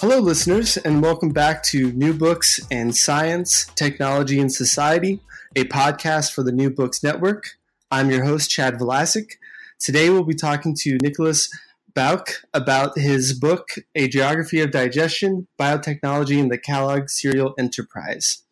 Hello, 0.00 0.18
listeners, 0.18 0.76
and 0.76 1.00
welcome 1.00 1.28
back 1.28 1.62
to 1.62 1.92
New 1.92 2.12
Books 2.12 2.58
and 2.68 2.94
Science, 2.94 3.66
Technology, 3.76 4.40
and 4.40 4.52
Society, 4.52 5.20
a 5.54 5.64
podcast 5.64 6.32
for 6.32 6.42
the 6.42 6.50
New 6.50 6.68
Books 6.68 7.04
Network. 7.04 7.50
I'm 7.92 8.10
your 8.10 8.24
host, 8.24 8.50
Chad 8.50 8.74
Vlasic. 8.74 9.34
Today, 9.78 10.10
we'll 10.10 10.24
be 10.24 10.34
talking 10.34 10.74
to 10.80 10.98
Nicholas 11.00 11.48
Bauch 11.94 12.44
about 12.52 12.98
his 12.98 13.38
book, 13.38 13.68
A 13.94 14.08
Geography 14.08 14.60
of 14.60 14.72
Digestion 14.72 15.46
Biotechnology 15.60 16.38
in 16.38 16.48
the 16.48 16.58
Kellogg 16.58 17.08
Cereal 17.08 17.54
Enterprise. 17.56 18.42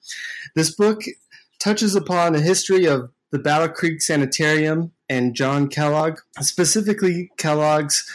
This 0.54 0.72
book 0.72 1.02
touches 1.58 1.96
upon 1.96 2.36
a 2.36 2.40
history 2.40 2.86
of 2.86 3.10
the 3.32 3.40
Battle 3.40 3.68
Creek 3.68 4.00
Sanitarium 4.00 4.92
and 5.08 5.34
John 5.34 5.68
Kellogg, 5.68 6.20
specifically 6.40 7.32
Kellogg's 7.36 8.08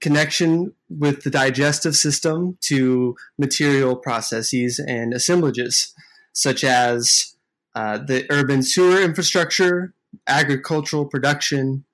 connection 0.00 0.72
with 0.88 1.22
the 1.22 1.30
digestive 1.30 1.96
system 1.96 2.58
to 2.62 3.16
material 3.38 3.96
processes 3.96 4.78
and 4.78 5.14
assemblages, 5.14 5.94
such 6.32 6.62
as 6.64 7.34
uh, 7.74 7.98
the 7.98 8.26
urban 8.30 8.62
sewer 8.62 9.00
infrastructure, 9.00 9.94
agricultural 10.26 11.06
production, 11.06 11.84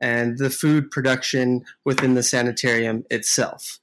and 0.00 0.38
the 0.38 0.50
food 0.50 0.90
production 0.90 1.62
within 1.84 2.14
the 2.14 2.22
sanitarium 2.22 3.04
itself. 3.10 3.78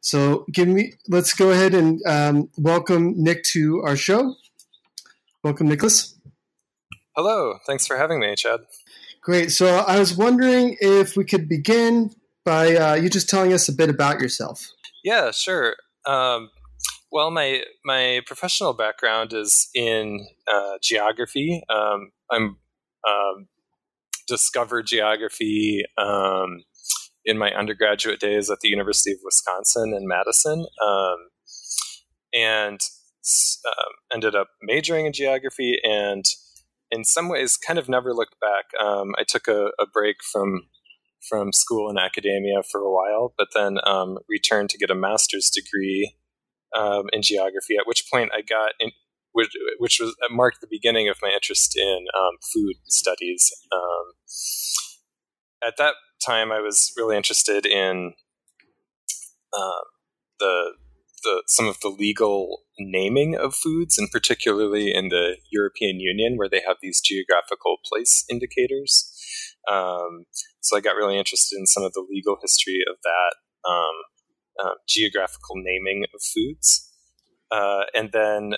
So, 0.00 0.44
give 0.52 0.68
me. 0.68 0.94
Let's 1.08 1.32
go 1.32 1.50
ahead 1.50 1.74
and 1.74 2.00
um, 2.06 2.50
welcome 2.58 3.14
Nick 3.16 3.42
to 3.52 3.82
our 3.82 3.96
show. 3.96 4.34
Welcome, 5.42 5.68
Nicholas. 5.68 6.14
Hello. 7.16 7.58
Thanks 7.66 7.86
for 7.86 7.96
having 7.96 8.20
me, 8.20 8.34
Chad. 8.36 8.60
Great. 9.22 9.50
So, 9.50 9.78
I 9.78 9.98
was 9.98 10.14
wondering 10.14 10.76
if 10.80 11.16
we 11.16 11.24
could 11.24 11.48
begin 11.48 12.10
by 12.44 12.74
uh, 12.76 12.94
you 12.94 13.08
just 13.08 13.28
telling 13.28 13.52
us 13.52 13.68
a 13.68 13.72
bit 13.72 13.88
about 13.88 14.20
yourself. 14.20 14.70
Yeah, 15.02 15.30
sure. 15.30 15.76
Um, 16.06 16.50
well, 17.10 17.30
my 17.30 17.62
my 17.84 18.20
professional 18.26 18.72
background 18.72 19.32
is 19.32 19.68
in 19.74 20.26
uh, 20.52 20.78
geography. 20.82 21.62
Um, 21.68 22.10
I'm 22.30 22.56
um, 23.08 23.48
discovered 24.26 24.86
geography 24.86 25.82
um, 25.98 26.64
in 27.24 27.38
my 27.38 27.50
undergraduate 27.52 28.20
days 28.20 28.50
at 28.50 28.60
the 28.60 28.68
University 28.68 29.12
of 29.12 29.18
Wisconsin 29.24 29.94
in 29.94 30.06
Madison, 30.06 30.66
um, 30.84 31.16
and 32.32 32.80
um, 33.66 33.92
ended 34.12 34.34
up 34.34 34.48
majoring 34.62 35.06
in 35.06 35.12
geography. 35.12 35.78
And 35.82 36.24
in 36.90 37.04
some 37.04 37.28
ways, 37.28 37.56
kind 37.56 37.78
of 37.78 37.88
never 37.88 38.12
looked 38.12 38.36
back. 38.40 38.64
I 38.80 39.24
took 39.26 39.48
a, 39.48 39.70
a 39.78 39.86
break 39.86 40.16
from 40.22 40.62
from 41.28 41.52
school 41.52 41.88
and 41.88 41.98
academia 41.98 42.62
for 42.70 42.80
a 42.80 42.92
while, 42.92 43.34
but 43.36 43.48
then 43.54 43.78
um, 43.86 44.18
returned 44.28 44.70
to 44.70 44.78
get 44.78 44.90
a 44.90 44.94
master's 44.94 45.50
degree 45.50 46.16
um, 46.76 47.04
in 47.12 47.22
geography. 47.22 47.76
At 47.76 47.86
which 47.86 48.04
point 48.10 48.30
I 48.34 48.42
got 48.42 48.72
in, 48.80 48.90
which, 49.32 49.50
which 49.78 50.00
was 50.00 50.14
uh, 50.24 50.32
marked 50.32 50.60
the 50.60 50.68
beginning 50.70 51.08
of 51.08 51.16
my 51.22 51.30
interest 51.30 51.76
in 51.76 52.06
um, 52.16 52.36
food 52.52 52.76
studies. 52.88 53.50
Um, 53.72 54.12
at 55.66 55.76
that 55.78 55.94
time, 56.24 56.52
I 56.52 56.60
was 56.60 56.92
really 56.96 57.16
interested 57.16 57.66
in 57.66 58.14
uh, 59.52 59.84
the 60.38 60.72
the 61.22 61.42
some 61.46 61.66
of 61.66 61.80
the 61.80 61.88
legal 61.88 62.60
naming 62.78 63.34
of 63.34 63.54
foods, 63.54 63.98
and 63.98 64.10
particularly 64.10 64.94
in 64.94 65.08
the 65.08 65.36
European 65.50 66.00
Union, 66.00 66.36
where 66.36 66.48
they 66.48 66.62
have 66.66 66.76
these 66.82 67.00
geographical 67.00 67.78
place 67.84 68.24
indicators. 68.30 69.10
Um, 69.70 70.24
so 70.60 70.76
I 70.76 70.80
got 70.80 70.96
really 70.96 71.18
interested 71.18 71.58
in 71.58 71.66
some 71.66 71.84
of 71.84 71.92
the 71.92 72.06
legal 72.08 72.36
history 72.40 72.80
of 72.90 72.96
that 73.02 73.34
um, 73.68 74.64
uh, 74.64 74.74
geographical 74.88 75.56
naming 75.56 76.04
of 76.14 76.20
foods. 76.22 76.90
Uh, 77.50 77.84
and 77.94 78.10
then 78.12 78.54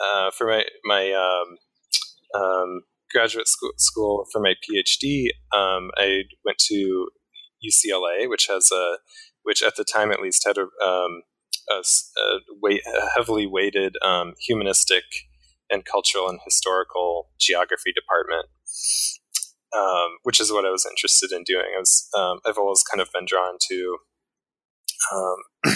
uh, 0.00 0.30
for 0.36 0.46
my, 0.46 0.64
my 0.84 1.12
um, 1.12 2.40
um, 2.40 2.80
graduate 3.12 3.48
school, 3.48 3.72
school, 3.78 4.26
for 4.32 4.40
my 4.40 4.54
PhD, 4.54 5.26
um, 5.56 5.90
I 5.96 6.22
went 6.44 6.58
to 6.68 7.08
UCLA, 7.64 8.28
which 8.28 8.46
has 8.48 8.70
a, 8.72 8.98
which 9.42 9.62
at 9.62 9.76
the 9.76 9.84
time 9.84 10.10
at 10.10 10.20
least 10.20 10.44
had 10.46 10.58
a, 10.58 10.66
a, 10.82 11.08
a, 11.72 11.82
weight, 12.60 12.82
a 12.86 13.06
heavily 13.14 13.46
weighted 13.46 13.96
humanistic 14.40 15.04
and 15.70 15.84
cultural 15.84 16.28
and 16.28 16.40
historical 16.44 17.30
geography 17.38 17.92
department 17.92 18.46
um, 19.76 20.18
which 20.22 20.40
is 20.40 20.52
what 20.52 20.64
I 20.64 20.70
was 20.70 20.86
interested 20.86 21.32
in 21.32 21.42
doing. 21.44 21.66
I 21.76 21.80
was 21.80 22.08
um, 22.16 22.40
I've 22.46 22.58
always 22.58 22.82
kind 22.82 23.00
of 23.00 23.08
been 23.12 23.26
drawn 23.26 23.56
to 23.68 23.96
um, 25.12 25.74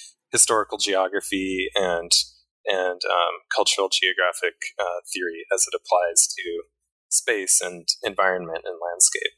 historical 0.32 0.78
geography 0.78 1.68
and 1.74 2.12
and 2.66 3.00
um, 3.04 3.34
cultural 3.54 3.88
geographic 3.88 4.54
uh, 4.78 5.00
theory 5.12 5.44
as 5.52 5.66
it 5.66 5.74
applies 5.74 6.28
to 6.28 6.62
space 7.08 7.60
and 7.60 7.88
environment 8.02 8.64
and 8.64 8.78
landscape. 8.80 9.32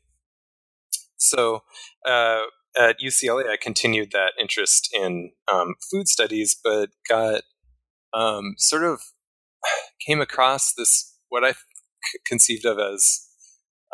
So 1.16 1.62
uh, 2.06 2.42
at 2.76 2.96
UCLA, 3.00 3.48
I 3.48 3.56
continued 3.60 4.10
that 4.12 4.32
interest 4.40 4.90
in 4.92 5.30
um, 5.50 5.74
food 5.90 6.08
studies, 6.08 6.56
but 6.62 6.90
got 7.08 7.42
um, 8.12 8.54
sort 8.58 8.82
of 8.82 9.00
came 10.06 10.20
across 10.20 10.74
this 10.74 11.16
what 11.28 11.44
I 11.44 11.54
conceived 12.26 12.66
of 12.66 12.78
as 12.78 13.28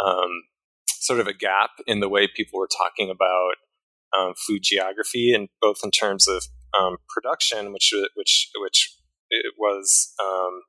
um, 0.05 0.43
sort 0.89 1.21
of 1.21 1.27
a 1.27 1.35
gap 1.35 1.71
in 1.87 2.01
the 2.01 2.09
way 2.09 2.29
people 2.29 2.59
were 2.59 2.69
talking 2.69 3.11
about 3.11 3.55
um, 4.19 4.35
food 4.47 4.61
geography, 4.63 5.33
and 5.33 5.49
both 5.61 5.79
in 5.85 5.91
terms 5.91 6.29
of 6.29 6.45
um, 6.79 6.97
production, 7.09 7.73
which 7.73 7.93
which 8.15 8.51
which 8.61 8.95
it 9.31 9.55
was 9.59 10.13
um, 10.23 10.63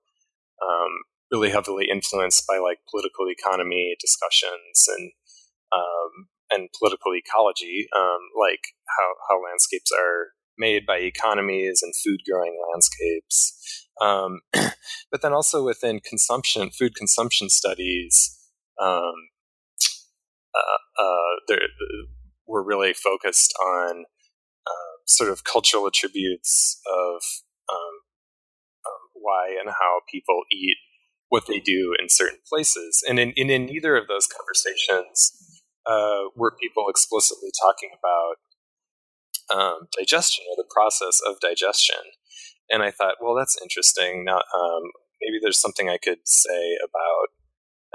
um, 0.61 0.91
really 1.31 1.49
heavily 1.49 1.87
influenced 1.91 2.45
by 2.47 2.57
like 2.57 2.79
political 2.89 3.27
economy 3.29 3.95
discussions 3.99 4.87
and 4.87 5.11
um, 5.73 6.27
and 6.51 6.69
political 6.77 7.13
ecology, 7.15 7.87
like 8.37 8.73
how 8.97 9.13
how 9.29 9.43
landscapes 9.43 9.91
are 9.91 10.33
made 10.57 10.85
by 10.85 10.97
economies 10.97 11.81
and 11.81 11.93
food 11.95 12.19
growing 12.29 12.59
landscapes. 12.71 13.87
Um, 14.01 14.41
but 15.11 15.21
then 15.21 15.33
also 15.33 15.63
within 15.63 15.99
consumption, 16.01 16.69
food 16.69 16.95
consumption 16.95 17.49
studies, 17.49 18.38
um, 18.81 19.13
uh, 20.55 21.03
uh, 21.03 21.55
we're 22.47 22.63
really 22.63 22.93
focused 22.93 23.53
on 23.63 24.05
uh, 24.67 24.95
sort 25.05 25.29
of 25.29 25.43
cultural 25.43 25.87
attributes 25.87 26.81
of 26.87 27.21
um, 27.71 27.95
um, 28.85 29.03
why 29.13 29.55
and 29.59 29.69
how 29.69 29.99
people 30.11 30.41
eat 30.51 30.77
what 31.29 31.45
they 31.47 31.59
do 31.59 31.95
in 31.99 32.07
certain 32.09 32.39
places. 32.49 33.03
And 33.07 33.19
in, 33.19 33.31
in, 33.35 33.49
in 33.49 33.65
neither 33.65 33.95
of 33.95 34.07
those 34.07 34.27
conversations 34.27 35.61
uh, 35.85 36.29
were 36.35 36.55
people 36.59 36.85
explicitly 36.89 37.49
talking 37.61 37.91
about 37.93 38.35
um, 39.55 39.87
digestion 39.97 40.45
or 40.49 40.55
the 40.57 40.69
process 40.69 41.19
of 41.25 41.39
digestion. 41.39 42.01
And 42.69 42.83
I 42.83 42.91
thought, 42.91 43.15
well, 43.21 43.35
that's 43.35 43.59
interesting. 43.61 44.25
Now, 44.25 44.37
um, 44.37 44.83
maybe 45.21 45.39
there's 45.41 45.61
something 45.61 45.89
I 45.89 45.97
could 45.97 46.19
say 46.25 46.77
about 46.83 47.29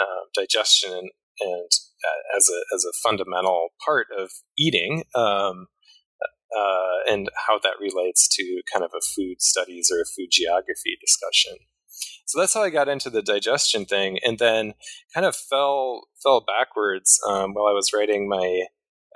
uh, 0.00 0.25
digestion 0.35 0.93
and, 0.93 1.11
and 1.41 1.70
uh, 2.05 2.37
as 2.37 2.49
a 2.49 2.75
as 2.75 2.85
a 2.85 2.96
fundamental 3.02 3.69
part 3.85 4.08
of 4.17 4.31
eating, 4.58 5.05
um, 5.14 5.67
uh, 6.56 7.11
and 7.11 7.29
how 7.49 7.58
that 7.58 7.81
relates 7.81 8.29
to 8.29 8.62
kind 8.73 8.85
of 8.85 8.93
a 8.94 9.00
food 9.14 9.41
studies 9.41 9.91
or 9.93 10.00
a 10.00 10.05
food 10.05 10.29
geography 10.31 10.96
discussion. 11.00 11.58
So 12.26 12.41
that's 12.41 12.55
how 12.55 12.62
I 12.62 12.70
got 12.70 12.88
into 12.88 13.11
the 13.11 13.23
digestion 13.23 13.85
thing, 13.85 14.19
and 14.25 14.38
then 14.38 14.75
kind 15.14 15.26
of 15.26 15.37
fell 15.37 16.08
fell 16.23 16.44
backwards 16.44 17.20
um, 17.29 17.52
while 17.55 17.67
I 17.67 17.73
was 17.73 17.93
writing 17.93 18.29
my 18.29 18.67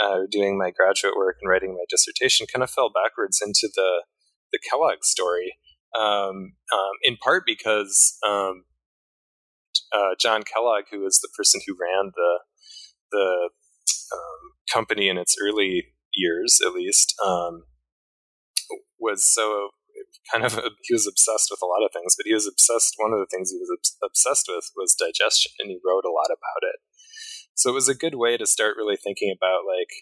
uh, 0.00 0.20
doing 0.30 0.56
my 0.58 0.70
graduate 0.70 1.16
work 1.16 1.36
and 1.40 1.50
writing 1.50 1.72
my 1.75 1.84
dissertation. 1.88 2.46
Kind 2.52 2.62
of 2.62 2.70
fell 2.70 2.90
backwards 2.90 3.40
into 3.44 3.69
the 3.75 4.04
the 4.52 4.58
Kellogg 4.70 5.02
story, 5.02 5.56
um, 5.98 6.54
um, 6.72 6.94
in 7.02 7.16
part 7.16 7.44
because 7.46 8.16
um, 8.26 8.64
uh, 9.94 10.14
John 10.20 10.42
Kellogg, 10.42 10.84
who 10.90 11.00
was 11.00 11.20
the 11.20 11.30
person 11.36 11.60
who 11.66 11.76
ran 11.80 12.12
the 12.14 12.38
the 13.10 13.50
um, 14.12 14.52
company 14.72 15.08
in 15.08 15.19
its 15.19 15.34
early 15.42 15.94
years 16.14 16.60
at 16.64 16.72
least, 16.72 17.14
um, 17.25 17.64
was 18.98 19.25
so 19.25 19.70
kind 20.32 20.44
of 20.44 20.54
he 20.82 20.94
was 20.94 21.06
obsessed 21.06 21.48
with 21.50 21.60
a 21.62 21.66
lot 21.66 21.84
of 21.84 21.92
things, 21.92 22.14
but 22.16 22.26
he 22.26 22.34
was 22.34 22.46
obsessed. 22.46 22.94
One 22.96 23.12
of 23.12 23.20
the 23.20 23.30
things 23.30 23.50
he 23.50 23.58
was 23.58 23.96
obsessed 24.04 24.46
with 24.48 24.70
was 24.76 24.94
digestion, 24.94 25.52
and 25.58 25.70
he 25.70 25.78
wrote 25.84 26.04
a 26.04 26.12
lot 26.12 26.30
about 26.30 26.62
it. 26.62 26.80
So 27.54 27.70
it 27.70 27.75
was 27.75 27.88
a 27.88 27.94
good 27.94 28.14
way 28.14 28.36
to 28.36 28.46
start 28.46 28.76
really 28.76 28.96
thinking 28.96 29.34
about 29.34 29.62
like 29.66 29.92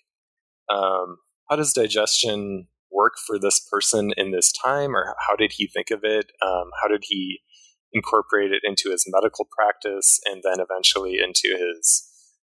um, 0.69 1.19
how 1.49 1.57
does 1.57 1.73
digestion 1.73 2.69
work 2.91 3.15
for 3.27 3.39
this 3.39 3.61
person 3.61 4.13
in 4.17 4.31
this 4.33 4.53
time, 4.53 4.95
or 4.95 5.15
how 5.29 5.37
did 5.37 5.53
he 5.57 5.69
think 5.69 5.91
of 5.91 6.01
it? 6.03 6.33
Um, 6.45 6.71
how 6.83 6.89
did 6.89 7.05
he 7.07 7.41
incorporate 7.97 8.53
it 8.53 8.63
into 8.65 8.91
his 8.91 9.05
medical 9.09 9.47
practice, 9.57 10.21
and 10.27 10.43
then 10.45 10.61
eventually 10.61 11.19
into 11.19 11.57
his 11.57 12.09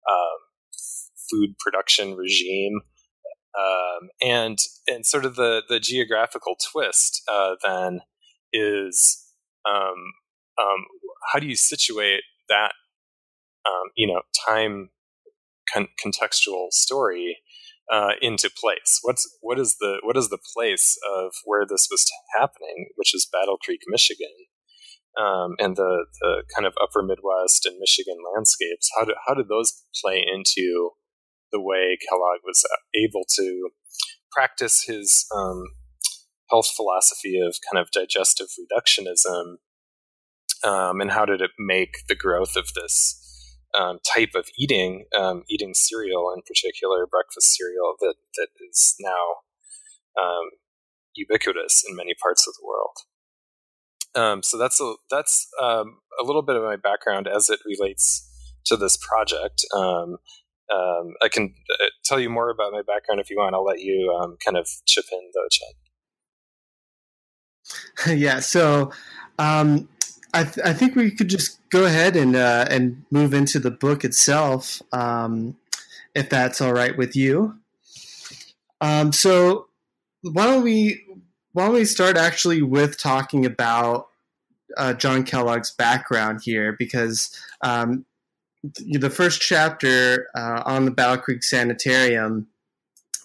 um, 0.08 0.38
food 1.30 1.58
production 1.58 2.14
regime? 2.14 2.80
Um, 3.58 4.08
and 4.22 4.58
and 4.86 5.06
sort 5.06 5.24
of 5.24 5.36
the 5.36 5.62
the 5.68 5.80
geographical 5.80 6.56
twist 6.72 7.22
uh, 7.32 7.54
then 7.64 8.00
is 8.52 9.24
um, 9.66 10.12
um, 10.60 10.84
how 11.32 11.38
do 11.38 11.46
you 11.46 11.56
situate 11.56 12.22
that 12.48 12.72
um, 13.66 13.90
you 13.96 14.06
know 14.06 14.20
time 14.46 14.90
con- 15.72 15.88
contextual 16.04 16.70
story 16.70 17.38
uh, 17.90 18.12
into 18.20 18.50
place? 18.50 19.00
What's 19.02 19.26
what 19.40 19.58
is 19.58 19.76
the 19.80 20.00
what 20.02 20.16
is 20.16 20.28
the 20.28 20.38
place 20.54 20.98
of 21.16 21.32
where 21.44 21.64
this 21.66 21.88
was 21.90 22.10
happening, 22.38 22.88
which 22.96 23.14
is 23.14 23.28
Battle 23.30 23.56
Creek, 23.56 23.80
Michigan, 23.88 24.34
um, 25.18 25.54
and 25.58 25.76
the 25.76 26.06
the 26.20 26.42
kind 26.54 26.66
of 26.66 26.74
Upper 26.82 27.02
Midwest 27.02 27.66
and 27.66 27.78
Michigan 27.78 28.16
landscapes? 28.34 28.90
How 28.96 29.04
did 29.04 29.16
how 29.26 29.34
did 29.34 29.48
those 29.48 29.82
play 30.02 30.24
into 30.26 30.90
the 31.52 31.60
way 31.60 31.96
Kellogg 32.08 32.40
was 32.44 32.64
able 32.94 33.24
to 33.36 33.70
practice 34.32 34.84
his 34.86 35.26
um, 35.34 35.64
health 36.50 36.70
philosophy 36.74 37.38
of 37.38 37.56
kind 37.70 37.80
of 37.80 37.90
digestive 37.90 38.48
reductionism, 38.60 39.56
um, 40.64 41.00
and 41.00 41.10
how 41.12 41.24
did 41.24 41.40
it 41.40 41.52
make 41.58 41.98
the 42.08 42.14
growth 42.14 42.56
of 42.56 42.74
this 42.74 43.22
um, 43.78 43.98
type 44.14 44.30
of 44.34 44.46
eating, 44.58 45.06
um, 45.18 45.42
eating 45.48 45.74
cereal 45.74 46.32
in 46.34 46.42
particular, 46.42 47.06
breakfast 47.06 47.54
cereal 47.56 47.94
that 48.00 48.14
that 48.36 48.48
is 48.68 48.94
now 49.00 50.22
um, 50.22 50.50
ubiquitous 51.14 51.84
in 51.88 51.96
many 51.96 52.14
parts 52.20 52.46
of 52.46 52.54
the 52.54 52.66
world. 52.66 52.96
Um, 54.16 54.42
so 54.42 54.56
that's 54.58 54.80
a 54.80 54.94
that's 55.10 55.48
um, 55.62 55.98
a 56.20 56.24
little 56.24 56.42
bit 56.42 56.56
of 56.56 56.62
my 56.62 56.76
background 56.76 57.28
as 57.28 57.50
it 57.50 57.60
relates 57.64 58.28
to 58.64 58.76
this 58.76 58.96
project. 58.96 59.64
Um, 59.74 60.16
um, 60.72 61.14
I 61.22 61.28
can 61.30 61.54
uh, 61.80 61.86
tell 62.04 62.18
you 62.18 62.28
more 62.28 62.50
about 62.50 62.72
my 62.72 62.82
background 62.82 63.20
if 63.20 63.30
you 63.30 63.36
want. 63.36 63.54
I'll 63.54 63.64
let 63.64 63.80
you 63.80 64.18
um, 64.20 64.36
kind 64.44 64.56
of 64.56 64.68
chip 64.86 65.04
in 65.12 65.30
though, 65.34 65.48
Chad. 68.06 68.18
yeah. 68.18 68.40
So 68.40 68.90
um, 69.38 69.88
I, 70.34 70.44
th- 70.44 70.66
I, 70.66 70.72
think 70.72 70.96
we 70.96 71.10
could 71.10 71.28
just 71.28 71.60
go 71.70 71.84
ahead 71.84 72.16
and 72.16 72.34
uh, 72.34 72.66
and 72.70 73.04
move 73.10 73.34
into 73.34 73.58
the 73.58 73.70
book 73.70 74.04
itself, 74.04 74.82
if 76.14 76.28
that's 76.30 76.60
all 76.60 76.72
right 76.72 76.96
with 76.96 77.14
you. 77.14 77.54
So 79.12 79.66
why 80.22 80.46
don't 80.46 80.62
we 80.62 81.04
why 81.56 81.64
don't 81.64 81.74
we 81.74 81.86
start 81.86 82.18
actually 82.18 82.60
with 82.60 82.98
talking 82.98 83.46
about 83.46 84.08
uh, 84.76 84.92
John 84.92 85.24
Kellogg's 85.24 85.70
background 85.70 86.40
here 86.42 86.76
because 86.78 87.34
um, 87.62 88.04
the 88.62 89.08
first 89.08 89.40
chapter 89.40 90.28
uh, 90.34 90.62
on 90.66 90.84
the 90.84 90.90
Battle 90.90 91.16
Creek 91.16 91.42
Sanitarium 91.42 92.46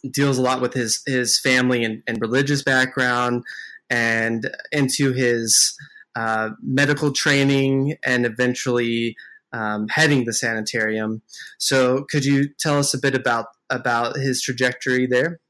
deals 0.09 0.37
a 0.37 0.41
lot 0.41 0.61
with 0.61 0.73
his 0.73 1.03
his 1.05 1.37
family 1.41 1.83
and, 1.83 2.03
and 2.07 2.21
religious 2.21 2.63
background 2.63 3.43
and 3.89 4.49
into 4.71 5.11
his 5.11 5.75
uh, 6.15 6.51
medical 6.63 7.11
training 7.11 7.97
and 8.01 8.25
eventually 8.25 9.17
um, 9.51 9.89
heading 9.89 10.23
the 10.23 10.33
sanitarium. 10.33 11.21
So, 11.57 12.05
could 12.09 12.23
you 12.23 12.47
tell 12.57 12.79
us 12.79 12.93
a 12.93 12.97
bit 12.97 13.13
about 13.13 13.47
about 13.69 14.15
his 14.15 14.41
trajectory 14.41 15.05
there? 15.05 15.41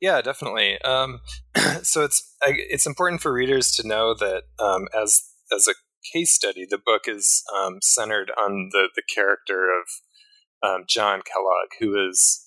Yeah, 0.00 0.20
definitely. 0.22 0.80
Um, 0.82 1.20
so 1.82 2.04
it's 2.04 2.34
it's 2.42 2.86
important 2.86 3.20
for 3.20 3.32
readers 3.32 3.72
to 3.72 3.86
know 3.86 4.14
that 4.14 4.44
um, 4.58 4.88
as 4.96 5.22
as 5.52 5.66
a 5.68 5.74
case 6.12 6.34
study, 6.34 6.66
the 6.68 6.78
book 6.78 7.02
is 7.06 7.42
um, 7.58 7.78
centered 7.82 8.30
on 8.38 8.68
the, 8.72 8.88
the 8.94 9.02
character 9.12 9.68
of 9.70 10.68
um, 10.68 10.84
John 10.88 11.20
Kellogg, 11.22 11.68
who 11.80 12.08
is 12.08 12.42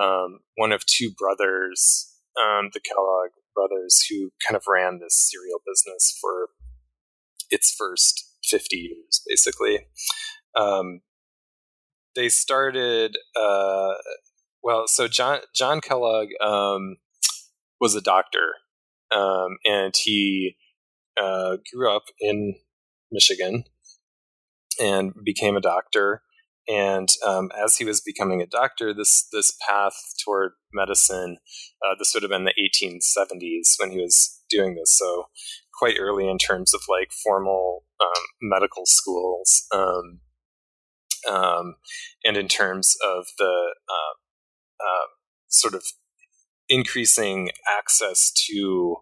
um, 0.00 0.40
one 0.56 0.72
of 0.72 0.84
two 0.86 1.10
brothers, 1.16 2.12
um, 2.40 2.70
the 2.72 2.80
Kellogg 2.80 3.30
brothers, 3.54 4.04
who 4.10 4.30
kind 4.46 4.56
of 4.56 4.64
ran 4.68 4.98
this 5.00 5.30
cereal 5.30 5.60
business 5.66 6.16
for 6.20 6.48
its 7.50 7.74
first 7.76 8.32
50 8.44 8.76
years, 8.76 9.22
basically. 9.26 9.86
They 12.16 12.30
started, 12.30 13.18
uh, 13.38 13.92
well, 14.66 14.88
so 14.88 15.06
John, 15.06 15.38
John 15.54 15.80
Kellogg 15.80 16.30
um, 16.44 16.96
was 17.80 17.94
a 17.94 18.00
doctor, 18.00 18.54
and 19.12 19.94
he 19.96 20.56
uh, 21.16 21.58
grew 21.72 21.88
up 21.88 22.06
in 22.18 22.56
Michigan 23.12 23.62
and 24.82 25.12
became 25.24 25.56
a 25.56 25.60
doctor. 25.60 26.22
And 26.66 27.08
um, 27.24 27.52
as 27.56 27.76
he 27.76 27.84
was 27.84 28.00
becoming 28.00 28.42
a 28.42 28.46
doctor, 28.46 28.92
this 28.92 29.28
this 29.32 29.56
path 29.68 29.94
toward 30.24 30.54
medicine, 30.72 31.36
uh, 31.86 31.94
this 31.96 32.10
would 32.12 32.24
have 32.24 32.30
been 32.30 32.44
the 32.44 32.52
1870s 32.60 33.74
when 33.78 33.92
he 33.92 34.02
was 34.02 34.42
doing 34.50 34.74
this. 34.74 34.98
So 34.98 35.26
quite 35.78 35.94
early 35.96 36.28
in 36.28 36.38
terms 36.38 36.74
of 36.74 36.80
like 36.88 37.12
formal 37.22 37.84
um, 38.02 38.22
medical 38.42 38.82
schools, 38.84 39.64
um, 39.72 40.22
um 41.30 41.76
and 42.24 42.36
in 42.36 42.48
terms 42.48 42.96
of 43.04 43.26
the 43.38 43.74
uh, 43.88 44.25
uh, 44.80 45.06
sort 45.48 45.74
of 45.74 45.82
increasing 46.68 47.50
access 47.78 48.32
to 48.32 48.96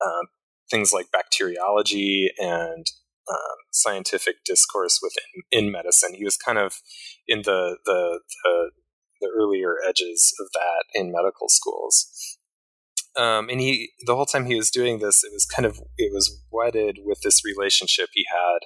uh, 0.00 0.26
things 0.70 0.92
like 0.92 1.10
bacteriology 1.12 2.30
and 2.38 2.86
um, 3.30 3.56
scientific 3.72 4.36
discourse 4.44 5.00
within 5.02 5.42
in 5.50 5.70
medicine. 5.70 6.14
He 6.14 6.24
was 6.24 6.36
kind 6.36 6.58
of 6.58 6.80
in 7.26 7.42
the, 7.42 7.78
the 7.84 8.20
the, 8.44 8.70
the 9.20 9.30
earlier 9.36 9.76
edges 9.86 10.32
of 10.40 10.48
that 10.52 10.84
in 10.94 11.12
medical 11.12 11.48
schools. 11.48 12.38
Um, 13.16 13.48
and 13.48 13.60
he 13.60 13.90
the 14.06 14.14
whole 14.14 14.26
time 14.26 14.46
he 14.46 14.54
was 14.54 14.70
doing 14.70 14.98
this, 14.98 15.24
it 15.24 15.32
was 15.32 15.44
kind 15.44 15.66
of 15.66 15.80
it 15.96 16.12
was 16.12 16.42
wedded 16.50 17.00
with 17.04 17.20
this 17.22 17.42
relationship 17.44 18.10
he 18.12 18.24
had 18.30 18.60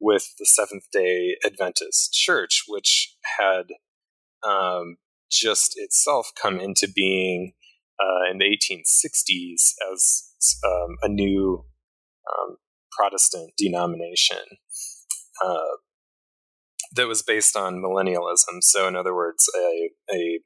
with 0.00 0.34
the 0.38 0.46
Seventh 0.46 0.84
Day 0.92 1.36
Adventist 1.44 2.12
Church, 2.12 2.64
which 2.68 3.16
had 3.38 3.64
um, 4.46 4.96
just 5.30 5.74
itself 5.76 6.30
come 6.40 6.58
into 6.58 6.88
being 6.94 7.52
uh, 8.00 8.30
in 8.30 8.38
the 8.38 8.44
1860s 8.44 9.72
as 9.92 10.24
um, 10.64 10.96
a 11.02 11.08
new 11.08 11.64
um, 12.28 12.56
Protestant 12.92 13.52
denomination 13.56 14.42
uh, 15.44 15.76
that 16.94 17.08
was 17.08 17.22
based 17.22 17.56
on 17.56 17.82
millennialism. 17.82 18.60
So, 18.60 18.88
in 18.88 18.96
other 18.96 19.14
words, 19.14 19.48
a, 19.56 19.90
a 20.14 20.40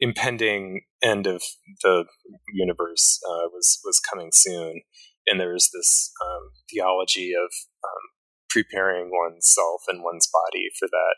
impending 0.00 0.82
end 1.02 1.26
of 1.26 1.42
the 1.82 2.04
universe 2.52 3.20
uh, 3.28 3.48
was 3.52 3.80
was 3.84 4.00
coming 4.00 4.30
soon, 4.32 4.82
and 5.26 5.40
there 5.40 5.52
was 5.52 5.70
this 5.72 6.12
um, 6.24 6.50
theology 6.70 7.32
of 7.32 7.50
um, 7.84 8.04
preparing 8.50 9.10
oneself 9.10 9.82
and 9.88 10.02
one's 10.02 10.28
body 10.32 10.68
for 10.78 10.88
that 10.88 11.16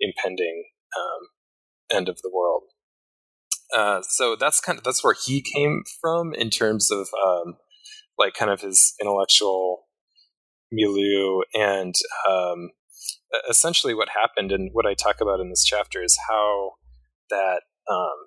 impending 0.00 0.64
um, 0.96 1.28
end 1.92 2.08
of 2.08 2.20
the 2.22 2.30
world. 2.32 2.62
Uh, 3.74 4.00
so 4.02 4.34
that's 4.34 4.60
kind 4.60 4.78
of 4.78 4.84
that's 4.84 5.04
where 5.04 5.14
he 5.14 5.42
came 5.42 5.82
from 6.00 6.32
in 6.34 6.50
terms 6.50 6.90
of 6.90 7.08
um, 7.26 7.56
like 8.18 8.34
kind 8.34 8.50
of 8.50 8.60
his 8.60 8.94
intellectual 9.00 9.84
milieu 10.72 11.40
and 11.54 11.94
um, 12.28 12.70
essentially 13.48 13.94
what 13.94 14.08
happened 14.10 14.52
and 14.52 14.70
what 14.72 14.86
I 14.86 14.94
talk 14.94 15.20
about 15.20 15.40
in 15.40 15.50
this 15.50 15.64
chapter 15.64 16.02
is 16.02 16.18
how 16.28 16.72
that 17.30 17.62
um, 17.90 18.26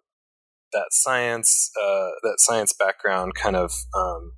that 0.74 0.88
science 0.92 1.72
uh, 1.82 2.10
that 2.22 2.36
science 2.38 2.74
background 2.74 3.34
kind 3.36 3.56
of 3.56 3.72
um, 3.96 4.34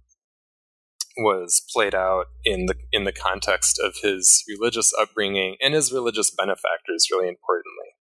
was 1.17 1.61
played 1.73 1.93
out 1.93 2.25
in 2.43 2.65
the 2.65 2.75
in 2.91 3.03
the 3.03 3.11
context 3.11 3.79
of 3.83 3.95
his 4.01 4.43
religious 4.47 4.93
upbringing 4.99 5.55
and 5.61 5.73
his 5.73 5.91
religious 5.91 6.31
benefactors 6.31 7.07
really 7.11 7.27
importantly 7.27 7.92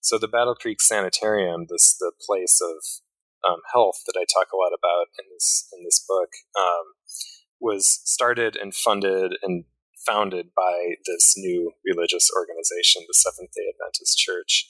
so 0.00 0.18
the 0.18 0.28
Battle 0.28 0.54
Creek 0.54 0.80
Sanitarium, 0.80 1.66
this 1.68 1.96
the 1.98 2.12
place 2.26 2.60
of 2.62 3.48
um, 3.48 3.60
health 3.72 4.02
that 4.06 4.18
I 4.18 4.24
talk 4.24 4.48
a 4.52 4.56
lot 4.56 4.72
about 4.76 5.06
in 5.18 5.26
this 5.32 5.68
in 5.76 5.84
this 5.84 6.04
book, 6.06 6.30
um, 6.58 6.94
was 7.60 8.00
started 8.04 8.56
and 8.56 8.74
funded 8.74 9.34
and 9.42 9.64
founded 10.06 10.48
by 10.56 10.94
this 11.06 11.34
new 11.36 11.72
religious 11.84 12.30
organization, 12.36 13.02
the 13.06 13.14
Seventh 13.14 13.50
Day 13.54 13.72
Adventist 13.74 14.16
Church. 14.18 14.66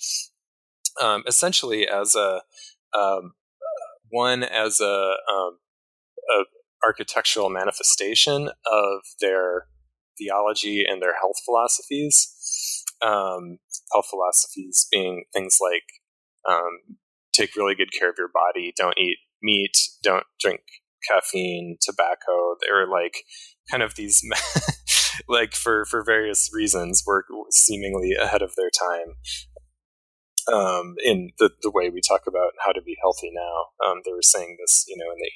um, 1.01 1.23
essentially 1.27 1.87
as 1.89 2.15
a 2.15 2.43
um, 2.99 3.35
one 4.11 4.43
as 4.43 4.81
a, 4.81 5.15
um, 5.33 5.59
a, 6.37 6.45
architectural 6.87 7.51
manifestation 7.51 8.49
of 8.49 9.01
their 9.21 9.67
theology 10.17 10.85
and 10.89 11.03
their 11.03 11.15
health 11.19 11.37
philosophies. 11.45 12.85
Um, 13.03 13.59
health 13.93 14.07
philosophies 14.11 14.87
being 14.91 15.25
things 15.33 15.59
like 15.61 15.85
um, 16.49 16.97
take 17.33 17.57
really 17.57 17.75
good 17.75 17.93
care 17.93 18.11
of 18.11 18.17
your 18.19 18.31
body, 18.33 18.73
don't 18.77 18.99
eat 18.99 19.19
meat, 19.43 19.77
don't 20.03 20.27
drink 20.41 20.61
caffeine, 21.09 21.77
tobacco. 21.81 22.57
They're 22.61 22.89
like 22.89 23.25
kind 23.71 23.83
of 23.83 23.95
these 23.95 24.23
like 25.29 25.55
for 25.55 25.85
for 25.85 26.05
various 26.05 26.51
reasons 26.53 27.03
were 27.07 27.25
seemingly 27.51 28.13
ahead 28.21 28.43
of 28.43 28.55
their 28.57 28.71
time 28.71 29.15
um, 30.53 30.95
in 31.05 31.31
the, 31.39 31.51
the 31.63 31.71
way 31.71 31.91
we 31.91 32.01
talk 32.01 32.23
about 32.27 32.53
how 32.65 32.73
to 32.73 32.83
be 32.83 32.97
healthy 33.01 33.31
now. 33.33 33.87
Um, 33.87 34.01
they 34.05 34.13
were 34.13 34.23
saying 34.23 34.57
this, 34.61 34.85
you 34.89 34.97
know, 34.97 35.13
in 35.13 35.19
the 35.19 35.31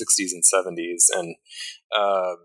1860s 0.00 0.32
and 0.32 0.42
70s, 0.42 1.04
and 1.12 1.36
um, 1.96 2.36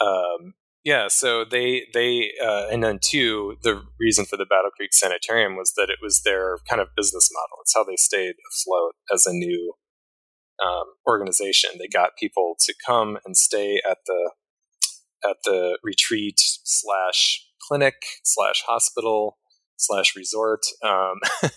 um, 0.00 0.54
yeah, 0.84 1.08
so 1.08 1.44
they 1.44 1.86
they 1.94 2.32
uh, 2.42 2.66
and 2.70 2.82
then 2.82 2.98
two, 3.00 3.56
the 3.62 3.82
reason 4.00 4.24
for 4.24 4.36
the 4.36 4.46
Battle 4.46 4.70
Creek 4.74 4.92
Sanitarium 4.92 5.56
was 5.56 5.72
that 5.76 5.90
it 5.90 5.98
was 6.02 6.22
their 6.22 6.58
kind 6.68 6.80
of 6.80 6.88
business 6.96 7.30
model. 7.32 7.58
It's 7.62 7.74
how 7.74 7.84
they 7.84 7.96
stayed 7.96 8.34
afloat 8.52 8.94
as 9.12 9.24
a 9.26 9.32
new 9.32 9.74
um, 10.64 10.84
organization. 11.06 11.70
They 11.78 11.88
got 11.88 12.16
people 12.18 12.56
to 12.60 12.74
come 12.84 13.18
and 13.24 13.36
stay 13.36 13.80
at 13.88 13.98
the 14.06 14.32
at 15.24 15.36
the 15.44 15.78
retreat 15.84 16.38
slash 16.38 17.46
clinic 17.60 17.94
slash 18.24 18.62
hospital 18.66 19.38
slash 19.76 20.16
resort 20.16 20.60
um, 20.82 21.20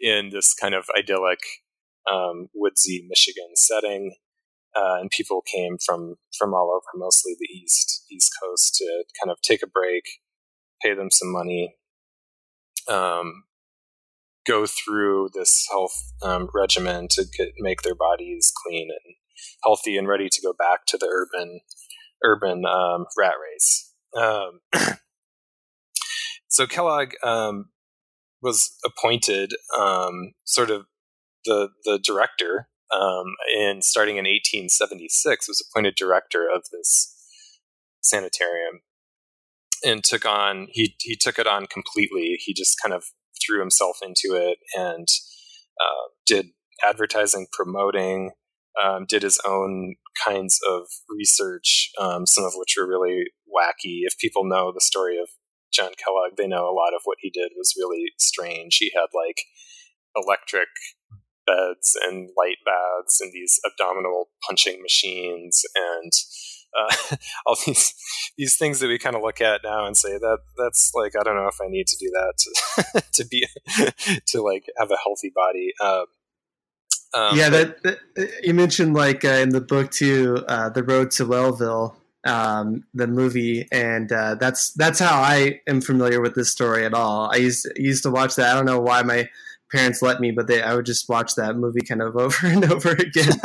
in 0.00 0.30
this 0.30 0.54
kind 0.54 0.74
of 0.74 0.84
idyllic 0.98 1.40
um, 2.10 2.48
woodsy 2.54 3.06
Michigan 3.08 3.50
setting. 3.54 4.16
Uh, 4.76 4.96
and 5.00 5.10
people 5.10 5.42
came 5.42 5.76
from 5.84 6.16
from 6.38 6.52
all 6.52 6.70
over, 6.70 6.98
mostly 6.98 7.34
the 7.38 7.46
east 7.46 8.04
east 8.10 8.32
coast, 8.42 8.74
to 8.74 9.04
kind 9.22 9.30
of 9.30 9.40
take 9.40 9.62
a 9.62 9.66
break, 9.66 10.04
pay 10.82 10.94
them 10.94 11.10
some 11.10 11.32
money, 11.32 11.76
um, 12.88 13.44
go 14.46 14.66
through 14.66 15.30
this 15.34 15.66
health 15.70 16.12
um, 16.22 16.48
regimen 16.54 17.08
to 17.10 17.24
get, 17.36 17.52
make 17.58 17.82
their 17.82 17.94
bodies 17.94 18.52
clean 18.64 18.88
and 18.90 19.14
healthy 19.64 19.96
and 19.96 20.08
ready 20.08 20.28
to 20.30 20.42
go 20.42 20.52
back 20.52 20.86
to 20.86 20.96
the 20.96 21.06
urban 21.06 21.60
urban 22.24 22.64
um, 22.64 23.06
rat 23.18 23.34
race. 23.42 23.92
Um, 24.16 24.60
so 26.48 26.66
Kellogg 26.66 27.12
um, 27.22 27.70
was 28.42 28.72
appointed 28.84 29.52
um, 29.78 30.32
sort 30.44 30.70
of 30.70 30.86
the 31.44 31.70
the 31.84 31.98
director 32.02 32.68
um, 32.94 33.34
in 33.54 33.82
starting 33.82 34.16
in 34.16 34.24
1876 34.24 35.48
was 35.48 35.64
appointed 35.66 35.94
director 35.96 36.46
of 36.52 36.64
this 36.72 37.12
sanitarium 38.00 38.80
and 39.84 40.04
took 40.04 40.24
on 40.24 40.68
he 40.70 40.96
he 41.00 41.16
took 41.16 41.38
it 41.38 41.46
on 41.46 41.66
completely. 41.66 42.38
He 42.40 42.54
just 42.54 42.76
kind 42.82 42.94
of 42.94 43.04
threw 43.44 43.60
himself 43.60 43.98
into 44.02 44.34
it 44.34 44.58
and 44.76 45.06
uh, 45.80 46.08
did 46.26 46.50
advertising, 46.86 47.46
promoting, 47.52 48.32
um, 48.82 49.06
did 49.08 49.22
his 49.22 49.40
own 49.46 49.96
kinds 50.24 50.58
of 50.68 50.86
research, 51.08 51.90
um, 51.98 52.26
some 52.26 52.44
of 52.44 52.52
which 52.56 52.74
were 52.78 52.88
really 52.88 53.24
wacky. 53.46 54.00
If 54.02 54.18
people 54.18 54.44
know 54.44 54.72
the 54.72 54.80
story 54.80 55.18
of 55.18 55.28
John 55.72 55.92
Kellogg, 56.02 56.36
they 56.36 56.46
know 56.46 56.64
a 56.64 56.74
lot 56.74 56.94
of 56.94 57.02
what 57.04 57.18
he 57.20 57.30
did 57.30 57.52
was 57.56 57.74
really 57.76 58.12
strange. 58.18 58.76
He 58.78 58.92
had 58.94 59.08
like 59.14 59.42
electric 60.14 60.68
beds 61.46 61.96
and 62.02 62.30
light 62.36 62.58
baths 62.64 63.20
and 63.20 63.32
these 63.32 63.60
abdominal 63.64 64.28
punching 64.46 64.82
machines 64.82 65.62
and 65.74 66.12
uh, 66.76 67.16
all 67.46 67.56
these 67.66 67.94
these 68.36 68.56
things 68.56 68.80
that 68.80 68.88
we 68.88 68.98
kind 68.98 69.16
of 69.16 69.22
look 69.22 69.40
at 69.40 69.62
now 69.64 69.86
and 69.86 69.96
say 69.96 70.18
that 70.18 70.38
that's 70.56 70.92
like 70.94 71.14
I 71.18 71.22
don't 71.22 71.36
know 71.36 71.48
if 71.48 71.60
I 71.60 71.68
need 71.68 71.86
to 71.86 71.96
do 71.96 72.10
that 72.10 72.34
to 72.38 73.02
to 73.12 73.28
be 73.28 73.46
to 74.26 74.42
like 74.42 74.66
have 74.78 74.90
a 74.90 74.96
healthy 75.02 75.32
body. 75.34 75.72
Um, 75.82 76.06
um, 77.14 77.38
yeah, 77.38 77.48
that, 77.48 77.82
that, 77.82 77.98
you 78.42 78.52
mentioned 78.52 78.94
like 78.94 79.24
uh, 79.24 79.28
in 79.28 79.50
the 79.50 79.60
book 79.60 79.90
too, 79.90 80.44
uh, 80.48 80.68
the 80.68 80.82
Road 80.82 81.10
to 81.12 81.24
Wellville, 81.24 81.96
um, 82.26 82.84
the 82.92 83.06
movie, 83.06 83.66
and 83.72 84.12
uh, 84.12 84.34
that's 84.34 84.72
that's 84.72 84.98
how 84.98 85.22
I 85.22 85.60
am 85.66 85.80
familiar 85.80 86.20
with 86.20 86.34
this 86.34 86.50
story 86.50 86.84
at 86.84 86.92
all. 86.92 87.30
I 87.32 87.36
used 87.36 87.66
used 87.76 88.02
to 88.02 88.10
watch 88.10 88.34
that. 88.34 88.50
I 88.50 88.54
don't 88.54 88.66
know 88.66 88.80
why 88.80 89.02
my 89.02 89.30
parents 89.72 90.02
let 90.02 90.20
me, 90.20 90.30
but 90.30 90.46
they 90.46 90.62
I 90.62 90.74
would 90.74 90.86
just 90.86 91.08
watch 91.08 91.34
that 91.34 91.56
movie 91.56 91.82
kind 91.82 92.02
of 92.02 92.16
over 92.16 92.46
and 92.46 92.70
over 92.70 92.90
again. 92.90 93.40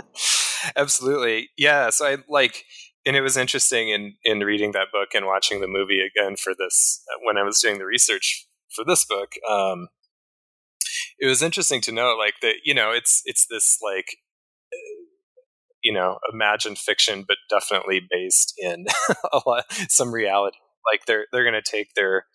Absolutely, 0.76 1.50
yeah. 1.56 1.90
So 1.90 2.06
I 2.06 2.18
like, 2.28 2.64
and 3.04 3.16
it 3.16 3.20
was 3.20 3.36
interesting 3.36 3.88
in 3.88 4.14
in 4.24 4.40
reading 4.40 4.72
that 4.72 4.88
book 4.92 5.08
and 5.14 5.26
watching 5.26 5.60
the 5.60 5.68
movie 5.68 6.00
again 6.00 6.36
for 6.36 6.52
this 6.56 7.02
when 7.22 7.36
I 7.36 7.42
was 7.42 7.60
doing 7.60 7.78
the 7.78 7.86
research 7.86 8.46
for 8.74 8.84
this 8.84 9.04
book. 9.04 9.32
Um, 9.48 9.88
it 11.18 11.26
was 11.26 11.42
interesting 11.42 11.80
to 11.82 11.92
know 11.92 12.16
like 12.18 12.34
that 12.42 12.56
you 12.64 12.74
know 12.74 12.90
it's 12.90 13.22
it's 13.24 13.46
this 13.48 13.78
like 13.82 14.16
you 15.82 15.92
know 15.92 16.18
imagined 16.32 16.78
fiction 16.78 17.24
but 17.26 17.36
definitely 17.50 18.00
based 18.10 18.54
in 18.58 18.86
lot, 19.46 19.64
some 19.88 20.12
reality 20.12 20.58
like 20.90 21.06
they're 21.06 21.26
they're 21.32 21.44
going 21.44 21.60
to 21.60 21.62
take 21.62 21.94
their 21.94 22.26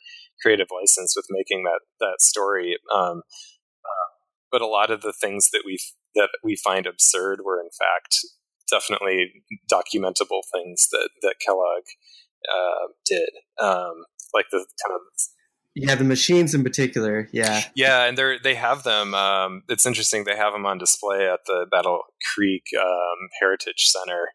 creative 0.41 0.67
license 0.74 1.13
with 1.15 1.25
making 1.29 1.63
that 1.63 1.82
that 2.00 2.22
story 2.22 2.77
um, 2.94 3.22
uh, 3.84 4.10
but 4.51 4.62
a 4.62 4.67
lot 4.67 4.91
of 4.91 5.01
the 5.01 5.13
things 5.13 5.50
that 5.51 5.63
we 5.65 5.79
that 6.15 6.29
we 6.44 6.56
find 6.56 6.86
absurd 6.86 7.41
were 7.44 7.60
in 7.60 7.70
fact 7.70 8.17
definitely 8.70 9.44
documentable 9.72 10.41
things 10.53 10.88
that 10.91 11.10
that 11.22 11.36
Kellogg 11.46 11.84
uh, 12.48 12.88
did 13.06 13.29
um, 13.60 14.06
like 14.34 14.46
the 14.51 14.65
kind 14.86 14.96
of 14.96 15.01
yeah, 15.79 15.94
the 15.94 16.03
machines 16.03 16.56
in 16.56 16.63
particular. 16.63 17.29
Yeah, 17.32 17.63
yeah, 17.75 18.06
and 18.06 18.17
they 18.17 18.38
they 18.44 18.56
have 18.56 18.82
them. 18.82 19.13
Um, 19.13 19.62
it's 19.70 19.86
interesting. 19.86 20.24
They 20.24 20.36
have 20.36 20.53
them 20.53 20.65
on 20.65 20.79
display 20.79 21.29
at 21.29 21.41
the 21.46 21.67
Battle 21.70 22.01
Creek 22.34 22.63
um, 22.82 23.29
Heritage 23.39 23.86
Center. 23.86 24.29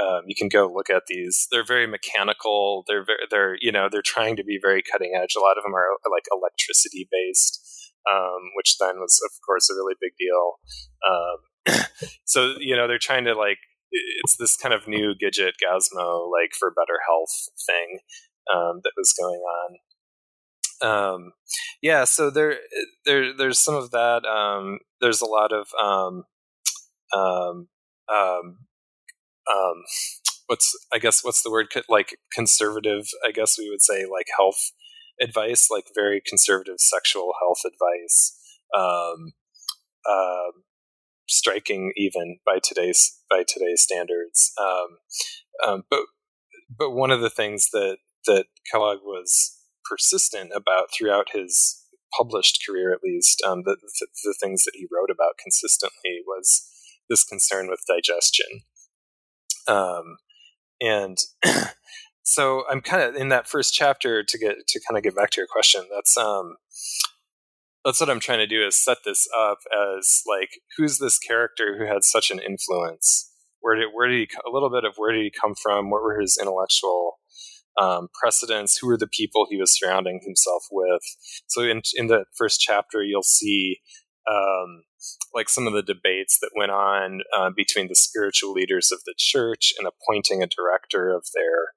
Um, 0.00 0.22
you 0.26 0.34
can 0.34 0.48
go 0.48 0.70
look 0.72 0.90
at 0.90 1.04
these. 1.08 1.48
They're 1.50 1.64
very 1.64 1.86
mechanical. 1.86 2.84
They're 2.86 3.04
very, 3.04 3.18
they're 3.30 3.56
you 3.60 3.72
know 3.72 3.88
they're 3.90 4.02
trying 4.02 4.36
to 4.36 4.44
be 4.44 4.58
very 4.60 4.82
cutting 4.82 5.12
edge. 5.14 5.34
A 5.36 5.40
lot 5.40 5.56
of 5.56 5.64
them 5.64 5.74
are 5.74 5.88
like 6.10 6.24
electricity 6.32 7.08
based, 7.10 7.92
um, 8.10 8.50
which 8.54 8.76
then 8.78 8.96
was 8.96 9.20
of 9.24 9.32
course 9.46 9.70
a 9.70 9.74
really 9.74 9.94
big 10.00 10.12
deal. 10.18 10.58
Um, 11.08 11.84
so 12.24 12.54
you 12.58 12.76
know 12.76 12.86
they're 12.86 12.98
trying 12.98 13.24
to 13.24 13.34
like 13.34 13.58
it's 13.90 14.36
this 14.36 14.56
kind 14.56 14.74
of 14.74 14.86
new 14.86 15.14
gadget 15.18 15.54
Gazmo 15.62 16.30
like 16.30 16.52
for 16.58 16.70
better 16.70 16.98
health 17.06 17.48
thing 17.66 18.00
um, 18.52 18.80
that 18.84 18.92
was 18.96 19.14
going 19.18 19.40
on 19.40 19.76
um, 20.80 21.32
yeah, 21.82 22.04
so 22.04 22.30
there, 22.30 22.58
there, 23.04 23.34
there's 23.36 23.58
some 23.58 23.74
of 23.74 23.90
that. 23.92 24.24
Um, 24.24 24.80
there's 25.00 25.20
a 25.20 25.26
lot 25.26 25.52
of, 25.52 25.68
um, 25.80 26.24
um, 27.14 27.68
um, 28.12 28.58
um, 29.50 29.84
what's, 30.46 30.76
I 30.92 30.98
guess, 30.98 31.24
what's 31.24 31.42
the 31.42 31.50
word? 31.50 31.68
Like 31.88 32.18
conservative, 32.32 33.08
I 33.26 33.32
guess 33.32 33.58
we 33.58 33.70
would 33.70 33.82
say, 33.82 34.04
like 34.10 34.26
health 34.36 34.72
advice, 35.20 35.68
like 35.70 35.86
very 35.94 36.22
conservative 36.24 36.76
sexual 36.78 37.32
health 37.40 37.60
advice. 37.64 38.38
Um, 38.76 39.32
uh, 40.08 40.52
striking 41.28 41.92
even 41.96 42.38
by 42.46 42.58
today's 42.62 43.18
by 43.28 43.42
today's 43.46 43.82
standards. 43.82 44.52
Um, 44.60 44.98
um, 45.66 45.82
but 45.90 46.00
but 46.76 46.90
one 46.90 47.10
of 47.10 47.20
the 47.20 47.30
things 47.30 47.70
that 47.72 47.98
that 48.26 48.46
Kellogg 48.70 48.98
was 49.02 49.56
persistent 49.84 50.50
about 50.54 50.88
throughout 50.96 51.28
his 51.32 51.82
published 52.16 52.62
career, 52.66 52.92
at 52.92 53.02
least, 53.04 53.42
um, 53.46 53.62
the, 53.64 53.76
the, 54.00 54.06
the 54.24 54.34
things 54.40 54.64
that 54.64 54.72
he 54.74 54.86
wrote 54.90 55.10
about 55.10 55.38
consistently 55.42 56.22
was 56.26 56.68
this 57.08 57.24
concern 57.24 57.68
with 57.68 57.80
digestion. 57.86 58.62
Um, 59.68 60.16
and 60.80 61.18
so 62.22 62.64
I'm 62.70 62.80
kind 62.80 63.02
of 63.02 63.14
in 63.14 63.28
that 63.30 63.48
first 63.48 63.74
chapter 63.74 64.22
to 64.22 64.38
get 64.38 64.66
to 64.66 64.80
kind 64.88 64.96
of 64.96 65.02
get 65.02 65.16
back 65.16 65.30
to 65.30 65.40
your 65.40 65.48
question. 65.50 65.86
That's 65.92 66.16
um, 66.16 66.56
that's 67.84 68.00
what 68.00 68.10
I'm 68.10 68.20
trying 68.20 68.38
to 68.38 68.46
do 68.46 68.66
is 68.66 68.82
set 68.82 68.98
this 69.04 69.28
up 69.36 69.58
as 69.72 70.22
like 70.26 70.60
who's 70.76 70.98
this 70.98 71.18
character 71.18 71.76
who 71.78 71.86
had 71.86 72.04
such 72.04 72.30
an 72.30 72.40
influence? 72.40 73.30
Where 73.60 73.76
did 73.76 73.88
where 73.92 74.08
did 74.08 74.18
he 74.18 74.28
a 74.46 74.50
little 74.50 74.70
bit 74.70 74.84
of 74.84 74.94
where 74.96 75.12
did 75.12 75.22
he 75.22 75.30
come 75.30 75.54
from? 75.54 75.90
What 75.90 76.02
were 76.02 76.20
his 76.20 76.38
intellectual 76.40 77.18
um, 77.80 78.08
precedents, 78.18 78.78
who 78.78 78.86
were 78.86 78.96
the 78.96 79.06
people 79.06 79.46
he 79.48 79.56
was 79.56 79.76
surrounding 79.76 80.20
himself 80.24 80.64
with. 80.70 81.02
So 81.46 81.62
in, 81.62 81.82
in 81.94 82.06
the 82.06 82.24
first 82.36 82.60
chapter, 82.60 83.02
you'll 83.02 83.22
see 83.22 83.80
um, 84.30 84.82
like 85.34 85.48
some 85.48 85.66
of 85.66 85.72
the 85.72 85.82
debates 85.82 86.38
that 86.40 86.50
went 86.56 86.70
on 86.70 87.20
uh, 87.36 87.50
between 87.54 87.88
the 87.88 87.94
spiritual 87.94 88.52
leaders 88.52 88.90
of 88.92 89.00
the 89.04 89.14
church 89.16 89.72
and 89.78 89.88
appointing 89.88 90.42
a 90.42 90.46
director 90.46 91.10
of 91.10 91.26
their 91.34 91.74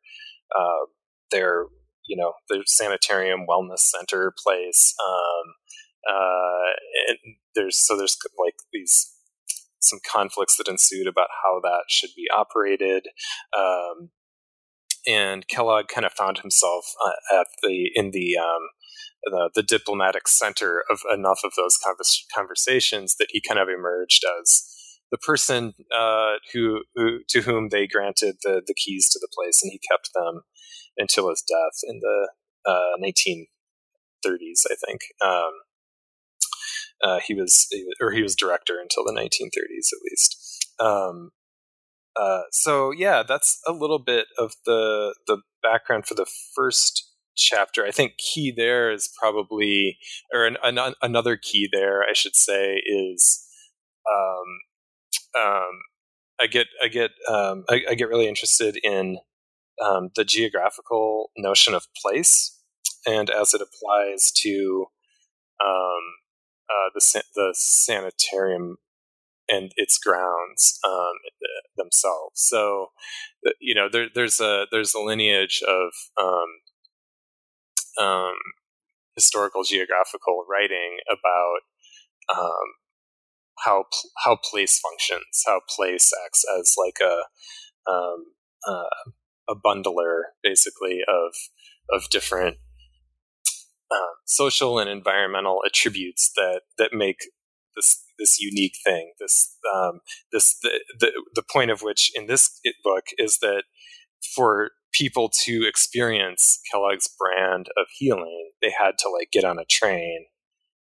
uh, 0.58 0.86
their 1.32 1.66
you 2.08 2.18
know 2.18 2.34
their 2.50 2.64
sanitarium 2.66 3.46
wellness 3.50 3.80
center 3.80 4.34
place. 4.44 4.94
Um, 5.04 5.54
uh, 6.10 7.10
and 7.10 7.18
there's 7.56 7.78
so 7.78 7.98
there's 7.98 8.18
like 8.38 8.56
these 8.74 9.14
some 9.82 10.00
conflicts 10.10 10.58
that 10.58 10.68
ensued 10.68 11.08
about 11.08 11.30
how 11.44 11.60
that 11.62 11.84
should 11.88 12.12
be 12.16 12.28
operated. 12.36 13.08
Um, 13.58 14.10
and 15.08 15.48
Kellogg 15.48 15.88
kind 15.88 16.06
of 16.06 16.14
found 16.14 16.40
himself 16.40 16.86
uh, 17.04 17.40
at 17.40 17.48
the 17.64 17.90
in 17.96 18.12
the, 18.12 18.38
um, 18.38 18.70
the, 19.24 19.50
the 19.56 19.64
diplomatic 19.64 20.28
center 20.28 20.84
of 20.90 21.02
enough 21.14 21.40
of 21.44 21.54
those 21.58 21.78
convers- 21.78 22.26
conversations 22.34 23.16
that 23.20 23.28
he 23.30 23.42
kind 23.42 23.60
of 23.60 23.68
emerged 23.68 24.24
as 24.40 24.66
the 25.12 25.18
person 25.18 25.74
uh, 25.96 26.34
who, 26.54 26.84
who, 26.96 27.20
to 27.30 27.42
whom 27.42 27.70
they 27.70 27.88
granted 27.88 28.38
the 28.44 28.62
the 28.66 28.76
keys 28.76 29.10
to 29.10 29.20
the 29.20 29.30
place, 29.34 29.62
and 29.64 29.72
he 29.72 29.80
kept 29.90 30.12
them 30.14 30.42
until 30.98 31.30
his 31.30 31.44
death 31.48 31.80
in 31.88 32.00
the 32.00 32.30
uh, 32.66 32.98
1930s, 33.04 34.62
I 34.70 34.76
think. 34.86 35.02
Um, 35.26 35.52
uh, 37.02 37.20
he 37.26 37.34
was, 37.34 37.68
or 38.02 38.12
he 38.12 38.22
was 38.22 38.36
director 38.36 38.78
until 38.80 39.06
the 39.06 39.14
1930s 39.14 39.94
at 39.94 40.04
least. 40.04 40.68
Um, 40.80 41.32
uh, 42.20 42.42
so 42.52 42.92
yeah, 42.92 43.24
that's 43.24 43.60
a 43.68 43.72
little 43.72 44.00
bit 44.00 44.28
of 44.38 44.54
the 44.66 45.16
the 45.28 45.42
background 45.64 46.06
for 46.06 46.16
the 46.16 46.26
first 46.56 47.09
chapter. 47.40 47.86
I 47.86 47.92
think 47.92 48.18
key 48.18 48.54
there 48.56 48.92
is 48.92 49.10
probably, 49.20 49.98
or 50.34 50.46
an, 50.46 50.58
an, 50.64 50.96
another 51.02 51.38
key 51.38 51.70
there, 51.72 52.02
I 52.02 52.14
should 52.14 52.36
say, 52.36 52.82
is 52.86 53.46
um, 54.10 55.42
um, 55.42 55.80
I 56.42 56.48
get 56.48 56.68
I 56.84 56.88
get 56.88 57.12
um, 57.28 57.66
I, 57.70 57.82
I, 57.90 57.94
get 57.96 58.08
really 58.08 58.28
interested 58.28 58.78
in 58.82 59.18
um, 59.84 60.10
the 60.16 60.24
geographical 60.24 61.32
notion 61.38 61.74
of 61.74 61.88
place 62.02 62.58
and 63.06 63.30
as 63.30 63.54
it 63.54 63.62
applies 63.62 64.32
to 64.44 64.86
um, 65.64 66.04
uh, 66.70 66.90
the 66.94 67.24
the 67.36 67.54
sanitarium 67.58 68.78
and 69.50 69.72
its 69.76 69.98
grounds 69.98 70.80
um, 70.86 71.18
themselves. 71.76 72.36
So, 72.36 72.88
you 73.60 73.74
know, 73.74 73.90
there, 73.92 74.08
there's 74.14 74.40
a 74.40 74.66
there's 74.72 74.94
a 74.94 75.00
lineage 75.00 75.62
of 75.68 75.92
um, 76.22 76.46
um, 77.98 78.36
historical 79.16 79.64
geographical 79.64 80.46
writing 80.50 80.98
about 81.10 81.60
um, 82.36 82.76
how 83.66 83.86
how 84.24 84.38
place 84.38 84.80
functions, 84.80 85.44
how 85.46 85.62
place 85.76 86.12
acts 86.26 86.44
as 86.60 86.76
like 86.78 86.98
a 87.02 87.92
um, 87.92 88.26
uh, 88.68 89.12
a 89.50 89.56
bundler, 89.56 90.22
basically 90.44 91.00
of 91.08 91.34
of 91.92 92.10
different 92.10 92.58
um, 93.92 94.14
social 94.26 94.80
and 94.80 94.90
environmental 94.90 95.62
attributes 95.66 96.32
that 96.36 96.62
that 96.78 96.92
make 96.94 97.20
this 97.76 98.04
this 98.18 98.40
unique 98.40 98.76
thing. 98.84 99.14
This 99.20 99.58
um, 99.76 100.02
this 100.32 100.58
the, 100.62 100.84
the 101.00 101.12
the 101.36 101.44
point 101.44 101.72
of 101.72 101.82
which 101.82 102.12
in 102.16 102.28
this 102.28 102.60
book 102.84 103.06
is 103.18 103.40
that 103.40 103.64
for 104.36 104.72
people 104.94 105.32
to 105.46 105.66
experience 105.68 106.60
Kellogg's 106.72 107.10
brand 107.18 107.68
of 107.78 107.88
healing, 107.98 108.52
they 108.62 108.74
had 108.78 108.98
to 109.00 109.10
like 109.10 109.32
get 109.32 109.44
on 109.44 109.60
a 109.60 109.66
train 109.66 110.26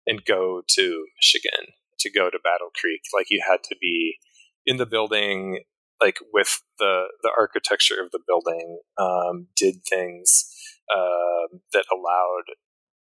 and 0.08 0.26
go 0.26 0.62
to 0.70 1.06
Michigan 1.18 1.74
to 2.00 2.12
go 2.12 2.30
to 2.30 2.40
Battle 2.44 2.70
Creek. 2.80 3.02
Like 3.14 3.28
you 3.30 3.42
had 3.48 3.64
to 3.64 3.76
be 3.80 4.18
in 4.66 4.78
the 4.78 4.86
building, 4.86 5.64
like 6.02 6.18
with 6.34 6.62
the 6.80 7.06
the 7.24 7.32
architecture 7.38 8.02
of 8.04 8.12
the 8.12 8.20
building, 8.26 8.80
um, 8.98 9.48
did 9.56 9.84
things 9.90 10.46
uh, 10.96 11.58
that 11.74 11.86
allowed 11.92 12.56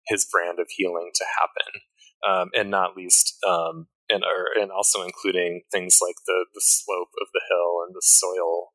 his 0.07 0.25
brand 0.25 0.59
of 0.59 0.67
healing 0.69 1.11
to 1.15 1.25
happen, 1.39 1.81
um, 2.27 2.49
and 2.55 2.69
not 2.69 2.95
least 2.95 3.37
um, 3.47 3.87
and 4.09 4.23
or, 4.23 4.61
and 4.61 4.71
also 4.71 5.03
including 5.03 5.61
things 5.71 5.99
like 6.01 6.15
the 6.25 6.45
the 6.53 6.61
slope 6.63 7.13
of 7.21 7.27
the 7.33 7.41
hill 7.49 7.85
and 7.85 7.95
the 7.95 8.03
soil 8.03 8.71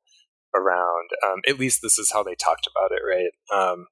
around. 0.54 1.10
Um, 1.24 1.40
at 1.48 1.58
least 1.58 1.80
this 1.82 1.98
is 1.98 2.10
how 2.12 2.22
they 2.22 2.34
talked 2.34 2.68
about 2.68 2.92
it, 2.92 3.02
right? 3.04 3.32
Um, 3.52 3.86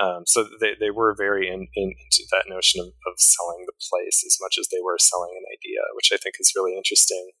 um, 0.00 0.22
so 0.26 0.46
they, 0.60 0.72
they 0.78 0.90
were 0.90 1.14
very 1.18 1.48
in, 1.48 1.66
in, 1.74 1.88
into 1.90 2.22
that 2.30 2.44
notion 2.48 2.80
of, 2.80 2.86
of, 2.86 3.14
selling 3.18 3.66
the 3.66 3.74
place 3.90 4.22
as 4.24 4.38
much 4.40 4.54
as 4.58 4.68
they 4.70 4.78
were 4.80 4.98
selling 5.00 5.34
an 5.34 5.44
idea, 5.50 5.80
which 5.94 6.10
I 6.12 6.16
think 6.16 6.36
is 6.38 6.52
really 6.54 6.76
interesting 6.76 7.32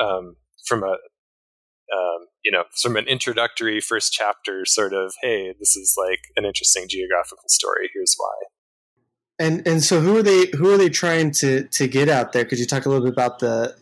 um, 0.00 0.36
from 0.64 0.82
a 0.82 0.96
um, 1.92 2.26
you 2.42 2.52
know 2.52 2.64
from 2.80 2.96
an 2.96 3.06
introductory 3.06 3.80
first 3.80 4.12
chapter 4.12 4.64
sort 4.64 4.94
of 4.94 5.12
hey 5.22 5.52
this 5.58 5.74
is 5.74 5.96
like 5.98 6.20
an 6.36 6.44
interesting 6.44 6.86
geographical 6.88 7.48
story 7.48 7.90
here's 7.92 8.14
why 8.16 8.30
and 9.40 9.66
and 9.66 9.82
so 9.82 10.00
who 10.00 10.18
are 10.18 10.22
they 10.22 10.46
who 10.56 10.72
are 10.72 10.76
they 10.76 10.90
trying 10.90 11.32
to 11.32 11.64
to 11.64 11.88
get 11.88 12.08
out 12.08 12.32
there? 12.32 12.44
Could 12.44 12.58
you 12.58 12.66
talk 12.66 12.84
a 12.84 12.90
little 12.90 13.04
bit 13.04 13.14
about 13.14 13.38
the 13.38 13.74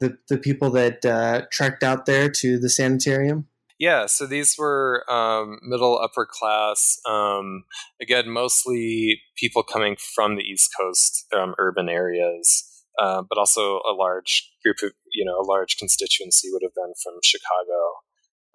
the, 0.00 0.16
the 0.28 0.36
people 0.36 0.70
that 0.72 1.04
uh, 1.04 1.46
trekked 1.50 1.82
out 1.82 2.06
there 2.06 2.28
to 2.28 2.58
the 2.58 2.68
sanitarium? 2.68 3.48
Yeah, 3.78 4.06
so 4.06 4.26
these 4.26 4.56
were 4.58 5.04
um, 5.08 5.60
middle 5.62 6.00
upper 6.00 6.26
class. 6.28 6.98
Um, 7.08 7.64
again, 8.02 8.28
mostly 8.28 9.22
people 9.36 9.62
coming 9.62 9.96
from 10.14 10.34
the 10.34 10.42
East 10.42 10.70
Coast 10.78 11.26
um, 11.32 11.54
urban 11.58 11.88
areas, 11.88 12.64
uh, 13.00 13.22
but 13.28 13.38
also 13.38 13.80
a 13.88 13.94
large 13.94 14.50
group 14.64 14.78
of 14.82 14.92
you 15.14 15.24
know 15.24 15.38
a 15.38 15.46
large 15.46 15.76
constituency 15.76 16.48
would 16.50 16.62
have 16.64 16.74
been 16.74 16.92
from 17.02 17.20
Chicago, 17.22 18.00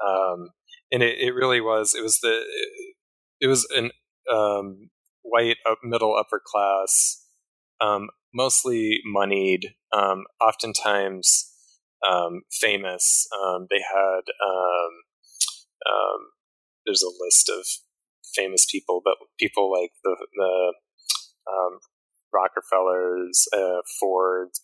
um, 0.06 0.50
and 0.92 1.02
it, 1.02 1.18
it, 1.20 1.32
really 1.32 1.62
was 1.62 1.96
it 1.96 2.04
was 2.04 2.20
the 2.20 2.44
it, 3.40 3.48
was 3.48 3.66
an 3.74 3.92
um, 4.30 4.90
white 5.22 5.58
middle 5.84 6.18
upper 6.18 6.42
class, 6.46 7.26
um, 7.80 8.10
mostly 8.34 9.00
moneyed, 9.06 9.74
um, 9.94 10.26
oftentimes 10.46 11.50
um, 12.06 12.42
famous. 12.52 13.26
Um, 13.42 13.68
they 13.70 13.80
had 13.80 14.22
um, 14.46 14.92
there's 16.86 17.04
a 17.04 17.24
list 17.24 17.50
of 17.50 17.65
famous 18.36 18.65
people, 18.69 19.02
but 19.04 19.15
people 19.39 19.72
like 19.72 19.91
the 20.04 20.15
the 20.34 20.74
Rockefellers, 22.34 23.48
uh, 23.56 23.82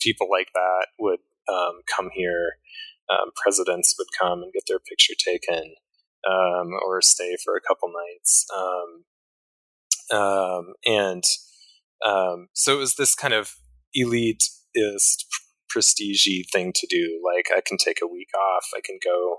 people 0.02 0.28
like 0.32 0.50
that 0.54 0.88
would 1.00 1.20
come 1.96 2.10
here. 2.14 2.58
presidents 3.36 3.96
would 3.98 4.08
come 4.20 4.44
and 4.44 4.54
get 4.54 4.64
their 4.68 4.80
picture 4.80 5.14
taken. 5.18 5.76
Um, 6.28 6.72
or 6.86 7.02
stay 7.02 7.38
for 7.42 7.56
a 7.56 7.62
couple 7.62 7.90
nights. 7.90 8.46
Um, 8.54 9.06
um, 10.12 10.74
and 10.86 11.24
um, 12.06 12.48
so 12.54 12.76
it 12.76 12.80
was 12.80 12.96
this 12.96 13.16
kind 13.16 13.34
of 13.34 13.56
elitist, 13.98 15.26
prestige 15.70 16.28
thing 16.52 16.74
to 16.76 16.88
do. 16.90 17.22
Like 17.24 17.48
I 17.56 17.62
can 17.66 17.78
take 17.78 18.00
a 18.04 18.08
week 18.08 18.30
off, 18.38 18.66
I 18.76 18.82
can 18.84 19.00
go 19.04 19.38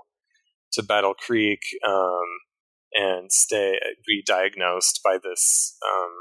to 0.73 0.83
Battle 0.83 1.13
Creek 1.13 1.61
um, 1.87 2.25
and 2.93 3.31
stay, 3.31 3.79
be 4.05 4.23
diagnosed 4.25 5.01
by 5.03 5.17
this 5.21 5.77
um, 5.85 6.11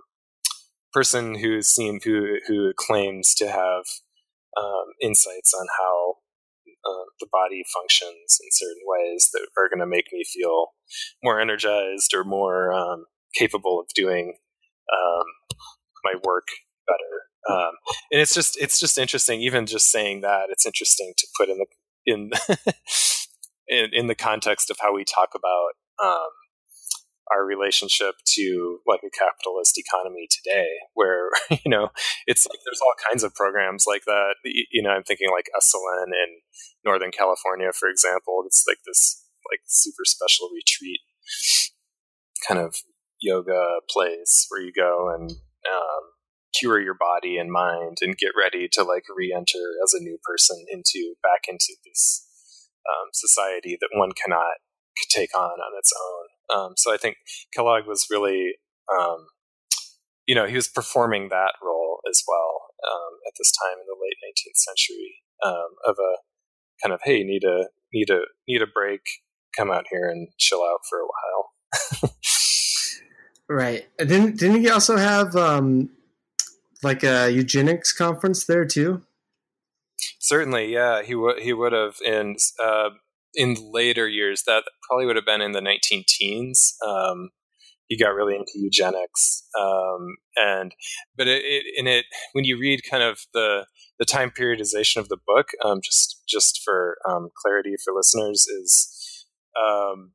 person 0.93 1.37
who 1.37 1.63
seem 1.63 2.01
who 2.05 2.39
who 2.47 2.73
claims 2.77 3.35
to 3.37 3.49
have 3.49 3.85
um, 4.57 4.87
insights 5.01 5.53
on 5.59 5.67
how 5.79 6.15
uh, 6.85 7.05
the 7.21 7.29
body 7.31 7.63
functions 7.73 8.39
in 8.41 8.49
certain 8.51 8.83
ways 8.87 9.31
that 9.33 9.47
are 9.59 9.69
going 9.69 9.81
to 9.81 9.87
make 9.87 10.07
me 10.13 10.25
feel 10.25 10.69
more 11.23 11.41
energized 11.41 12.15
or 12.15 12.25
more 12.25 12.73
um, 12.73 13.05
capable 13.35 13.79
of 13.79 13.87
doing 13.95 14.35
um, 14.93 15.25
my 16.05 16.15
work 16.25 16.49
better. 16.87 17.57
Um, 17.59 17.73
and 18.13 18.21
it's 18.21 18.35
just 18.35 18.57
it's 18.61 18.79
just 18.79 18.99
interesting. 18.99 19.41
Even 19.41 19.67
just 19.67 19.91
saying 19.91 20.21
that, 20.23 20.47
it's 20.51 20.67
interesting 20.67 21.13
to 21.17 21.27
put 21.39 21.49
in 21.49 21.59
the 21.59 21.67
in 22.07 22.31
in, 23.71 23.91
in 23.93 24.07
the 24.09 24.15
context 24.15 24.71
of 24.71 24.77
how 24.81 24.95
we 24.95 25.05
talk 25.05 25.31
about 25.35 25.79
um, 26.05 26.31
our 27.33 27.47
relationship 27.47 28.17
to 28.35 28.81
like 28.87 29.01
a 29.07 29.11
capitalist 29.11 29.79
economy 29.79 30.27
today, 30.31 30.69
where 30.95 31.31
you 31.65 31.71
know 31.71 31.91
it's 32.27 32.47
like 32.47 32.59
there's 32.67 32.81
all 32.83 32.95
kinds 33.09 33.23
of 33.23 33.35
programs 33.35 33.85
like 33.87 34.03
that. 34.07 34.35
You 34.45 34.83
know, 34.83 34.91
I'm 34.91 35.05
thinking 35.05 35.31
like 35.31 35.47
Esalen 35.57 36.13
in 36.13 36.43
Northern 36.85 37.13
California, 37.13 37.71
for 37.73 37.89
example. 37.89 38.43
It's 38.47 38.65
like 38.67 38.79
this 38.85 39.25
like 39.51 39.61
super 39.67 40.05
special 40.05 40.51
retreat 40.55 41.01
kind 42.47 42.61
of 42.61 42.75
yoga 43.21 43.65
place 43.89 44.47
where 44.49 44.63
you 44.63 44.73
go 44.73 45.15
and 45.15 45.31
um, 45.31 46.05
cure 46.59 46.81
your 46.81 46.97
body 46.99 47.37
and 47.37 47.51
mind 47.51 47.99
and 48.01 48.17
get 48.17 48.33
ready 48.37 48.69
to 48.73 48.83
like 48.83 49.05
re-enter 49.15 49.77
as 49.85 49.95
a 49.95 50.03
new 50.03 50.19
person 50.25 50.65
into 50.71 51.15
back 51.23 51.43
into 51.49 51.77
this 51.85 52.27
um, 52.91 53.09
society 53.13 53.77
that 53.81 53.91
one 53.95 54.11
cannot 54.13 54.59
take 55.11 55.37
on 55.37 55.61
on 55.61 55.79
its 55.79 55.93
own. 55.95 56.27
Um, 56.59 56.73
so 56.77 56.93
I 56.93 56.97
think 56.97 57.17
Kellogg 57.55 57.87
was 57.87 58.07
really, 58.11 58.55
um, 58.93 59.27
you 60.27 60.35
know, 60.35 60.47
he 60.47 60.55
was 60.57 60.69
performing 60.69 61.29
that 61.29 61.55
role 61.63 62.01
as 62.09 62.23
well 62.27 62.75
um, 62.91 63.19
at 63.27 63.35
this 63.39 63.53
time 63.53 63.79
in 63.79 63.87
the 63.87 63.97
late 64.01 64.19
19th 64.25 64.57
century 64.57 65.15
um, 65.45 65.71
of 65.87 65.97
a 65.99 66.17
kind 66.83 66.93
of 66.93 67.01
hey, 67.05 67.23
need 67.23 67.45
a 67.45 67.69
need 67.93 68.11
a 68.11 68.23
need 68.49 68.63
a 68.63 68.67
break, 68.67 69.03
come 69.57 69.71
out 69.71 69.85
here 69.91 70.09
and 70.09 70.29
chill 70.39 70.63
out 70.63 70.81
for 70.89 70.99
a 70.99 71.07
while. 71.07 72.15
Right. 73.51 73.85
Didn't 73.99 74.39
didn't 74.39 74.61
he 74.61 74.71
also 74.71 74.97
have 74.97 75.35
um, 75.35 75.91
like 76.85 77.03
a 77.03 77.29
eugenics 77.31 77.93
conference 77.93 78.45
there 78.45 78.65
too? 78.65 79.03
Certainly, 80.21 80.73
yeah. 80.73 81.03
He 81.03 81.15
would 81.15 81.41
he 81.41 81.53
would 81.53 81.73
have 81.73 81.97
in 82.05 82.37
uh, 82.63 82.91
in 83.35 83.57
later 83.73 84.09
years. 84.09 84.45
That 84.47 84.65
probably 84.89 85.07
would 85.07 85.17
have 85.17 85.27
been 85.27 85.41
in 85.41 85.53
the 85.53 85.61
19 85.61 86.05
teens. 86.07 86.75
Um, 86.87 87.31
he 87.89 87.99
got 87.99 88.15
really 88.15 88.37
into 88.37 88.53
eugenics, 88.55 89.43
um, 89.61 90.17
and 90.37 90.73
but 91.17 91.27
it, 91.27 91.43
it, 91.45 91.65
in 91.77 91.87
it 91.89 92.05
when 92.33 92.45
you 92.45 92.57
read 92.59 92.83
kind 92.89 93.03
of 93.03 93.21
the 93.35 93.67
the 93.99 94.05
time 94.05 94.31
periodization 94.31 94.97
of 94.99 95.09
the 95.09 95.19
book, 95.27 95.49
um, 95.65 95.81
just 95.83 96.23
just 96.29 96.61
for 96.65 96.99
um, 97.09 97.31
clarity 97.43 97.75
for 97.85 97.93
listeners, 97.93 98.47
is 98.47 99.27
um, 99.61 100.13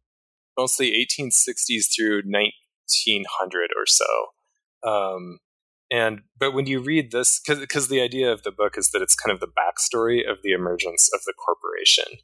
mostly 0.58 0.91
1860s 0.91 1.88
through 1.93 2.21
1900 2.26 3.69
or 3.78 3.86
so. 3.86 4.06
Um, 4.89 5.39
and 5.91 6.21
but 6.38 6.54
when 6.54 6.65
you 6.65 6.80
read 6.80 7.12
this, 7.12 7.41
because 7.45 7.88
the 7.88 8.02
idea 8.02 8.32
of 8.32 8.43
the 8.43 8.52
book 8.52 8.78
is 8.78 8.91
that 8.91 9.02
it's 9.02 9.15
kind 9.15 9.34
of 9.34 9.39
the 9.39 9.48
backstory 9.48 10.19
of 10.30 10.39
the 10.43 10.52
emergence 10.52 11.10
of 11.13 11.21
the 11.26 11.34
corporation. 11.34 12.19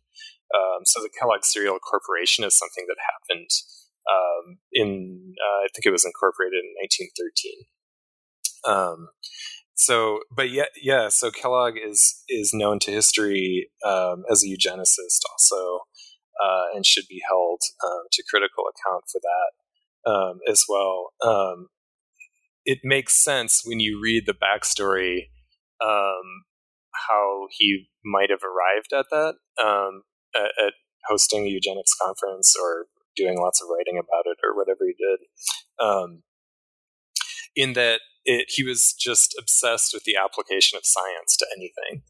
Um, 0.54 0.82
so 0.86 1.02
the 1.02 1.10
Kellogg 1.18 1.46
Cereal 1.46 1.80
Corporation 1.80 2.44
is 2.44 2.58
something 2.58 2.86
that 2.88 2.98
happened 3.00 3.50
um, 4.10 4.58
in 4.74 5.36
uh, 5.40 5.66
I 5.66 5.68
think 5.74 5.86
it 5.86 5.92
was 5.92 6.06
incorporated 6.06 6.60
in 6.60 6.74
1913. 6.82 7.66
Um, 8.64 9.10
so, 9.76 10.20
but 10.36 10.52
yeah, 10.52 10.70
yeah. 10.82 11.10
So 11.10 11.32
Kellogg 11.32 11.76
is 11.78 12.24
is 12.30 12.52
known 12.54 12.80
to 12.80 12.92
history 12.92 13.70
um, 13.86 14.24
as 14.30 14.44
a 14.44 14.48
eugenicist, 14.48 15.22
also, 15.32 15.80
uh, 16.44 16.76
and 16.76 16.86
should 16.86 17.06
be 17.10 17.22
held 17.28 17.62
um, 17.84 18.04
to 18.12 18.24
critical 18.30 18.66
account 18.66 19.06
for 19.12 19.22
that 19.22 20.12
um, 20.12 20.40
as 20.48 20.64
well. 20.70 21.14
Um, 21.24 21.68
it 22.66 22.80
makes 22.84 23.24
sense 23.24 23.62
when 23.66 23.80
you 23.80 24.00
read 24.02 24.26
the 24.26 24.34
backstory 24.34 25.30
um, 25.84 26.46
how 27.08 27.48
he 27.52 27.90
might 28.06 28.30
have 28.30 28.44
arrived 28.44 28.94
at 28.94 29.06
that 29.12 29.36
um, 29.64 30.04
at, 30.36 30.52
at, 30.66 30.74
hosting 31.08 31.46
a 31.46 31.50
eugenics 31.50 31.96
conference 32.00 32.56
or 32.62 32.86
doing 33.16 33.36
lots 33.36 33.60
of 33.60 33.68
writing 33.68 33.98
about 33.98 34.26
it 34.26 34.38
or 34.44 34.56
whatever 34.56 34.82
he 34.86 34.94
did. 34.94 35.20
Um, 35.84 36.22
in 37.56 37.74
that 37.74 38.02
it, 38.24 38.46
he 38.50 38.64
was 38.64 38.94
just 38.94 39.36
obsessed 39.40 39.96
with 39.96 40.04
the 40.04 40.16
application 40.16 40.78
of 40.78 40.86
science 40.86 41.36
to 41.38 41.48
anything, 41.58 42.04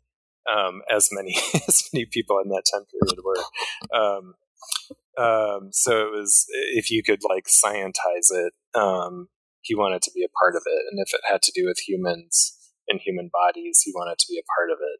um, 0.53 0.81
as 0.93 1.07
many 1.11 1.35
as 1.67 1.89
many 1.93 2.05
people 2.05 2.37
in 2.43 2.49
that 2.49 2.63
time 2.71 2.83
period 2.91 3.19
were. 3.23 3.97
Um, 3.97 4.33
um, 5.17 5.69
so 5.71 6.05
it 6.05 6.11
was 6.11 6.45
if 6.73 6.91
you 6.91 7.01
could 7.01 7.21
like 7.27 7.47
scientize 7.47 8.29
it, 8.29 8.53
he 9.61 9.75
wanted 9.75 10.01
to 10.03 10.11
be 10.13 10.23
a 10.23 10.35
part 10.43 10.55
of 10.55 10.63
it, 10.65 10.83
and 10.89 10.99
if 10.99 11.13
it 11.13 11.21
had 11.29 11.41
to 11.43 11.51
do 11.53 11.65
with 11.65 11.87
humans 11.87 12.57
and 12.87 12.99
human 12.99 13.29
bodies, 13.31 13.81
he 13.83 13.91
wanted 13.93 14.17
to 14.19 14.25
be 14.29 14.39
a 14.39 14.49
part 14.57 14.71
of 14.71 14.79
it. 14.81 14.99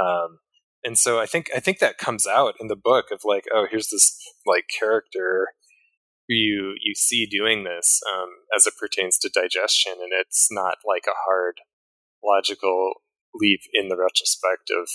Um, 0.00 0.38
and 0.84 0.96
so 0.96 1.18
I 1.18 1.26
think 1.26 1.50
I 1.54 1.60
think 1.60 1.80
that 1.80 1.98
comes 1.98 2.26
out 2.26 2.54
in 2.60 2.68
the 2.68 2.76
book 2.76 3.06
of 3.10 3.22
like, 3.24 3.44
oh, 3.52 3.66
here's 3.70 3.88
this 3.88 4.16
like 4.46 4.66
character 4.78 5.48
who 6.28 6.34
you 6.34 6.74
you 6.80 6.94
see 6.94 7.26
doing 7.26 7.64
this 7.64 8.00
um, 8.12 8.28
as 8.54 8.66
it 8.66 8.74
pertains 8.78 9.18
to 9.18 9.30
digestion, 9.32 9.94
and 10.00 10.12
it's 10.12 10.48
not 10.50 10.76
like 10.86 11.04
a 11.08 11.18
hard 11.26 11.56
logical 12.24 12.94
leap 13.34 13.60
in 13.72 13.88
the 13.88 13.96
retrospect 13.96 14.70
of 14.70 14.88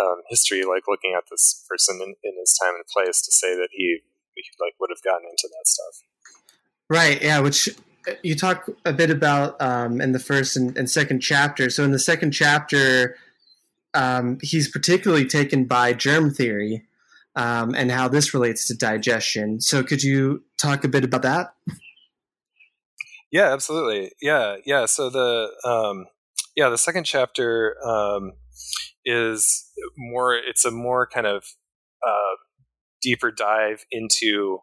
um, 0.00 0.22
history, 0.28 0.64
like 0.64 0.84
looking 0.88 1.14
at 1.16 1.24
this 1.30 1.64
person 1.68 2.00
in, 2.02 2.14
in 2.22 2.34
his 2.40 2.56
time 2.60 2.74
and 2.74 2.84
place 2.86 3.20
to 3.22 3.32
say 3.32 3.54
that 3.54 3.68
he, 3.72 3.98
he 4.34 4.42
like 4.60 4.74
would 4.80 4.90
have 4.90 5.02
gotten 5.02 5.28
into 5.28 5.48
that 5.48 5.66
stuff. 5.66 6.02
Right. 6.88 7.22
Yeah. 7.22 7.40
Which 7.40 7.68
you 8.22 8.34
talk 8.34 8.68
a 8.84 8.92
bit 8.92 9.10
about 9.10 9.60
um, 9.60 10.00
in 10.00 10.12
the 10.12 10.18
first 10.18 10.56
and, 10.56 10.76
and, 10.76 10.90
second 10.90 11.20
chapter. 11.20 11.70
So 11.70 11.84
in 11.84 11.92
the 11.92 11.98
second 11.98 12.32
chapter, 12.32 13.16
um, 13.94 14.38
he's 14.42 14.68
particularly 14.68 15.26
taken 15.26 15.64
by 15.64 15.92
germ 15.92 16.32
theory 16.32 16.86
um, 17.36 17.74
and 17.74 17.90
how 17.90 18.08
this 18.08 18.34
relates 18.34 18.66
to 18.68 18.74
digestion. 18.74 19.60
So 19.60 19.82
could 19.82 20.02
you 20.02 20.42
talk 20.60 20.84
a 20.84 20.88
bit 20.88 21.04
about 21.04 21.22
that? 21.22 21.54
Yeah, 23.30 23.52
absolutely. 23.52 24.12
Yeah, 24.20 24.56
yeah. 24.66 24.86
So 24.86 25.08
the 25.08 25.50
um, 25.64 26.06
yeah 26.54 26.68
the 26.68 26.78
second 26.78 27.04
chapter 27.04 27.76
um, 27.84 28.32
is 29.06 29.70
more. 29.96 30.34
It's 30.34 30.66
a 30.66 30.70
more 30.70 31.06
kind 31.06 31.26
of 31.26 31.44
uh, 32.06 32.36
deeper 33.00 33.30
dive 33.30 33.86
into 33.90 34.58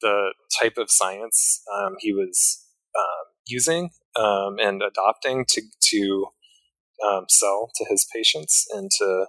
the 0.00 0.34
type 0.60 0.76
of 0.76 0.90
science 0.90 1.62
um, 1.74 1.94
he 1.98 2.12
was 2.12 2.64
um, 2.98 3.24
using 3.46 3.90
um, 4.18 4.56
and 4.58 4.82
adopting 4.82 5.44
to 5.48 5.62
to 5.80 6.26
um, 7.06 7.26
sell 7.28 7.70
to 7.74 7.84
his 7.88 8.06
patients 8.14 8.66
and 8.72 8.90
to 8.98 9.26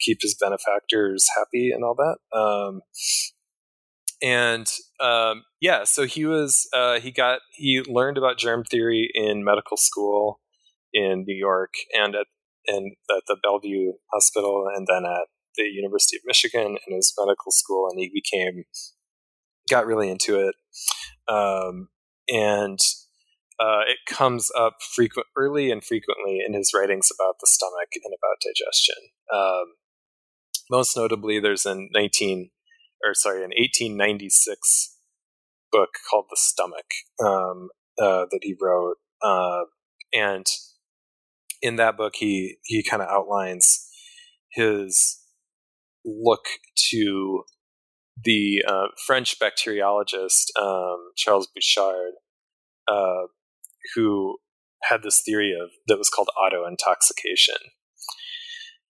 keep 0.00 0.18
his 0.20 0.34
benefactors 0.34 1.28
happy 1.36 1.70
and 1.70 1.84
all 1.84 1.94
that. 1.94 2.36
Um, 2.36 2.80
and 4.22 4.66
um, 5.00 5.44
yeah, 5.60 5.84
so 5.84 6.06
he 6.06 6.24
was 6.24 6.68
uh, 6.72 7.00
he 7.00 7.10
got 7.10 7.40
he 7.52 7.82
learned 7.86 8.18
about 8.18 8.38
germ 8.38 8.64
theory 8.64 9.10
in 9.14 9.44
medical 9.44 9.76
school 9.76 10.40
in 10.92 11.24
New 11.26 11.34
York 11.34 11.74
and 11.92 12.14
at 12.14 12.26
and 12.66 12.92
at 13.10 13.24
the 13.26 13.36
Bellevue 13.42 13.92
Hospital 14.12 14.68
and 14.72 14.86
then 14.88 15.04
at 15.04 15.26
the 15.56 15.64
University 15.64 16.16
of 16.16 16.22
Michigan 16.24 16.78
in 16.86 16.96
his 16.96 17.12
medical 17.18 17.52
school, 17.52 17.88
and 17.90 17.98
he 17.98 18.10
became 18.12 18.64
got 19.72 19.86
really 19.86 20.10
into 20.10 20.38
it, 20.38 20.54
um, 21.28 21.88
and 22.28 22.78
uh, 23.60 23.82
it 23.88 23.98
comes 24.06 24.50
up 24.56 24.76
frequent, 24.94 25.26
early 25.36 25.70
and 25.70 25.84
frequently 25.84 26.40
in 26.46 26.54
his 26.54 26.72
writings 26.74 27.10
about 27.14 27.36
the 27.40 27.46
stomach 27.46 27.88
and 27.94 28.12
about 28.12 28.40
digestion. 28.40 28.96
Um, 29.32 29.74
most 30.70 30.96
notably, 30.96 31.38
there's 31.38 31.66
a 31.66 31.76
19 31.92 32.50
or 33.04 33.14
sorry, 33.14 33.38
an 33.38 33.50
1896 33.50 34.96
book 35.70 35.90
called 36.08 36.26
The 36.30 36.36
Stomach 36.38 36.86
um, 37.24 37.70
uh, 37.98 38.26
that 38.30 38.40
he 38.42 38.54
wrote, 38.60 38.96
uh, 39.22 39.64
and 40.12 40.46
in 41.60 41.76
that 41.76 41.96
book, 41.96 42.14
he 42.16 42.56
he 42.64 42.82
kind 42.82 43.02
of 43.02 43.08
outlines 43.08 43.88
his 44.52 45.20
look 46.04 46.44
to 46.90 47.44
the 48.22 48.64
uh, 48.66 48.86
French 49.06 49.38
bacteriologist 49.38 50.46
um, 50.60 51.10
Charles 51.16 51.48
Bouchard, 51.54 52.12
uh, 52.88 53.26
who 53.94 54.38
had 54.82 55.02
this 55.02 55.22
theory 55.22 55.52
of 55.52 55.70
that 55.86 55.98
was 55.98 56.10
called 56.10 56.28
auto 56.36 56.66
intoxication. 56.66 57.56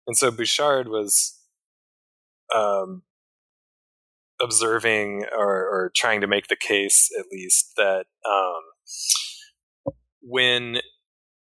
And 0.07 0.17
so 0.17 0.31
Bouchard 0.31 0.87
was 0.87 1.39
um, 2.53 3.03
observing 4.41 5.25
or, 5.35 5.55
or, 5.55 5.91
trying 5.95 6.21
to 6.21 6.27
make 6.27 6.47
the 6.47 6.55
case, 6.55 7.09
at 7.17 7.25
least, 7.31 7.71
that 7.77 8.05
um, 8.29 9.93
when 10.21 10.77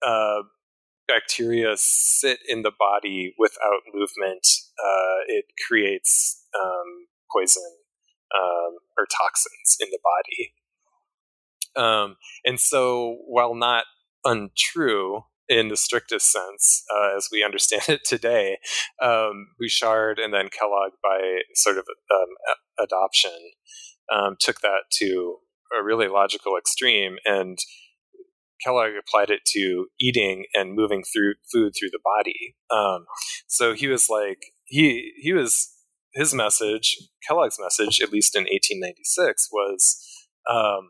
uh, 0.06 0.42
bacteria 1.08 1.74
sit 1.78 2.40
in 2.48 2.64
the 2.64 2.72
body 2.78 3.34
without 3.38 3.82
movement, 3.94 4.46
uh, 4.84 5.24
it 5.28 5.46
creates 5.68 6.44
um, 6.56 7.08
poison 7.32 7.78
um, 8.36 8.78
or 8.98 9.06
toxins 9.06 9.78
in 9.80 9.90
the 9.92 10.00
body. 10.04 10.54
Um, 11.76 12.16
and 12.44 12.60
so, 12.60 13.18
while 13.28 13.56
not 13.56 13.86
untrue 14.26 15.22
in 15.48 15.70
the 15.70 15.78
strictest 15.78 16.32
sense, 16.32 16.84
uh, 16.94 17.16
as 17.16 17.30
we 17.32 17.44
understand 17.44 17.84
it 17.88 18.02
today, 18.04 18.58
um, 19.02 19.48
Bouchard 19.60 20.20
and 20.20 20.34
then 20.34 20.50
Kellogg, 20.50 20.94
by 21.04 21.40
sort 21.54 21.78
of 21.78 21.86
um, 22.12 22.84
adoption, 22.84 23.52
um, 24.14 24.36
took 24.40 24.62
that 24.62 24.84
to 24.94 25.38
a 25.78 25.84
really 25.84 26.08
logical 26.08 26.58
extreme 26.58 27.18
and 27.26 27.60
Kellogg 28.64 28.92
applied 29.00 29.30
it 29.30 29.42
to 29.54 29.88
eating 30.00 30.46
and 30.54 30.74
moving 30.74 31.04
through 31.04 31.36
food 31.52 31.74
through 31.78 31.90
the 31.92 32.00
body. 32.04 32.56
Um, 32.72 33.06
so 33.48 33.74
he 33.74 33.88
was 33.88 34.10
like 34.10 34.54
he 34.66 35.14
he 35.18 35.34
was 35.34 35.74
his 36.18 36.34
message, 36.34 36.98
Kellogg's 37.28 37.60
message, 37.60 38.02
at 38.02 38.12
least 38.12 38.36
in 38.36 38.42
1896, 38.44 39.50
was 39.52 40.04
um, 40.50 40.90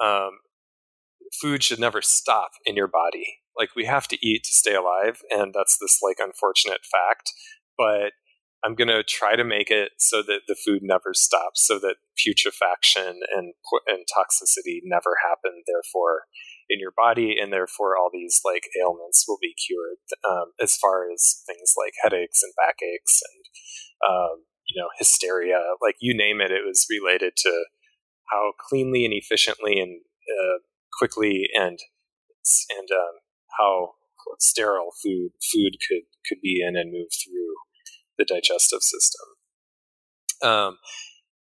um, 0.00 0.30
food 1.40 1.62
should 1.62 1.78
never 1.78 2.02
stop 2.02 2.50
in 2.64 2.76
your 2.76 2.88
body. 2.88 3.38
Like 3.56 3.70
we 3.76 3.84
have 3.84 4.08
to 4.08 4.26
eat 4.26 4.44
to 4.44 4.52
stay 4.52 4.74
alive, 4.74 5.20
and 5.30 5.54
that's 5.54 5.78
this 5.80 6.00
like 6.02 6.16
unfortunate 6.18 6.80
fact. 6.90 7.32
But 7.76 8.12
I'm 8.64 8.74
going 8.74 8.88
to 8.88 9.02
try 9.02 9.36
to 9.36 9.44
make 9.44 9.70
it 9.70 9.92
so 9.98 10.22
that 10.22 10.42
the 10.46 10.56
food 10.56 10.82
never 10.82 11.12
stops, 11.14 11.66
so 11.66 11.78
that 11.78 11.96
putrefaction 12.16 13.20
and 13.34 13.54
and 13.86 14.04
toxicity 14.06 14.80
never 14.84 15.16
happen. 15.22 15.62
Therefore, 15.66 16.22
in 16.70 16.78
your 16.78 16.92
body, 16.96 17.36
and 17.40 17.52
therefore 17.52 17.96
all 17.96 18.10
these 18.12 18.40
like 18.44 18.70
ailments 18.80 19.24
will 19.26 19.38
be 19.42 19.54
cured. 19.54 19.98
Um, 20.24 20.52
as 20.60 20.76
far 20.76 21.10
as 21.10 21.42
things 21.46 21.74
like 21.76 21.94
headaches 22.02 22.42
and 22.42 22.52
backaches 22.56 23.22
and 23.26 23.44
um, 24.08 24.44
you 24.66 24.80
know 24.80 24.88
hysteria, 24.98 25.60
like 25.82 25.96
you 26.00 26.16
name 26.16 26.40
it, 26.40 26.50
it 26.50 26.64
was 26.64 26.86
related 26.88 27.34
to 27.38 27.64
how 28.30 28.52
cleanly 28.68 29.04
and 29.04 29.14
efficiently 29.14 29.80
and 29.80 30.00
uh, 30.00 30.58
quickly 30.98 31.48
and 31.54 31.78
and 32.70 32.88
um, 32.90 33.18
how 33.58 33.92
sterile 34.38 34.92
food 35.02 35.30
food 35.52 35.76
could 35.88 36.04
could 36.28 36.40
be 36.40 36.62
in 36.66 36.76
and 36.76 36.92
move 36.92 37.08
through 37.12 37.54
the 38.18 38.24
digestive 38.24 38.82
system. 38.82 39.26
Um, 40.42 40.78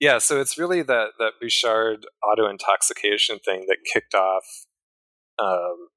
yeah, 0.01 0.19
so 0.19 0.41
it's 0.41 0.57
really 0.57 0.83
that 0.83 1.11
that 1.19 1.33
Bouchard 1.41 2.07
auto 2.23 2.49
intoxication 2.49 3.39
thing 3.39 3.67
that 3.69 3.79
kicked 3.93 4.15
off 4.15 4.45
um, 5.39 5.89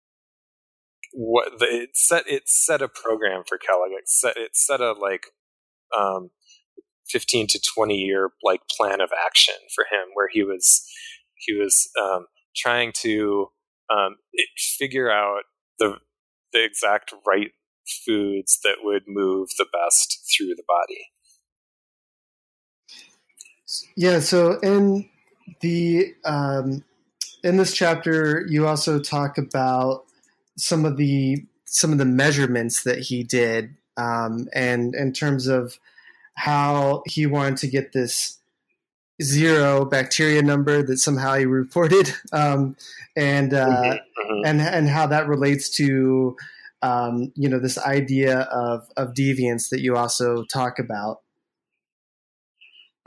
what 1.13 1.60
the, 1.60 1.65
it 1.65 1.89
set 1.93 2.27
it 2.27 2.47
set 2.47 2.82
a 2.82 2.88
program 2.88 3.43
for 3.47 3.58
Kellogg. 3.58 3.91
It 3.91 4.08
set 4.08 4.38
it 4.38 4.56
set 4.56 4.82
a 4.82 4.93
like 4.93 5.27
um, 5.97 6.30
fifteen 7.08 7.47
to 7.47 7.60
twenty 7.60 7.97
year 7.97 8.32
like 8.43 8.62
plan 8.77 9.01
of 9.01 9.10
action 9.25 9.56
for 9.75 9.84
him, 9.84 10.10
where 10.13 10.30
he 10.32 10.43
was 10.43 10.86
he 11.36 11.54
was 11.54 11.89
um, 12.01 12.27
trying 12.56 12.91
to 12.97 13.47
um, 13.89 14.17
it, 14.34 14.49
figure 14.58 15.12
out 15.12 15.43
the 15.80 15.97
the 16.54 16.63
exact 16.63 17.13
right 17.25 17.51
foods 18.06 18.60
that 18.63 18.77
would 18.84 19.04
move 19.08 19.49
the 19.58 19.65
best 19.65 20.19
through 20.36 20.56
the 20.56 20.63
body. 20.67 21.08
Yeah. 23.95 24.19
So 24.19 24.60
in 24.60 25.10
the 25.62 26.13
um, 26.25 26.84
in 27.43 27.58
this 27.58 27.73
chapter, 27.73 28.45
you 28.47 28.67
also 28.67 28.99
talk 28.99 29.38
about 29.38 30.06
some 30.58 30.86
of 30.86 30.97
the 30.97 31.45
some 31.65 31.91
of 31.91 31.97
the 31.97 32.06
measurements 32.06 32.84
that 32.84 32.99
he 32.99 33.23
did, 33.23 33.75
um, 33.97 34.47
and 34.54 34.93
in 34.93 35.13
terms 35.13 35.47
of 35.47 35.80
how 36.36 37.04
he 37.06 37.25
wanted 37.25 37.58
to 37.58 37.67
get 37.67 37.93
this 37.93 38.38
zero 39.21 39.86
bacteria 39.86 40.41
number 40.41 40.84
that 40.84 40.97
somehow 40.97 41.36
he 41.36 41.45
reported, 41.45 42.13
um, 42.34 42.75
and 43.15 43.54
uh, 43.54 43.67
mm-hmm, 43.67 43.91
mm-hmm. 43.91 44.45
and 44.45 44.62
and 44.62 44.89
how 44.89 45.08
that 45.08 45.27
relates 45.27 45.69
to 45.69 46.36
um, 46.82 47.32
you 47.36 47.49
know 47.49 47.60
this 47.60 47.77
idea 47.77 48.41
of 48.41 48.88
of 48.97 49.13
deviance 49.13 49.69
that 49.69 49.82
you 49.82 49.95
also 49.95 50.43
talk 50.45 50.80
about. 50.80 51.21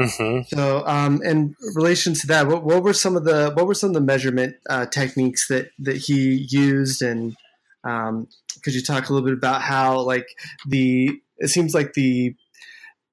Mm-hmm. 0.00 0.54
So, 0.56 0.84
um, 0.86 1.22
in 1.22 1.54
relation 1.74 2.14
to 2.14 2.26
that, 2.26 2.48
what, 2.48 2.64
what, 2.64 2.82
were 2.82 2.92
some 2.92 3.16
of 3.16 3.24
the 3.24 3.52
what 3.54 3.66
were 3.66 3.74
some 3.74 3.90
of 3.90 3.94
the 3.94 4.00
measurement 4.00 4.56
uh, 4.68 4.86
techniques 4.86 5.46
that 5.48 5.70
that 5.78 5.96
he 5.96 6.46
used, 6.50 7.00
and 7.00 7.36
um, 7.84 8.26
could 8.64 8.74
you 8.74 8.82
talk 8.82 9.08
a 9.08 9.12
little 9.12 9.26
bit 9.26 9.36
about 9.38 9.62
how 9.62 10.00
like 10.00 10.26
the 10.66 11.10
it 11.38 11.48
seems 11.48 11.74
like 11.74 11.92
the 11.92 12.34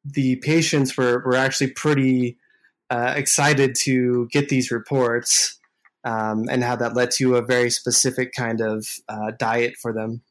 the 0.03 0.37
patients 0.37 0.97
were 0.97 1.19
were 1.19 1.35
actually 1.35 1.69
pretty 1.69 2.37
uh, 2.89 3.13
excited 3.15 3.75
to 3.81 4.27
get 4.31 4.49
these 4.49 4.71
reports, 4.71 5.59
um, 6.03 6.45
and 6.49 6.63
how 6.63 6.75
that 6.75 6.95
led 6.95 7.11
to 7.11 7.35
a 7.35 7.43
very 7.43 7.69
specific 7.69 8.33
kind 8.33 8.59
of 8.59 8.87
uh, 9.07 9.31
diet 9.37 9.75
for 9.79 9.93
them 9.93 10.23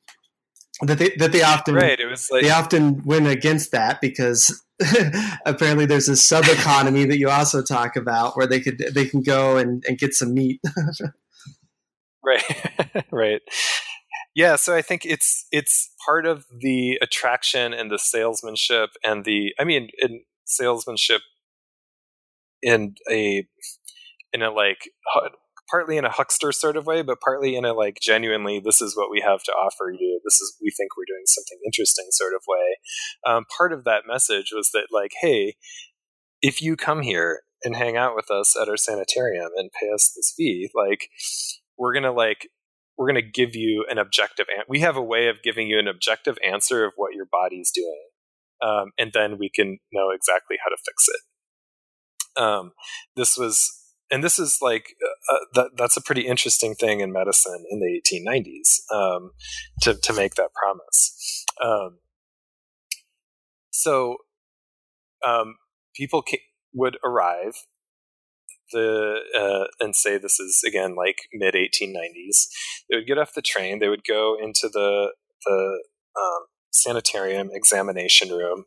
that 0.83 0.99
they 0.99 1.11
that 1.19 1.33
they 1.33 1.43
often 1.43 1.75
right. 1.75 1.99
It 1.99 2.07
was 2.07 2.31
like, 2.31 2.43
they 2.43 2.51
often 2.51 3.03
win 3.05 3.27
against 3.27 3.73
that 3.73 4.01
because 4.01 4.63
apparently 5.47 5.87
there's 5.87 6.09
a 6.09 6.17
sub 6.17 6.45
economy 6.45 7.05
that 7.05 7.19
you 7.19 7.29
also 7.29 7.63
talk 7.63 7.97
about 7.97 8.37
where 8.37 8.47
they 8.47 8.61
could 8.61 8.79
they 8.95 9.05
can 9.05 9.23
go 9.23 9.57
and, 9.57 9.85
and 9.87 9.99
get 9.99 10.15
some 10.15 10.35
meat. 10.35 10.61
right, 12.25 13.05
right. 13.13 13.41
Yeah, 14.35 14.57
so 14.57 14.75
I 14.75 14.83
think 14.83 15.05
it's 15.05 15.47
it's 15.51 15.91
part 16.05 16.27
of 16.27 16.47
the 16.61 16.99
attraction 17.03 17.73
and 17.73 17.91
the 17.91 17.99
salesmanship 17.99 18.91
and 19.05 19.25
the 19.25 19.55
I 19.59 19.65
mean 19.65 19.89
in 19.99 20.23
salesmanship 20.45 21.23
in 22.63 22.95
a 23.11 23.47
in 24.33 24.43
a 24.43 24.51
like 24.51 24.91
partly 25.71 25.97
in 25.97 26.05
a 26.05 26.11
huckster 26.11 26.53
sort 26.53 26.77
of 26.77 26.87
way, 26.87 27.03
but 27.03 27.21
partly 27.21 27.57
in 27.57 27.65
a 27.65 27.73
like 27.73 27.99
genuinely, 28.03 28.61
this 28.61 28.81
is 28.81 28.97
what 28.97 29.11
we 29.11 29.21
have 29.21 29.43
to 29.45 29.53
offer 29.53 29.91
you. 29.91 30.21
This 30.25 30.41
is 30.41 30.57
we 30.61 30.71
think 30.71 30.97
we're 30.97 31.05
doing 31.07 31.25
something 31.27 31.59
interesting 31.65 32.07
sort 32.11 32.33
of 32.35 32.43
way. 32.49 32.77
Um, 33.27 33.45
part 33.57 33.73
of 33.73 33.85
that 33.85 34.03
message 34.07 34.51
was 34.53 34.71
that 34.73 34.89
like, 34.91 35.13
hey, 35.21 35.57
if 36.43 36.63
you 36.63 36.77
come 36.77 37.03
here 37.03 37.41
and 37.63 37.77
hang 37.77 37.97
out 37.97 38.17
with 38.17 38.31
us 38.31 38.57
at 38.61 38.69
our 38.69 38.77
sanitarium 38.77 39.51
and 39.57 39.71
pay 39.79 39.89
us 39.93 40.13
this 40.17 40.33
fee, 40.37 40.71
like 40.75 41.09
we're 41.79 41.95
gonna 41.95 42.13
like 42.13 42.49
we're 42.97 43.07
gonna 43.07 43.23
give 43.23 43.55
you 43.55 43.87
an 43.91 43.99
objective. 43.99 44.47
An- 44.55 44.65
we 44.69 44.81
have 44.81 44.97
a 44.97 45.03
way 45.03 45.29
of 45.29 45.43
giving 45.43 45.69
you 45.69 45.79
an 45.79 45.89
objective 45.89 46.39
answer 46.47 46.85
of 46.85 46.93
what 46.97 47.15
your 47.15 47.27
body's 47.31 47.71
doing, 47.71 48.09
um, 48.63 48.93
and 48.99 49.13
then 49.13 49.39
we 49.39 49.51
can 49.51 49.79
know 49.93 50.11
exactly 50.11 50.57
how 50.63 50.71
to 50.71 50.77
fix 50.85 51.07
it. 51.09 52.41
Um, 52.41 52.73
this 53.17 53.37
was 53.37 53.80
and 54.11 54.25
this 54.25 54.39
is 54.39 54.59
like 54.61 54.95
uh, 55.03 55.35
uh, 55.35 55.39
that, 55.55 55.71
that's 55.77 55.97
a 55.97 56.03
pretty 56.03 56.27
interesting 56.27 56.75
thing 56.75 57.01
in 57.01 57.13
medicine 57.13 57.65
in 57.71 57.81
the 57.81 58.01
1890s 58.01 58.95
um, 58.95 59.31
to, 59.83 59.95
to 59.95 60.13
make 60.13 60.35
that 60.35 60.51
promise. 60.55 61.45
Um, 61.63 61.99
so 63.71 64.17
um, 65.27 65.57
people 65.95 66.23
ca- 66.23 66.43
would 66.75 66.99
arrive 67.05 67.55
the 68.73 69.19
uh, 69.37 69.85
and 69.85 69.97
say 69.97 70.17
this 70.17 70.39
is 70.39 70.63
again 70.67 70.95
like 70.95 71.17
mid 71.33 71.55
1890s 71.55 72.47
they 72.89 72.97
would 72.97 73.07
get 73.07 73.19
off 73.19 73.35
the 73.35 73.43
train 73.43 73.81
they 73.81 73.89
would 73.89 74.05
go 74.05 74.37
into 74.41 74.69
the 74.73 75.13
the 75.45 75.83
um, 76.17 76.47
sanitarium 76.71 77.51
examination 77.53 78.29
room 78.29 78.65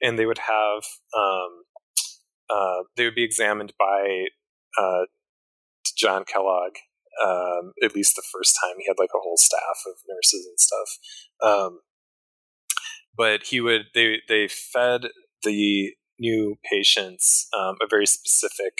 and 0.00 0.18
they 0.18 0.24
would 0.24 0.38
have 0.38 0.82
um, 1.14 1.64
uh, 2.48 2.84
they 2.96 3.04
would 3.04 3.14
be 3.14 3.24
examined 3.24 3.74
by 3.78 4.28
uh, 4.80 5.04
John 5.96 6.24
Kellogg. 6.24 6.72
Um, 7.24 7.74
at 7.82 7.94
least 7.94 8.16
the 8.16 8.24
first 8.32 8.58
time, 8.60 8.74
he 8.78 8.86
had 8.88 8.98
like 8.98 9.10
a 9.14 9.22
whole 9.22 9.36
staff 9.36 9.78
of 9.86 9.94
nurses 10.08 10.46
and 10.46 10.58
stuff. 10.58 10.88
Um, 11.42 11.80
but 13.16 13.44
he 13.44 13.60
would 13.60 13.82
they 13.94 14.20
they 14.28 14.48
fed 14.48 15.08
the 15.44 15.92
new 16.18 16.56
patients 16.70 17.48
um, 17.56 17.76
a 17.82 17.86
very 17.88 18.06
specific 18.06 18.74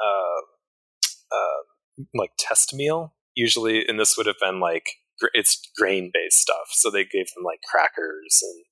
uh, 0.00 1.34
uh, 1.34 2.04
like 2.14 2.30
test 2.38 2.74
meal. 2.74 3.14
Usually, 3.34 3.86
and 3.86 3.98
this 3.98 4.16
would 4.16 4.26
have 4.26 4.40
been 4.40 4.60
like 4.60 4.86
it's 5.34 5.60
grain 5.78 6.10
based 6.12 6.38
stuff. 6.38 6.68
So 6.70 6.90
they 6.90 7.04
gave 7.04 7.26
them 7.34 7.44
like 7.44 7.60
crackers 7.70 8.42
and 8.42 8.64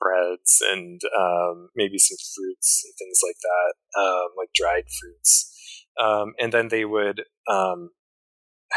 breads 0.00 0.62
and 0.70 1.00
um, 1.18 1.70
maybe 1.76 1.98
some 1.98 2.16
fruits 2.34 2.82
and 2.84 2.94
things 2.98 3.20
like 3.24 3.36
that, 3.42 4.00
um, 4.00 4.28
like 4.36 4.48
dried 4.54 4.84
fruits 5.00 5.51
um, 6.00 6.32
and 6.40 6.52
then 6.52 6.68
they 6.68 6.84
would 6.84 7.24
um, 7.48 7.90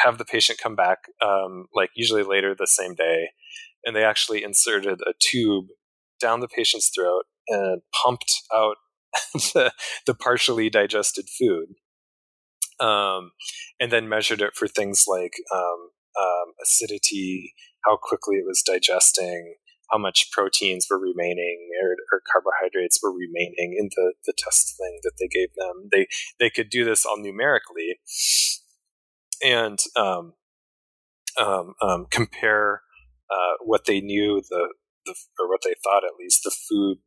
have 0.04 0.17
the 0.17 0.25
patient 0.25 0.60
come 0.62 0.75
back, 0.75 0.99
um, 1.23 1.67
like 1.73 1.89
usually 1.95 2.23
later 2.23 2.56
the 2.58 2.67
same 2.67 2.95
day, 2.95 3.30
and 3.84 3.95
they 3.95 4.04
actually 4.04 4.43
inserted 4.43 5.01
a 5.01 5.13
tube 5.19 5.65
down 6.19 6.39
the 6.39 6.47
patient's 6.47 6.91
throat 6.93 7.23
and 7.47 7.82
pumped 8.04 8.41
out 8.54 8.78
the, 9.34 9.71
the 10.06 10.13
partially 10.13 10.69
digested 10.69 11.25
food, 11.39 11.75
um, 12.80 13.32
and 13.80 13.91
then 13.91 14.10
measured 14.10 14.41
it 14.41 14.56
for 14.56 14.67
things 14.67 15.06
like 15.08 15.34
um, 15.54 15.89
um, 16.19 16.54
acidity, 16.62 17.54
how 17.86 17.97
quickly 18.01 18.38
it 18.38 18.45
was 18.45 18.63
digesting, 18.65 19.56
how 19.91 19.97
much 19.97 20.32
proteins 20.32 20.88
were 20.89 20.99
remaining 20.99 21.64
or, 21.86 21.95
or, 22.12 22.21
carbohydrates 22.32 23.00
were 23.02 23.12
remaining 23.12 23.76
in 23.78 23.89
the, 23.95 24.13
the 24.26 24.34
test 24.38 24.76
thing 24.78 25.00
that 25.04 25.13
they 25.19 25.28
gave 25.28 25.50
them. 25.56 25.89
They 25.91 26.08
they 26.39 26.50
could 26.50 26.69
do 26.69 26.84
this 26.84 27.06
all 27.06 27.17
numerically 27.17 28.00
and 29.43 29.80
um, 29.95 30.34
um, 31.39 31.74
um, 31.82 32.06
compare 32.10 32.82
uh, 33.30 33.56
what 33.63 33.86
they 33.86 34.02
knew 34.02 34.41
the, 34.50 34.74
the 35.06 35.15
or 35.39 35.50
what 35.50 35.62
they 35.63 35.76
thought 35.84 36.04
at 36.04 36.19
least 36.19 36.41
the 36.43 36.52
food 36.52 36.98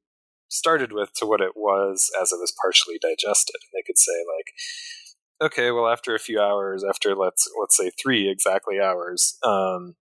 started 0.49 0.93
with 0.93 1.13
to 1.15 1.27
what 1.27 1.41
it 1.41 1.53
was 1.57 2.11
as 2.21 2.33
it 2.33 2.39
was 2.41 2.55
partially 2.63 2.99
digested. 3.01 3.57
And 3.57 3.71
they 3.75 3.83
could 3.87 3.99
say 3.99 4.13
like, 4.37 5.51
okay, 5.51 5.71
well 5.71 5.89
after 5.89 6.15
a 6.15 6.21
few 6.21 6.41
hours, 6.41 6.85
after 6.85 7.15
let's 7.15 7.49
let's 7.61 7.77
say 7.77 7.91
three 8.03 8.31
exactly 8.31 8.81
hours, 8.81 9.39
um, 9.45 9.95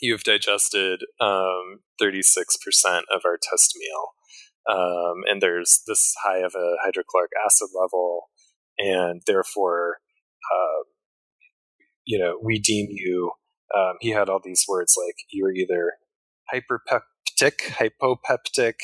you've 0.00 0.24
digested 0.24 1.00
um, 1.20 1.80
36% 2.00 2.14
of 3.14 3.22
our 3.24 3.38
test 3.40 3.74
meal. 3.76 4.08
Um, 4.68 5.22
and 5.28 5.40
there's 5.40 5.82
this 5.86 6.14
high 6.24 6.38
of 6.38 6.54
a 6.54 6.76
hydrochloric 6.84 7.30
acid 7.44 7.68
level, 7.74 8.28
and 8.78 9.22
therefore, 9.26 9.98
uh, 10.52 10.84
you 12.04 12.18
know, 12.18 12.38
we 12.42 12.58
deem 12.58 12.88
you. 12.90 13.32
Um, 13.76 13.94
he 14.00 14.10
had 14.10 14.28
all 14.28 14.40
these 14.42 14.64
words 14.68 14.96
like 14.98 15.16
you're 15.30 15.52
either 15.52 15.92
hyperpeptic, 16.52 17.58
hypopeptic, 18.02 18.74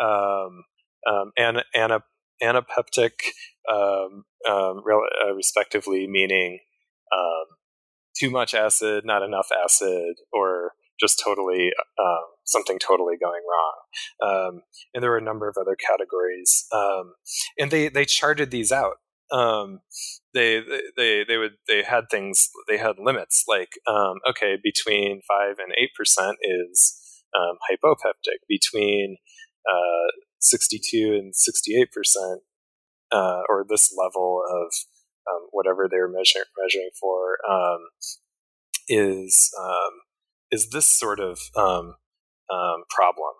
um, 0.00 0.64
um, 1.06 1.32
ana, 1.36 1.64
ana, 1.74 2.00
anapeptic, 2.42 3.32
um, 3.70 4.24
um, 4.48 4.82
uh, 5.26 5.34
respectively, 5.34 6.06
meaning 6.08 6.60
um, 7.12 7.57
too 8.18 8.30
much 8.30 8.54
acid, 8.54 9.04
not 9.04 9.22
enough 9.22 9.48
acid, 9.64 10.16
or 10.32 10.72
just 11.00 11.22
totally 11.24 11.70
um, 11.98 12.24
something 12.44 12.78
totally 12.78 13.16
going 13.20 13.42
wrong. 13.48 13.74
Um, 14.30 14.62
and 14.92 15.02
there 15.02 15.10
were 15.10 15.18
a 15.18 15.22
number 15.22 15.48
of 15.48 15.56
other 15.60 15.76
categories, 15.76 16.66
um, 16.72 17.14
and 17.58 17.70
they 17.70 17.88
they 17.88 18.04
charted 18.04 18.50
these 18.50 18.72
out. 18.72 18.96
Um, 19.30 19.80
they 20.34 20.62
they 20.96 21.24
they 21.26 21.36
would 21.36 21.56
they 21.68 21.82
had 21.82 22.04
things 22.10 22.48
they 22.66 22.78
had 22.78 22.96
limits 22.98 23.44
like 23.46 23.72
um, 23.86 24.16
okay 24.28 24.56
between 24.62 25.20
five 25.28 25.56
and 25.58 25.72
eight 25.78 25.90
percent 25.96 26.36
is 26.42 27.22
um, 27.36 27.58
hypopeptic 27.70 28.40
between 28.48 29.18
uh, 29.70 30.08
62 30.40 31.12
and 31.12 31.36
68 31.36 31.92
percent 31.92 32.40
uh, 33.12 33.42
or 33.48 33.66
this 33.68 33.94
level 33.96 34.42
of 34.48 34.72
um, 35.30 35.48
whatever 35.50 35.88
they're 35.90 36.08
measuring 36.08 36.44
measuring 36.62 36.90
for 36.98 37.38
um, 37.50 37.78
is 38.88 39.50
um, 39.60 40.00
is 40.50 40.70
this 40.70 40.86
sort 40.86 41.20
of 41.20 41.38
um, 41.56 41.94
problem. 42.90 43.34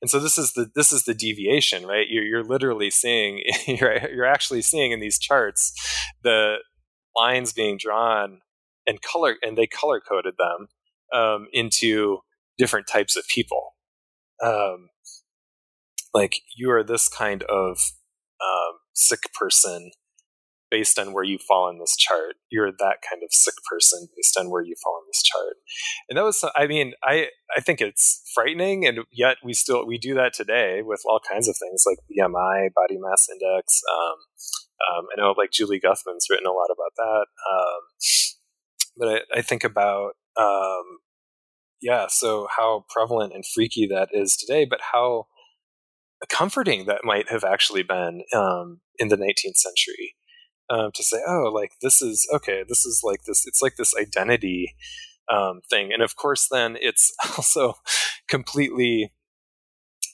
And 0.00 0.10
so 0.10 0.18
this 0.18 0.38
is 0.38 0.52
the 0.52 0.70
this 0.74 0.92
is 0.92 1.04
the 1.04 1.14
deviation 1.14 1.86
right? 1.86 2.06
You're, 2.08 2.24
you're 2.24 2.44
literally 2.44 2.90
seeing 2.90 3.42
you're, 3.66 4.10
you're 4.10 4.26
actually 4.26 4.62
seeing 4.62 4.92
in 4.92 5.00
these 5.00 5.18
charts 5.18 5.72
the 6.22 6.56
lines 7.16 7.52
being 7.52 7.76
drawn 7.78 8.40
and 8.86 9.00
color 9.02 9.36
and 9.42 9.56
they 9.56 9.66
color 9.66 10.00
coded 10.00 10.34
them 10.38 10.68
um, 11.12 11.46
into 11.52 12.18
different 12.58 12.86
types 12.86 13.16
of 13.16 13.24
people. 13.28 13.74
Um, 14.42 14.88
like 16.12 16.40
you 16.56 16.70
are 16.70 16.84
this 16.84 17.08
kind 17.08 17.42
of 17.44 17.78
um, 18.40 18.78
sick 18.94 19.20
person 19.38 19.90
based 20.74 20.98
on 20.98 21.12
where 21.12 21.22
you 21.22 21.38
fall 21.38 21.70
in 21.70 21.78
this 21.78 21.94
chart. 21.96 22.34
You're 22.50 22.72
that 22.72 22.96
kind 23.08 23.22
of 23.22 23.28
sick 23.30 23.54
person 23.70 24.08
based 24.16 24.36
on 24.36 24.50
where 24.50 24.60
you 24.60 24.74
fall 24.82 25.00
in 25.00 25.06
this 25.08 25.22
chart. 25.22 25.54
And 26.08 26.18
that 26.18 26.24
was, 26.24 26.44
I 26.56 26.66
mean, 26.66 26.94
I, 27.00 27.28
I 27.56 27.60
think 27.60 27.80
it's 27.80 28.28
frightening. 28.34 28.84
And 28.84 28.98
yet 29.12 29.36
we 29.44 29.52
still, 29.52 29.86
we 29.86 29.98
do 29.98 30.14
that 30.14 30.32
today 30.34 30.82
with 30.82 31.00
all 31.06 31.20
kinds 31.30 31.48
of 31.48 31.56
things 31.56 31.84
like 31.86 31.98
BMI, 32.10 32.74
body 32.74 32.98
mass 32.98 33.28
index. 33.30 33.82
Um, 33.88 34.16
um, 34.90 35.06
I 35.12 35.20
know 35.20 35.32
like 35.38 35.52
Julie 35.52 35.78
Guthman's 35.78 36.26
written 36.28 36.48
a 36.48 36.50
lot 36.50 36.74
about 36.74 36.96
that. 36.96 37.26
Um, 37.52 37.80
but 38.96 39.08
I, 39.08 39.38
I, 39.38 39.42
think 39.42 39.62
about, 39.62 40.14
um, 40.36 40.98
yeah, 41.80 42.06
so 42.08 42.48
how 42.58 42.84
prevalent 42.88 43.32
and 43.32 43.44
freaky 43.46 43.86
that 43.86 44.08
is 44.12 44.36
today, 44.36 44.64
but 44.64 44.80
how 44.92 45.26
comforting 46.28 46.86
that 46.86 47.04
might 47.04 47.30
have 47.30 47.44
actually 47.44 47.84
been 47.84 48.22
um, 48.34 48.80
in 48.98 49.06
the 49.06 49.16
19th 49.16 49.56
century 49.56 50.16
um, 50.70 50.90
to 50.94 51.02
say, 51.02 51.18
oh, 51.26 51.50
like 51.54 51.72
this 51.82 52.00
is 52.00 52.28
okay. 52.34 52.64
This 52.68 52.84
is 52.84 53.02
like 53.04 53.22
this. 53.26 53.46
It's 53.46 53.62
like 53.62 53.76
this 53.76 53.94
identity 54.00 54.74
um, 55.30 55.60
thing, 55.68 55.92
and 55.92 56.02
of 56.02 56.16
course, 56.16 56.48
then 56.50 56.76
it's 56.80 57.12
also 57.36 57.74
completely. 58.28 59.12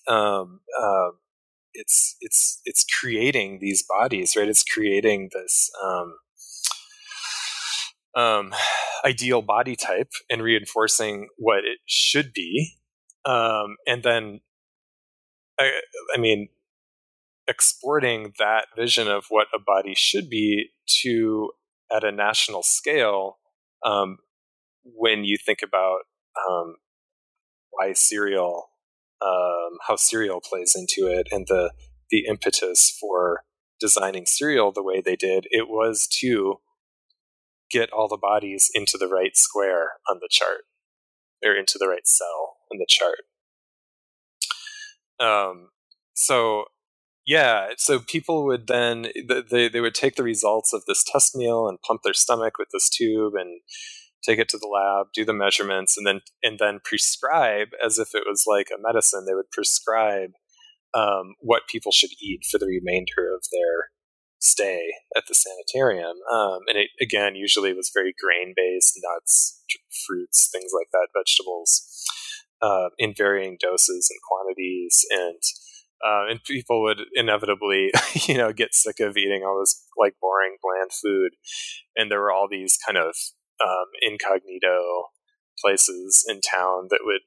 Um, 0.08 0.60
uh, 0.80 1.10
it's 1.72 2.16
it's 2.20 2.60
it's 2.64 2.84
creating 3.00 3.58
these 3.60 3.84
bodies, 3.88 4.34
right? 4.36 4.48
It's 4.48 4.64
creating 4.64 5.30
this 5.32 5.70
um, 5.84 6.16
um, 8.16 8.54
ideal 9.04 9.42
body 9.42 9.76
type 9.76 10.10
and 10.28 10.42
reinforcing 10.42 11.28
what 11.38 11.58
it 11.58 11.78
should 11.86 12.32
be, 12.32 12.74
and 13.24 14.02
then 14.02 14.40
I, 15.60 15.80
I 16.14 16.18
mean 16.18 16.48
exporting 17.50 18.32
that 18.38 18.66
vision 18.76 19.08
of 19.08 19.24
what 19.28 19.48
a 19.52 19.58
body 19.58 19.94
should 19.96 20.30
be 20.30 20.70
to 21.02 21.50
at 21.94 22.04
a 22.04 22.12
national 22.12 22.62
scale 22.62 23.38
um, 23.84 24.18
when 24.84 25.24
you 25.24 25.36
think 25.36 25.58
about 25.62 26.02
um, 26.48 26.76
why 27.70 27.92
cereal 27.92 28.70
um, 29.20 29.78
how 29.86 29.96
cereal 29.96 30.40
plays 30.40 30.74
into 30.76 31.10
it 31.10 31.26
and 31.32 31.46
the 31.48 31.72
the 32.10 32.24
impetus 32.26 32.96
for 33.00 33.42
designing 33.80 34.26
cereal 34.26 34.70
the 34.72 34.82
way 34.82 35.00
they 35.00 35.16
did 35.16 35.46
it 35.50 35.68
was 35.68 36.06
to 36.06 36.60
get 37.70 37.90
all 37.90 38.08
the 38.08 38.18
bodies 38.20 38.70
into 38.74 38.96
the 38.98 39.08
right 39.08 39.36
square 39.36 39.92
on 40.08 40.18
the 40.20 40.28
chart 40.30 40.62
or 41.44 41.54
into 41.54 41.78
the 41.78 41.88
right 41.88 42.06
cell 42.06 42.56
in 42.70 42.78
the 42.78 42.86
chart. 42.88 43.24
Um, 45.20 45.68
so 46.14 46.64
yeah, 47.30 47.68
so 47.76 48.00
people 48.00 48.44
would 48.46 48.66
then 48.66 49.06
they 49.52 49.68
they 49.68 49.80
would 49.80 49.94
take 49.94 50.16
the 50.16 50.24
results 50.24 50.72
of 50.72 50.82
this 50.88 51.04
test 51.04 51.36
meal 51.36 51.68
and 51.68 51.80
pump 51.80 52.00
their 52.02 52.12
stomach 52.12 52.54
with 52.58 52.70
this 52.72 52.90
tube 52.90 53.34
and 53.36 53.60
take 54.20 54.40
it 54.40 54.48
to 54.48 54.58
the 54.58 54.66
lab, 54.66 55.12
do 55.14 55.24
the 55.24 55.32
measurements, 55.32 55.96
and 55.96 56.04
then 56.04 56.22
and 56.42 56.58
then 56.58 56.80
prescribe 56.84 57.68
as 57.86 58.00
if 58.00 58.16
it 58.16 58.24
was 58.26 58.46
like 58.48 58.66
a 58.74 58.82
medicine. 58.82 59.26
They 59.28 59.34
would 59.34 59.52
prescribe 59.52 60.30
um, 60.92 61.36
what 61.38 61.68
people 61.68 61.92
should 61.92 62.10
eat 62.20 62.40
for 62.50 62.58
the 62.58 62.66
remainder 62.66 63.32
of 63.32 63.44
their 63.52 63.90
stay 64.40 64.90
at 65.16 65.22
the 65.28 65.34
sanitarium. 65.36 66.16
Um, 66.34 66.62
and 66.66 66.76
it 66.78 66.90
again 67.00 67.36
usually 67.36 67.70
it 67.70 67.76
was 67.76 67.92
very 67.94 68.12
grain 68.20 68.54
based, 68.56 68.98
nuts, 69.04 69.62
fruits, 70.04 70.48
things 70.50 70.72
like 70.74 70.88
that, 70.90 71.14
vegetables, 71.16 72.04
uh, 72.60 72.88
in 72.98 73.14
varying 73.16 73.56
doses 73.60 74.10
and 74.10 74.18
quantities, 74.26 75.04
and 75.12 75.40
uh, 76.04 76.26
and 76.28 76.42
people 76.44 76.82
would 76.82 77.02
inevitably, 77.14 77.90
you 78.26 78.36
know, 78.36 78.52
get 78.52 78.74
sick 78.74 79.00
of 79.00 79.16
eating 79.16 79.42
all 79.44 79.60
this 79.60 79.86
like 79.96 80.14
boring, 80.20 80.56
bland 80.62 80.90
food. 80.92 81.32
And 81.96 82.10
there 82.10 82.20
were 82.20 82.32
all 82.32 82.48
these 82.50 82.78
kind 82.86 82.98
of 82.98 83.14
um, 83.62 83.86
incognito 84.02 85.10
places 85.62 86.24
in 86.28 86.40
town 86.40 86.88
that 86.90 87.00
would 87.02 87.20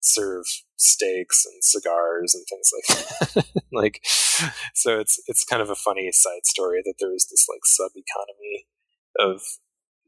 serve 0.00 0.44
steaks 0.76 1.44
and 1.44 1.62
cigars 1.62 2.34
and 2.34 2.44
things 2.48 2.70
like 2.72 3.34
that. 3.34 3.62
like, 3.72 4.00
so 4.74 5.00
it's 5.00 5.20
it's 5.26 5.44
kind 5.44 5.62
of 5.62 5.70
a 5.70 5.74
funny 5.74 6.10
side 6.12 6.44
story 6.44 6.80
that 6.84 6.94
there 7.00 7.10
was 7.10 7.26
this 7.30 7.46
like 7.48 7.64
sub 7.64 7.90
economy 7.96 8.66
of 9.18 9.42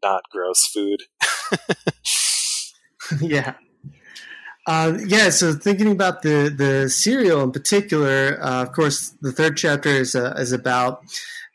not 0.03 0.23
gross 0.31 0.67
food. 0.67 1.03
yeah. 3.21 3.55
Uh, 4.69 4.99
yeah, 5.07 5.31
so 5.31 5.55
thinking 5.55 5.91
about 5.91 6.21
the 6.21 6.53
the 6.55 6.91
cereal 6.91 7.43
in 7.43 7.51
particular, 7.51 8.39
uh, 8.43 8.65
of 8.65 8.73
course, 8.73 9.15
the 9.23 9.33
third 9.33 9.57
chapter 9.57 9.89
is 9.89 10.15
uh, 10.15 10.35
is 10.37 10.53
about 10.53 11.01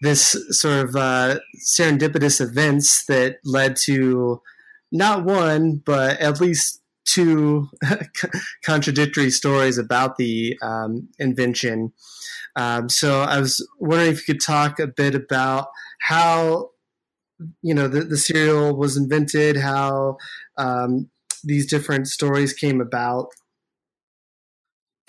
this 0.02 0.36
sort 0.49 0.80
of 0.80 0.95
uh, 0.95 1.38
serendipitous 1.63 2.41
events 2.41 3.06
that 3.06 3.38
led 3.45 3.76
to 3.76 4.41
not 4.91 5.26
one 5.26 5.76
but 5.86 6.19
at 6.19 6.41
least 6.41 6.82
two 7.06 7.69
contradictory 8.65 9.30
stories 9.30 9.78
about 9.78 10.17
the 10.17 10.58
um, 10.63 11.08
invention. 11.19 11.93
Um, 12.56 12.89
so 12.89 13.21
I 13.21 13.39
was 13.39 13.63
wondering 13.80 14.10
if 14.10 14.28
you 14.28 14.34
could 14.34 14.43
talk 14.43 14.80
a 14.80 14.88
bit 14.88 15.13
about 15.13 15.67
how 16.02 16.71
you 17.62 17.76
know 17.76 17.88
the, 17.88 18.06
the 18.06 18.17
cereal 18.17 18.76
was 18.76 18.97
invented, 18.97 19.58
how 19.58 20.17
um, 20.58 21.12
these 21.44 21.70
different 21.70 22.08
stories 22.08 22.54
came 22.54 22.82
about. 22.82 23.28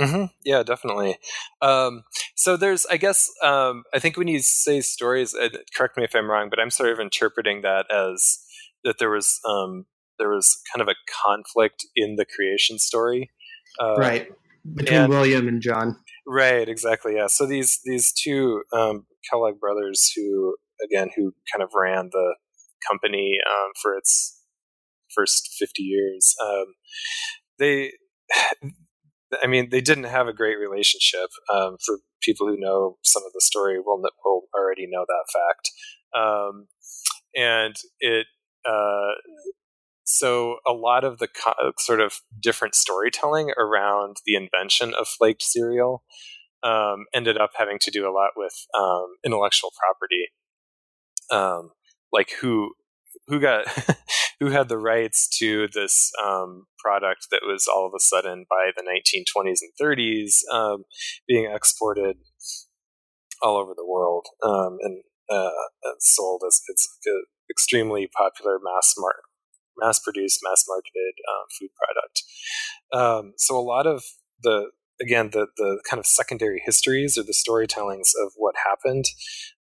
Mm-hmm. 0.01 0.25
Yeah, 0.44 0.64
definitely. 0.64 1.18
Um, 1.62 2.03
so 2.35 2.57
there's, 2.57 2.85
I 2.87 2.97
guess, 2.97 3.31
um, 3.42 3.85
I 3.94 4.01
think 4.01 4.16
when 4.16 4.27
you 4.27 4.40
say 4.40 4.81
stories, 4.81 5.35
uh, 5.35 5.51
correct 5.77 5.97
me 5.97 6.05
if 6.05 6.14
I'm 6.14 6.29
wrong, 6.29 6.49
but 6.51 6.59
I'm 6.59 6.70
sort 6.70 6.90
of 6.90 6.99
interpreting 6.99 7.62
that 7.62 7.87
as 7.92 8.40
that 8.83 8.97
there 8.99 9.11
was 9.11 9.40
um, 9.49 9.87
there 10.18 10.29
was 10.29 10.61
kind 10.73 10.83
of 10.83 10.88
a 10.88 10.97
conflict 11.25 11.87
in 11.94 12.16
the 12.16 12.25
creation 12.25 12.79
story, 12.79 13.31
uh, 13.81 13.94
right, 13.94 14.29
between 14.75 15.03
and, 15.03 15.09
William 15.09 15.49
and 15.49 15.62
John. 15.62 15.97
Right, 16.27 16.68
exactly. 16.68 17.14
Yeah. 17.14 17.29
So 17.29 17.47
these 17.47 17.81
these 17.85 18.12
two 18.12 18.62
um, 18.73 19.07
Kellogg 19.31 19.61
brothers, 19.61 20.11
who 20.14 20.57
again, 20.85 21.11
who 21.16 21.33
kind 21.53 21.62
of 21.62 21.70
ran 21.75 22.11
the 22.12 22.35
company 22.90 23.38
um, 23.49 23.70
for 23.81 23.97
its 23.97 24.40
first 25.14 25.55
50 25.59 25.83
years. 25.83 26.35
Um, 26.42 26.66
they, 27.59 27.92
I 29.42 29.46
mean, 29.46 29.70
they 29.70 29.81
didn't 29.81 30.05
have 30.05 30.29
a 30.29 30.33
great 30.33 30.59
relationship. 30.59 31.29
Um, 31.53 31.77
for 31.85 31.98
people 32.22 32.46
who 32.46 32.57
know 32.59 32.98
some 33.03 33.22
of 33.27 33.33
the 33.33 33.40
story, 33.40 33.79
will 33.79 34.00
will 34.24 34.42
already 34.55 34.87
know 34.88 35.05
that 35.07 35.24
fact. 35.33 35.70
Um, 36.16 36.66
and 37.34 37.74
it, 37.99 38.26
uh, 38.64 39.12
so 40.05 40.59
a 40.66 40.72
lot 40.72 41.03
of 41.03 41.18
the 41.18 41.28
co- 41.28 41.72
sort 41.78 42.01
of 42.01 42.20
different 42.41 42.74
storytelling 42.74 43.51
around 43.59 44.18
the 44.24 44.34
invention 44.34 44.95
of 44.95 45.09
flaked 45.09 45.43
cereal 45.43 46.05
um, 46.62 47.05
ended 47.14 47.36
up 47.36 47.51
having 47.57 47.78
to 47.80 47.91
do 47.91 48.09
a 48.09 48.12
lot 48.12 48.30
with 48.36 48.55
um, 48.78 49.07
intellectual 49.24 49.72
property, 49.78 50.28
um, 51.30 51.70
like 52.12 52.32
who 52.41 52.72
who 53.28 53.41
got 53.41 53.66
who 54.45 54.51
had 54.51 54.68
the 54.68 54.78
rights 54.78 55.26
to 55.38 55.68
this 55.72 56.12
um, 56.22 56.66
product 56.78 57.28
that 57.30 57.40
was 57.47 57.66
all 57.66 57.86
of 57.86 57.92
a 57.97 58.01
sudden 58.01 58.45
by 58.51 58.70
the 58.76 58.82
1920s 58.82 59.61
and 59.62 59.72
30s 59.80 60.40
um, 60.53 60.84
being 61.26 61.51
exported 61.51 62.16
all 63.42 63.57
over 63.57 63.72
the 63.74 63.86
world 63.86 64.26
um, 64.42 64.76
and, 64.82 65.03
uh, 65.30 65.51
sold 66.01 66.42
as 66.47 66.61
it's 66.68 66.99
an 67.07 67.24
extremely 67.51 68.07
popular 68.14 68.59
mass 68.62 68.95
mar- 68.99 69.22
mass 69.78 69.99
produced 69.99 70.40
mass 70.42 70.64
marketed 70.68 71.14
um, 71.26 71.47
food 71.59 71.70
product. 71.80 72.22
Um, 72.92 73.32
so 73.38 73.59
a 73.59 73.64
lot 73.64 73.86
of 73.86 74.05
the 74.42 74.70
again 75.01 75.30
the 75.32 75.47
the 75.57 75.80
kind 75.88 75.99
of 75.99 76.07
secondary 76.07 76.62
histories 76.64 77.18
or 77.18 77.22
the 77.22 77.34
storytellings 77.34 78.11
of 78.24 78.32
what 78.36 78.55
happened, 78.64 79.07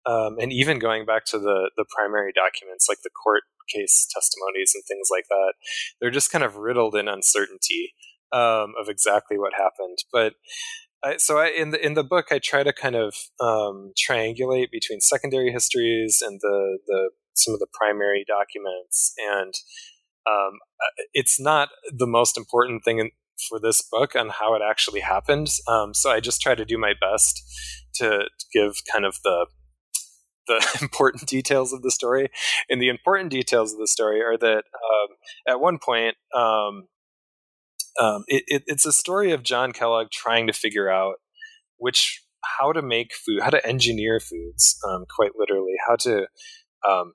um, 0.05 0.37
and 0.39 0.51
even 0.51 0.79
going 0.79 1.05
back 1.05 1.25
to 1.25 1.39
the 1.39 1.71
the 1.77 1.85
primary 1.95 2.31
documents 2.33 2.87
like 2.89 2.99
the 3.03 3.09
court 3.23 3.43
case 3.73 4.07
testimonies 4.13 4.73
and 4.75 4.83
things 4.87 5.07
like 5.09 5.25
that, 5.29 5.53
they're 5.99 6.11
just 6.11 6.31
kind 6.31 6.43
of 6.43 6.57
riddled 6.57 6.95
in 6.95 7.07
uncertainty 7.07 7.93
um, 8.33 8.73
of 8.79 8.89
exactly 8.89 9.37
what 9.37 9.53
happened. 9.53 9.99
But 10.11 10.33
I, 11.03 11.17
so 11.17 11.37
I, 11.37 11.47
in 11.47 11.71
the 11.71 11.85
in 11.85 11.93
the 11.93 12.03
book, 12.03 12.27
I 12.31 12.39
try 12.39 12.63
to 12.63 12.73
kind 12.73 12.95
of 12.95 13.15
um, 13.39 13.93
triangulate 13.97 14.71
between 14.71 15.01
secondary 15.01 15.51
histories 15.51 16.21
and 16.25 16.39
the 16.41 16.79
the 16.87 17.09
some 17.35 17.53
of 17.53 17.59
the 17.59 17.67
primary 17.73 18.25
documents, 18.27 19.13
and 19.17 19.53
um, 20.25 20.59
it's 21.13 21.39
not 21.39 21.69
the 21.91 22.07
most 22.07 22.37
important 22.37 22.83
thing 22.83 22.99
in, 22.99 23.11
for 23.49 23.59
this 23.59 23.81
book 23.81 24.15
on 24.15 24.29
how 24.29 24.55
it 24.55 24.61
actually 24.67 25.01
happened. 25.01 25.49
Um, 25.67 25.93
so 25.93 26.09
I 26.09 26.19
just 26.19 26.41
try 26.41 26.55
to 26.55 26.65
do 26.65 26.77
my 26.77 26.93
best 26.99 27.41
to, 27.95 28.25
give 28.53 28.81
kind 28.91 29.05
of 29.05 29.17
the 29.23 29.47
the 30.47 30.77
important 30.81 31.27
details 31.27 31.73
of 31.73 31.81
the 31.81 31.91
story. 31.91 32.29
And 32.69 32.81
the 32.81 32.89
important 32.89 33.31
details 33.31 33.73
of 33.73 33.79
the 33.79 33.87
story 33.87 34.21
are 34.21 34.37
that 34.37 34.63
um, 34.75 35.15
at 35.47 35.59
one 35.59 35.79
point, 35.79 36.15
um, 36.35 36.87
um, 37.99 38.25
it, 38.27 38.43
it, 38.47 38.63
it's 38.67 38.85
a 38.85 38.91
story 38.91 39.31
of 39.31 39.43
John 39.43 39.71
Kellogg 39.71 40.09
trying 40.11 40.47
to 40.47 40.53
figure 40.53 40.89
out 40.89 41.15
which 41.77 42.21
how 42.59 42.73
to 42.73 42.81
make 42.81 43.13
food, 43.13 43.41
how 43.41 43.49
to 43.49 43.65
engineer 43.65 44.19
foods, 44.19 44.77
um, 44.87 45.05
quite 45.15 45.31
literally, 45.37 45.75
how 45.87 45.95
to 45.95 46.27
um, 46.87 47.13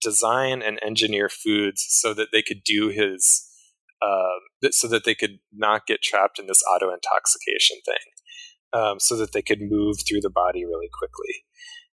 design 0.00 0.62
and 0.62 0.78
engineer 0.84 1.28
foods 1.28 1.86
so 1.88 2.14
that 2.14 2.28
they 2.32 2.42
could 2.42 2.62
do 2.64 2.88
his, 2.88 3.46
uh, 4.02 4.70
so 4.70 4.88
that 4.88 5.04
they 5.04 5.14
could 5.14 5.38
not 5.52 5.86
get 5.86 6.02
trapped 6.02 6.38
in 6.38 6.46
this 6.46 6.62
auto 6.74 6.92
intoxication 6.92 7.78
thing, 7.84 8.80
um, 8.80 9.00
so 9.00 9.16
that 9.16 9.32
they 9.32 9.42
could 9.42 9.60
move 9.60 9.96
through 10.08 10.20
the 10.20 10.30
body 10.30 10.64
really 10.64 10.88
quickly. 10.92 11.44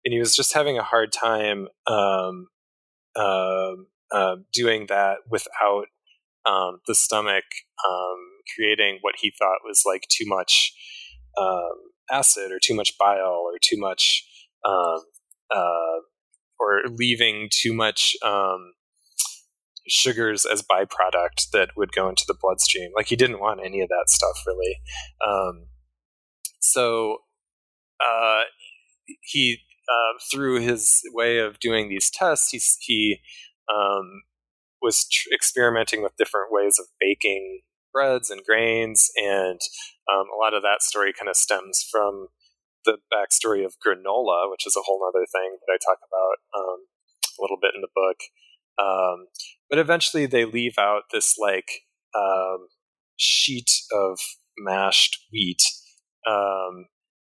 And 0.04 0.14
he 0.14 0.20
was 0.20 0.36
just 0.36 0.54
having 0.54 0.78
a 0.78 0.84
hard 0.84 1.12
time 1.12 1.68
um, 1.88 2.48
uh, 4.12 4.36
doing 4.54 4.86
that 4.88 5.18
without 5.30 5.88
um, 6.46 6.80
the 6.88 6.96
stomach 6.96 7.44
um, 7.88 8.18
creating 8.56 9.00
what 9.02 9.16
he 9.20 9.32
thought 9.38 9.66
was 9.66 9.84
like 9.86 10.08
too 10.10 10.26
much 10.28 10.74
um, 11.38 11.74
acid 12.12 12.52
or 12.52 12.60
too 12.62 12.76
much 12.76 12.94
bile 13.00 13.44
or 13.46 13.58
too 13.62 13.78
much 13.78 14.28
um, 14.64 15.00
uh, 15.54 16.00
or 16.60 16.84
leaving 16.88 17.50
too 17.52 17.74
much 17.74 18.16
um, 18.24 18.74
sugars 19.88 20.46
as 20.46 20.64
byproduct 20.64 21.50
that 21.54 21.70
would 21.76 21.92
go 21.92 22.10
into 22.10 22.24
the 22.28 22.36
bloodstream. 22.40 22.92
Like 22.96 23.08
he 23.08 23.16
didn't 23.16 23.40
want 23.40 23.62
any 23.64 23.82
of 23.82 23.90
that 23.90 24.06
stuff 24.08 24.44
really. 24.46 24.78
Um, 25.26 25.68
so 26.60 27.20
uh, 28.04 28.42
he 29.22 29.60
uh, 29.88 30.18
through 30.32 30.62
his 30.62 31.02
way 31.14 31.38
of 31.38 31.60
doing 31.60 31.90
these 31.90 32.10
tests, 32.10 32.50
he 32.50 32.60
he 32.80 33.20
um, 33.72 34.24
was 34.82 35.08
tr- 35.08 35.30
experimenting 35.34 36.02
with 36.02 36.18
different 36.18 36.52
ways 36.52 36.78
of 36.80 36.88
baking 37.00 37.62
breads 37.94 38.30
and 38.30 38.44
grains, 38.44 39.10
and 39.16 39.60
um, 40.12 40.26
a 40.34 40.38
lot 40.38 40.54
of 40.54 40.64
that 40.64 40.82
story 40.82 41.14
kind 41.14 41.30
of 41.30 41.36
stems 41.36 41.86
from 41.90 42.28
the 42.84 42.98
backstory 43.14 43.66
of 43.66 43.78
granola, 43.86 44.50
which 44.50 44.66
is 44.66 44.76
a 44.78 44.86
whole 44.86 45.02
other 45.08 45.26
thing 45.32 45.58
that 45.60 45.74
I 45.74 45.78
talk 45.78 46.00
about 46.06 46.38
um, 46.60 46.86
a 47.38 47.42
little 47.42 47.58
bit 47.62 47.74
in 47.76 47.82
the 47.82 47.94
book. 47.94 48.18
Um, 48.82 49.28
but 49.70 49.80
eventually, 49.80 50.26
they 50.26 50.46
leave 50.46 50.76
out 50.78 51.04
this 51.12 51.38
like 51.38 51.82
um, 52.18 52.68
sheet 53.18 53.70
of 53.92 54.20
mashed 54.58 55.18
wheat, 55.32 55.62
um, 56.28 56.88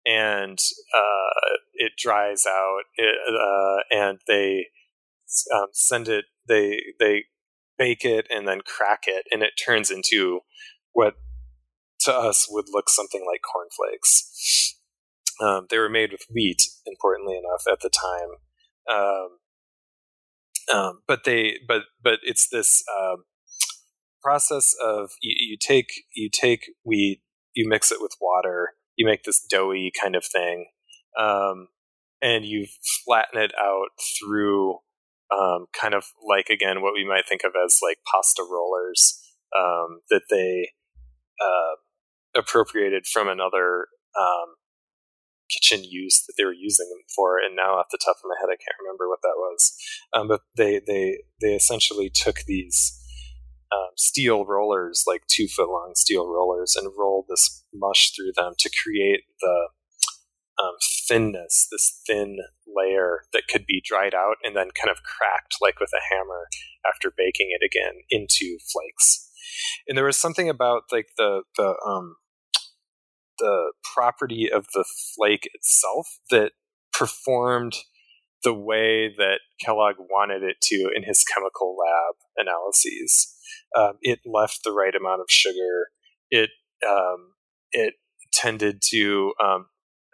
and 0.05 0.59
uh, 0.95 1.57
it 1.74 1.93
dries 1.99 2.45
out, 2.47 2.82
it, 2.97 3.16
uh, 3.28 3.97
and 3.97 4.18
they 4.26 4.66
um, 5.55 5.68
send 5.72 6.09
it. 6.09 6.26
They 6.49 6.80
they 6.99 7.24
bake 7.78 8.05
it 8.05 8.26
and 8.30 8.47
then 8.49 8.61
crack 8.64 9.05
it, 9.07 9.26
and 9.30 9.43
it 9.43 9.53
turns 9.62 9.91
into 9.91 10.41
what 10.93 11.14
to 12.01 12.12
us 12.12 12.47
would 12.49 12.66
look 12.72 12.89
something 12.89 13.24
like 13.26 13.41
cornflakes. 13.43 14.74
Um, 15.41 15.66
they 15.68 15.78
were 15.78 15.91
made 15.91 16.12
with 16.12 16.24
wheat, 16.32 16.62
importantly 16.87 17.37
enough, 17.37 17.64
at 17.70 17.80
the 17.80 17.91
time. 17.91 18.39
Um, 20.73 21.01
but 21.07 21.25
they, 21.25 21.59
but 21.67 21.83
but 22.03 22.19
it's 22.23 22.49
this 22.49 22.83
um, 22.99 23.25
process 24.23 24.75
of 24.85 25.11
you, 25.23 25.35
you, 25.51 25.57
take 25.61 25.89
you 26.14 26.29
take 26.33 26.67
wheat, 26.85 27.21
you 27.55 27.69
mix 27.69 27.93
it 27.93 27.99
with 28.01 28.12
water, 28.21 28.71
you 28.97 29.07
make 29.07 29.23
this 29.23 29.41
doughy 29.41 29.93
kind 30.01 30.17
of 30.17 30.25
thing, 30.25 30.67
um, 31.19 31.69
and 32.21 32.45
you 32.45 32.67
flatten 33.05 33.41
it 33.41 33.53
out 33.61 33.89
through 34.19 34.79
um, 35.33 35.67
kind 35.81 35.95
of 35.95 36.05
like 36.27 36.49
again 36.49 36.83
what 36.83 36.95
we 36.95 37.07
might 37.07 37.29
think 37.29 37.43
of 37.45 37.53
as 37.64 37.79
like 37.83 37.99
pasta 38.12 38.43
rollers 38.43 39.21
um, 39.57 40.01
that 40.11 40.23
they 40.31 40.71
uh, 41.41 42.41
appropriated 42.41 43.07
from 43.07 43.29
another 43.29 43.87
um, 44.19 44.55
kitchen 45.49 45.84
use 45.84 46.24
that 46.26 46.34
they 46.36 46.44
were 46.44 46.53
using 46.53 46.88
them 46.90 47.05
for. 47.14 47.38
And 47.38 47.57
now, 47.57 47.78
off 47.78 47.86
the 47.90 47.99
top 48.03 48.16
of 48.16 48.28
my 48.28 48.36
head, 48.40 48.53
I 48.53 48.61
can't 48.61 48.80
remember 48.80 49.09
what 49.09 49.22
that 49.22 49.36
was. 49.36 49.76
Um, 50.12 50.28
but 50.28 50.40
they 50.57 50.80
they 50.86 51.22
they 51.40 51.55
essentially 51.55 52.11
took 52.11 52.40
these 52.47 53.01
um, 53.72 53.90
steel 53.97 54.44
rollers, 54.44 55.05
like 55.07 55.26
two 55.28 55.49
foot 55.49 55.68
long 55.68 55.92
steel 55.94 56.28
rollers, 56.28 56.76
and 56.76 56.90
rolled 56.97 57.26
this 57.28 57.64
mush 57.74 58.12
through 58.14 58.32
them 58.36 58.55
to 58.59 58.70
create 58.82 59.22
the 59.40 59.68
um, 60.62 60.76
thinness, 61.09 61.68
this 61.70 62.01
thin 62.07 62.38
layer 62.66 63.22
that 63.32 63.49
could 63.49 63.66
be 63.66 63.82
dried 63.84 64.14
out 64.14 64.36
and 64.42 64.57
then 64.57 64.68
kind 64.80 64.90
of 64.90 65.03
cracked, 65.03 65.57
like 65.61 65.80
with 65.80 65.90
a 65.94 66.14
hammer, 66.14 66.49
after 66.88 67.12
baking 67.16 67.49
it 67.51 67.64
again 67.64 68.03
into 68.11 68.59
flakes. 68.72 69.30
And 69.86 69.97
there 69.97 70.05
was 70.05 70.16
something 70.16 70.49
about 70.49 70.84
like 70.92 71.09
the 71.16 71.42
the 71.57 71.76
um, 71.86 72.16
the 73.39 73.72
property 73.95 74.51
of 74.53 74.66
the 74.74 74.84
flake 75.14 75.49
itself 75.55 76.18
that 76.30 76.53
performed 76.93 77.76
the 78.43 78.55
way 78.55 79.12
that 79.16 79.41
Kellogg 79.61 79.97
wanted 79.99 80.43
it 80.43 80.57
to 80.62 80.91
in 80.95 81.03
his 81.03 81.24
chemical 81.24 81.76
lab 81.76 82.14
analyses. 82.37 83.34
Um, 83.76 83.95
it 84.03 84.20
left 84.24 84.61
the 84.64 84.72
right 84.72 84.95
amount 84.95 85.20
of 85.20 85.26
sugar. 85.28 85.89
It 86.30 86.51
um, 86.87 87.32
it 87.72 87.95
tended 88.32 88.82
to 88.91 89.32
um, 89.43 89.66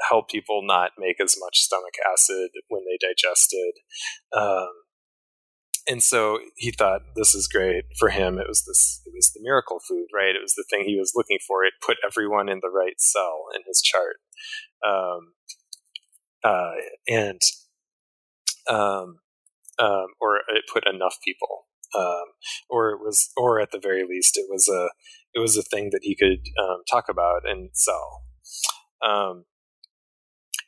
help 0.09 0.29
people 0.31 0.63
not 0.65 0.93
make 0.99 1.21
as 1.21 1.37
much 1.39 1.59
stomach 1.59 1.95
acid 2.13 2.51
when 2.69 2.83
they 2.85 2.99
digested. 3.07 3.75
Um, 4.37 4.71
and 5.89 6.03
so 6.03 6.39
he 6.57 6.71
thought 6.71 7.03
this 7.17 7.35
is 7.35 7.49
great 7.49 7.85
for 7.99 8.11
him. 8.11 8.39
It 8.39 8.49
was 8.49 8.65
this, 8.65 9.03
it 9.07 9.13
was 9.15 9.33
the 9.33 9.41
miracle 9.43 9.81
food, 9.89 10.07
right? 10.15 10.35
It 10.37 10.43
was 10.43 10.55
the 10.55 10.65
thing 10.71 10.85
he 10.85 10.99
was 10.99 11.13
looking 11.15 11.39
for. 11.47 11.65
It 11.65 11.75
put 11.85 11.97
everyone 12.07 12.49
in 12.49 12.61
the 12.63 12.71
right 12.71 12.99
cell 12.99 13.45
in 13.55 13.63
his 13.67 13.83
chart, 13.83 14.17
um, 14.87 15.35
uh, 16.45 16.75
and 17.09 17.41
um, 18.69 19.19
um, 19.79 20.07
or 20.21 20.37
it 20.37 20.65
put 20.73 20.87
enough 20.87 21.17
people, 21.25 21.67
um, 21.99 22.25
or 22.71 22.91
it 22.91 22.99
was, 22.99 23.31
or 23.37 23.61
at 23.61 23.73
the 23.73 23.81
very 23.81 24.05
least, 24.09 24.37
it 24.37 24.47
was 24.49 24.69
a, 24.69 24.91
it 25.35 25.41
was 25.41 25.57
a 25.57 25.63
thing 25.63 25.91
that 25.93 26.01
he 26.03 26.15
could 26.15 26.47
um, 26.63 26.83
talk 26.91 27.09
about 27.09 27.43
and 27.45 27.71
sell. 27.73 28.23
Um, 29.05 29.45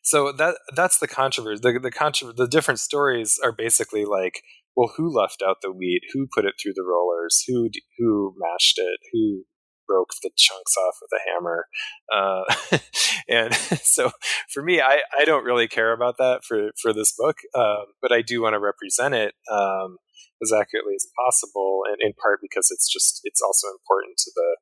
so 0.03 0.33
that 0.33 0.57
that's 0.75 0.99
the 0.99 1.09
controversy. 1.09 1.61
The 1.63 1.79
the, 1.79 1.91
contro- 1.91 2.33
the 2.33 2.49
different 2.49 2.81
stories 2.81 3.39
are 3.43 3.53
basically 3.53 4.05
like, 4.05 4.43
well, 4.77 4.93
who 4.97 5.09
left 5.09 5.43
out 5.47 5.59
the 5.63 5.73
wheat? 5.73 6.03
Who 6.13 6.27
put 6.33 6.45
it 6.45 6.55
through 6.61 6.75
the 6.75 6.85
rollers? 6.85 7.45
Who 7.47 7.71
who 7.99 8.35
mashed 8.39 8.79
it? 8.79 9.01
Who 9.13 9.45
broke 9.87 10.11
the 10.23 10.31
chunks 10.37 10.75
off 10.77 10.97
with 11.01 11.11
a 11.13 11.31
hammer? 11.31 11.67
Uh, 12.13 12.79
and 13.29 13.55
so 13.83 14.11
for 14.53 14.63
me, 14.63 14.81
I, 14.81 15.01
I 15.19 15.25
don't 15.25 15.45
really 15.45 15.69
care 15.69 15.93
about 15.93 16.17
that 16.19 16.41
for 16.47 16.71
for 16.81 16.93
this 16.93 17.15
book, 17.17 17.39
um, 17.55 17.87
but 18.03 18.13
I 18.13 18.23
do 18.23 18.43
want 18.43 18.55
to 18.55 18.61
represent 18.61 19.15
it 19.15 19.35
um, 19.51 19.99
as 20.43 20.53
accurately 20.53 20.95
as 20.97 21.07
possible, 21.17 21.83
and 21.89 21.99
in 22.01 22.13
part 22.21 22.41
because 22.43 22.71
it's 22.71 22.91
just 22.93 23.21
it's 23.25 23.41
also 23.43 23.69
important 23.69 24.17
to 24.19 24.31
the 24.35 24.57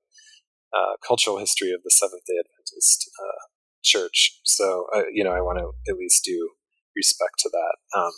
uh, 0.75 0.97
cultural 1.07 1.39
history 1.39 1.73
of 1.73 1.83
the 1.85 1.91
Seventh 1.91 2.25
Day 2.27 2.35
Adventist 2.39 3.11
uh, 3.21 3.47
church. 3.83 4.41
So, 4.45 4.87
uh, 4.95 5.03
you 5.13 5.25
know, 5.25 5.33
I 5.33 5.41
want 5.41 5.59
to 5.59 5.73
at 5.91 5.99
least 5.99 6.25
do 6.25 6.51
respect 6.97 7.39
to 7.41 7.51
that. 7.53 7.99
Um, 7.99 8.13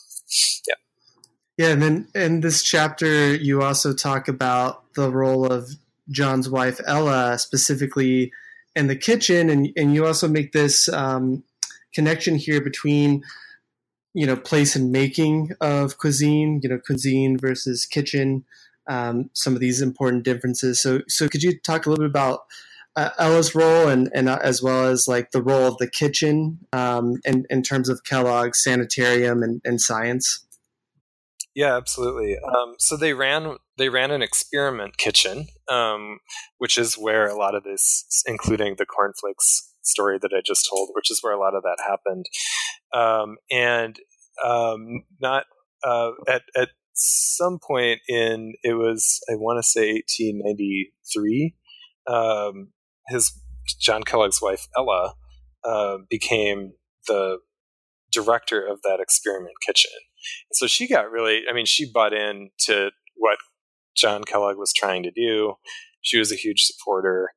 yeah. 0.69 0.75
Yeah, 1.57 1.69
and 1.69 1.83
then 1.83 2.09
in 2.15 2.41
this 2.41 2.63
chapter, 2.63 3.35
you 3.35 3.63
also 3.63 3.93
talk 3.95 4.27
about 4.27 4.93
the 4.95 5.11
role 5.11 5.47
of 5.47 5.71
John's 6.11 6.49
wife 6.49 6.81
Ella, 6.85 7.39
specifically 7.39 8.33
in 8.75 8.89
the 8.89 8.97
kitchen, 8.97 9.49
and 9.51 9.69
and 9.77 9.95
you 9.95 10.05
also 10.05 10.27
make 10.27 10.53
this 10.53 10.89
um, 10.89 11.45
connection 11.95 12.37
here 12.37 12.61
between 12.61 13.23
you 14.15 14.27
know 14.27 14.37
place 14.37 14.75
and 14.75 14.91
making 14.91 15.51
of 15.61 15.99
cuisine, 15.99 16.61
you 16.63 16.69
know 16.69 16.79
cuisine 16.79 17.39
versus 17.39 17.87
kitchen, 17.87 18.45
um, 18.89 19.31
some 19.33 19.55
of 19.55 19.61
these 19.61 19.81
important 19.81 20.25
differences. 20.25 20.83
So 20.83 21.03
so 21.09 21.29
could 21.29 21.43
you 21.43 21.59
talk 21.61 21.87
a 21.87 21.91
little 21.91 22.05
bit 22.05 22.11
about 22.11 22.47
uh, 22.97 23.11
Ella's 23.19 23.55
role 23.55 23.89
and, 23.89 24.11
and 24.15 24.29
uh, 24.29 24.39
as 24.43 24.63
well 24.63 24.87
as 24.87 25.07
like 25.09 25.31
the 25.31 25.43
role 25.43 25.67
of 25.67 25.79
the 25.79 25.89
kitchen 25.89 26.59
um, 26.73 27.21
in, 27.25 27.45
in 27.51 27.63
terms 27.63 27.89
of 27.89 28.05
Kellogg's 28.05 28.63
sanitarium 28.63 29.43
and, 29.43 29.61
and 29.65 29.81
science? 29.81 30.45
Yeah, 31.55 31.77
absolutely. 31.77 32.37
Um, 32.37 32.75
so 32.79 32.97
they 32.97 33.13
ran 33.13 33.57
they 33.79 33.89
ran 33.89 34.11
an 34.11 34.23
experiment 34.23 34.99
kitchen, 34.99 35.49
um, 35.71 36.19
which 36.59 36.77
is 36.77 36.99
where 36.99 37.29
a 37.29 37.37
lot 37.37 37.55
of 37.55 37.63
this, 37.63 38.23
including 38.27 38.75
the 38.77 38.87
cornflakes 38.87 39.73
story 39.83 40.19
that 40.21 40.33
I 40.37 40.41
just 40.45 40.69
told, 40.69 40.91
which 40.95 41.11
is 41.11 41.23
where 41.23 41.33
a 41.33 41.39
lot 41.39 41.55
of 41.55 41.63
that 41.63 41.79
happened. 41.87 42.27
Um, 42.93 43.37
and 43.51 43.99
um, 44.45 45.05
not 45.21 45.45
uh, 45.87 46.11
at 46.29 46.43
at 46.57 46.71
some 46.95 47.59
point 47.65 48.01
in 48.09 48.55
it 48.65 48.75
was 48.75 49.21
I 49.31 49.35
want 49.37 49.59
to 49.59 49.69
say 49.69 49.93
1893. 49.93 51.55
Um, 52.07 52.73
his 53.09 53.33
John 53.81 54.03
Kellogg's 54.03 54.43
wife 54.43 54.67
Ella 54.77 55.15
uh, 55.65 55.99
became 56.11 56.73
the 57.07 57.39
director 58.13 58.65
of 58.67 58.83
that 58.83 58.99
experiment 59.01 59.55
kitchen. 59.65 59.91
And 60.51 60.57
so 60.57 60.67
she 60.67 60.89
got 60.89 61.11
really, 61.11 61.43
I 61.49 61.53
mean, 61.53 61.67
she 61.67 61.91
bought 61.91 62.13
in 62.13 62.51
to 62.67 62.91
what 63.17 63.39
John 63.97 64.25
Kellogg 64.25 64.57
was 64.57 64.73
trying 64.73 65.03
to 65.05 65.11
do. 65.11 65.55
She 66.01 66.19
was 66.19 66.33
a 66.33 66.37
huge 66.37 66.65
supporter, 66.65 67.31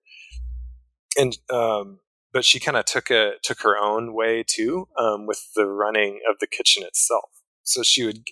and 1.18 1.38
um, 1.52 2.00
but 2.34 2.44
she 2.44 2.60
kind 2.60 2.78
of 2.78 2.86
took 2.86 3.10
a 3.10 3.34
took 3.44 3.62
her 3.62 3.78
own 3.78 4.14
way 4.14 4.44
too 4.46 4.88
um, 5.00 5.26
with 5.26 5.50
the 5.56 5.66
running 5.66 6.20
of 6.30 6.38
the 6.40 6.48
kitchen 6.48 6.84
itself. 6.84 7.30
So 7.64 7.84
she 7.84 8.06
would, 8.06 8.24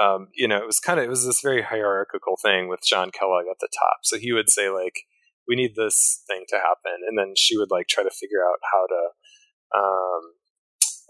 um, 0.00 0.28
you 0.34 0.48
know, 0.48 0.58
it 0.58 0.66
was 0.66 0.80
kind 0.80 0.98
of 1.00 1.06
it 1.06 1.10
was 1.10 1.26
this 1.26 1.40
very 1.40 1.62
hierarchical 1.62 2.36
thing 2.40 2.68
with 2.68 2.80
John 2.86 3.10
Kellogg 3.10 3.46
at 3.50 3.58
the 3.60 3.68
top. 3.68 3.98
So 4.02 4.18
he 4.18 4.32
would 4.32 4.50
say 4.50 4.68
like, 4.68 5.02
"We 5.48 5.56
need 5.56 5.74
this 5.74 6.22
thing 6.28 6.44
to 6.50 6.56
happen," 6.56 7.00
and 7.08 7.18
then 7.18 7.34
she 7.36 7.56
would 7.56 7.70
like 7.70 7.88
try 7.88 8.04
to 8.04 8.10
figure 8.10 8.44
out 8.44 8.58
how 8.72 8.86
to 8.86 9.78
um, 9.78 10.34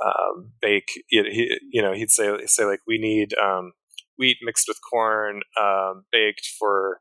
um, 0.05 0.53
bake. 0.61 1.03
You 1.11 1.82
know, 1.82 1.92
he'd 1.92 2.11
say 2.11 2.30
say 2.47 2.64
like, 2.64 2.80
"We 2.86 2.99
need 2.99 3.34
um, 3.38 3.72
wheat 4.18 4.38
mixed 4.42 4.66
with 4.68 4.78
corn, 4.88 5.40
um, 5.61 6.05
baked 6.12 6.47
for 6.59 7.01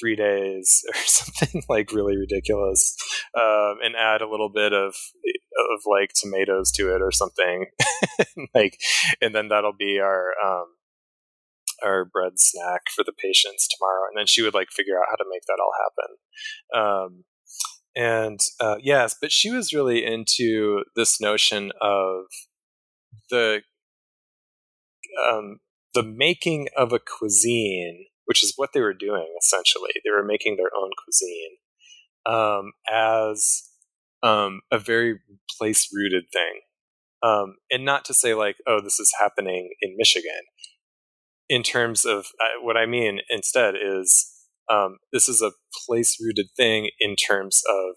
three 0.00 0.16
days 0.16 0.82
or 0.94 1.00
something 1.06 1.62
like 1.68 1.92
really 1.92 2.16
ridiculous, 2.16 2.96
um, 3.36 3.76
and 3.82 3.94
add 3.96 4.22
a 4.22 4.30
little 4.30 4.50
bit 4.50 4.72
of 4.72 4.94
of 5.74 5.80
like 5.86 6.12
tomatoes 6.14 6.70
to 6.72 6.94
it 6.94 7.02
or 7.02 7.10
something, 7.10 7.66
like, 8.54 8.78
and 9.20 9.34
then 9.34 9.48
that'll 9.48 9.76
be 9.76 9.98
our 10.00 10.32
um, 10.44 10.66
our 11.82 12.04
bread 12.04 12.32
snack 12.36 12.82
for 12.94 13.04
the 13.04 13.12
patients 13.12 13.68
tomorrow. 13.68 14.08
And 14.08 14.18
then 14.18 14.26
she 14.26 14.42
would 14.42 14.54
like 14.54 14.68
figure 14.70 14.98
out 14.98 15.08
how 15.08 15.16
to 15.16 15.24
make 15.30 15.42
that 15.46 15.58
all 15.60 15.72
happen. 15.84 16.10
Um, 16.74 17.24
and 17.96 18.40
uh, 18.60 18.76
yes, 18.80 19.16
but 19.20 19.32
she 19.32 19.50
was 19.50 19.72
really 19.72 20.04
into 20.04 20.84
this 20.96 21.20
notion 21.20 21.72
of 21.80 22.24
the 23.30 23.62
um, 25.28 25.58
the 25.94 26.02
making 26.02 26.68
of 26.76 26.92
a 26.92 27.00
cuisine 27.00 28.06
which 28.30 28.44
is 28.44 28.52
what 28.54 28.70
they 28.72 28.80
were 28.80 28.94
doing 28.94 29.26
essentially. 29.42 29.90
They 30.04 30.10
were 30.12 30.24
making 30.24 30.54
their 30.54 30.70
own 30.72 30.90
cuisine 31.02 31.56
um, 32.24 32.70
as 32.88 33.68
um, 34.22 34.60
a 34.70 34.78
very 34.78 35.18
place 35.58 35.88
rooted 35.92 36.26
thing. 36.32 36.60
Um, 37.24 37.56
and 37.72 37.84
not 37.84 38.04
to 38.04 38.14
say 38.14 38.34
like, 38.34 38.58
oh, 38.68 38.80
this 38.80 39.00
is 39.00 39.12
happening 39.18 39.70
in 39.82 39.96
Michigan. 39.96 40.42
In 41.48 41.64
terms 41.64 42.04
of 42.04 42.26
uh, 42.40 42.62
what 42.62 42.76
I 42.76 42.86
mean 42.86 43.18
instead 43.30 43.74
is 43.74 44.30
um, 44.70 44.98
this 45.12 45.28
is 45.28 45.42
a 45.42 45.52
place 45.86 46.16
rooted 46.20 46.46
thing 46.56 46.90
in 47.00 47.16
terms 47.16 47.62
of 47.68 47.96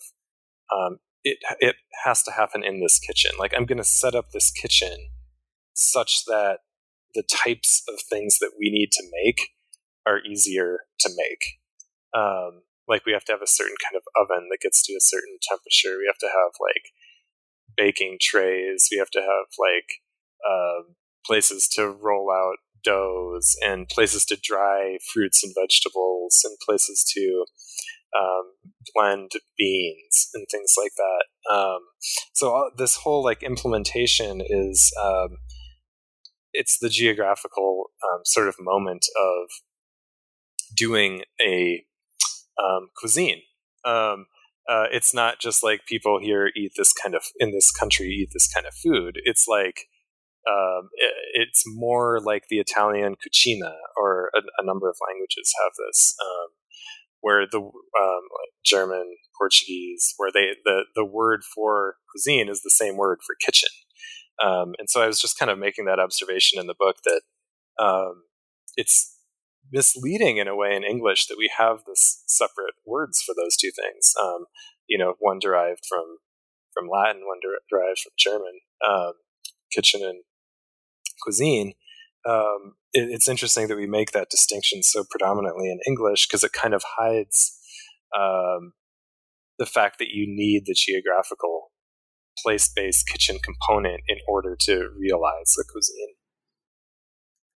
um, 0.76 0.98
it, 1.24 1.38
it 1.60 1.76
has 2.04 2.24
to 2.24 2.32
happen 2.32 2.64
in 2.64 2.82
this 2.82 3.00
kitchen. 3.00 3.32
Like 3.38 3.54
I'm 3.56 3.66
going 3.66 3.78
to 3.78 3.84
set 3.84 4.16
up 4.16 4.32
this 4.32 4.52
kitchen 4.52 5.10
such 5.74 6.26
that 6.26 6.60
the 7.14 7.24
types 7.24 7.84
of 7.88 8.02
things 8.10 8.40
that 8.40 8.52
we 8.60 8.70
need 8.70 8.92
to 8.92 9.04
make 9.24 9.50
are 10.06 10.20
easier 10.20 10.80
to 11.00 11.10
make. 11.16 11.60
Um, 12.14 12.64
like 12.88 13.06
we 13.06 13.14
have 13.14 13.24
to 13.26 13.32
have 13.32 13.42
a 13.42 13.48
certain 13.48 13.76
kind 13.82 13.96
of 13.96 14.04
oven 14.20 14.50
that 14.52 14.60
gets 14.62 14.84
to 14.86 14.94
a 14.94 15.02
certain 15.02 15.38
temperature. 15.48 15.98
We 15.98 16.08
have 16.08 16.18
to 16.20 16.28
have 16.28 16.52
like 16.60 16.92
baking 17.78 18.18
trays. 18.20 18.90
We 18.92 18.98
have 18.98 19.12
to 19.12 19.22
have 19.22 19.48
like 19.58 20.02
uh, 20.48 20.94
places 21.26 21.68
to 21.76 21.88
roll 21.88 22.30
out 22.32 22.58
doughs 22.84 23.56
and 23.66 23.88
places 23.88 24.26
to 24.26 24.38
dry 24.42 24.98
fruits 25.14 25.44
and 25.44 25.54
vegetables 25.60 26.42
and 26.44 26.58
places 26.66 27.04
to 27.14 27.46
um, 28.18 28.54
blend 28.94 29.32
beans 29.58 30.30
and 30.34 30.46
things 30.52 30.76
like 30.78 30.92
that. 30.98 31.54
Um, 31.54 31.80
so 32.34 32.50
all, 32.50 32.72
this 32.78 32.98
whole 32.98 33.24
like 33.24 33.44
implementation 33.44 34.42
is 34.46 34.92
um, 35.02 35.38
it's 36.54 36.78
the 36.80 36.90
geographical 36.90 37.92
um, 38.04 38.22
sort 38.26 38.48
of 38.48 38.56
moment 38.60 39.06
of 39.18 39.50
doing 40.76 41.24
a 41.42 41.86
um, 42.64 42.90
cuisine. 42.96 43.42
Um, 43.86 44.28
uh, 44.70 44.86
it's 44.92 45.14
not 45.14 45.40
just 45.40 45.64
like 45.64 45.86
people 45.88 46.20
here 46.22 46.50
eat 46.56 46.72
this 46.78 46.94
kind 46.94 47.16
of 47.16 47.24
in 47.38 47.52
this 47.52 47.70
country 47.72 48.08
eat 48.08 48.30
this 48.34 48.52
kind 48.52 48.66
of 48.66 48.74
food. 48.74 49.20
It's 49.26 49.46
like 49.48 49.88
um, 50.50 50.90
it, 50.94 51.14
it's 51.34 51.64
more 51.66 52.20
like 52.20 52.44
the 52.50 52.60
Italian 52.60 53.16
cucina, 53.16 53.76
or 53.98 54.30
a, 54.36 54.42
a 54.60 54.66
number 54.66 54.90
of 54.90 54.98
languages 55.08 55.54
have 55.64 55.72
this, 55.88 56.16
um, 56.22 56.50
where 57.22 57.46
the 57.50 57.60
um, 57.60 58.24
German, 58.66 59.16
Portuguese, 59.38 60.14
where 60.18 60.32
they 60.34 60.52
the 60.66 60.84
the 60.96 61.06
word 61.06 61.44
for 61.56 61.96
cuisine 62.12 62.50
is 62.50 62.62
the 62.62 62.70
same 62.70 62.98
word 62.98 63.20
for 63.26 63.36
kitchen. 63.44 63.70
Um, 64.44 64.74
and 64.80 64.90
so 64.90 65.02
I 65.02 65.08
was 65.08 65.20
just 65.20 65.38
kind 65.38 65.52
of 65.52 65.60
making 65.60 65.86
that 65.86 66.00
observation 66.00 66.60
in 66.60 66.68
the 66.68 66.76
book 66.78 66.98
that 67.06 67.22
um, 67.80 68.24
it's 68.76 69.18
misleading 69.72 70.38
in 70.38 70.48
a 70.48 70.56
way 70.56 70.76
in 70.76 70.84
English 70.84 71.28
that 71.28 71.38
we 71.38 71.50
have 71.58 71.80
this 71.88 72.24
separate 72.28 72.74
words 72.86 73.22
for 73.22 73.34
those 73.36 73.56
two 73.56 73.72
things. 73.72 74.14
Um, 74.22 74.46
you 74.88 74.98
know, 74.98 75.14
one 75.20 75.40
derived 75.40 75.86
from 75.88 76.18
from 76.74 76.90
Latin, 76.92 77.22
one 77.26 77.40
derived 77.70 78.00
from 78.00 78.14
German, 78.18 78.60
um, 78.88 79.14
kitchen 79.72 80.02
and 80.04 80.24
cuisine. 81.24 81.74
Um, 82.28 82.76
it, 82.94 83.10
it's 83.10 83.28
interesting 83.28 83.68
that 83.68 83.78
we 83.78 83.88
make 83.88 84.12
that 84.12 84.30
distinction 84.30 84.84
so 84.84 85.04
predominantly 85.10 85.70
in 85.70 85.80
English 85.88 86.28
because 86.28 86.44
it 86.44 86.52
kind 86.54 86.74
of 86.74 86.84
hides 86.98 87.58
um, 88.18 88.74
the 89.58 89.66
fact 89.66 90.00
that 90.00 90.10
you 90.10 90.26
need 90.28 90.64
the 90.66 90.76
geographical 90.76 91.72
place-based 92.44 93.08
kitchen 93.08 93.38
component 93.44 94.02
in 94.08 94.18
order 94.28 94.58
to 94.60 94.90
realize 95.00 95.54
the 95.56 95.66
cuisine. 95.72 96.16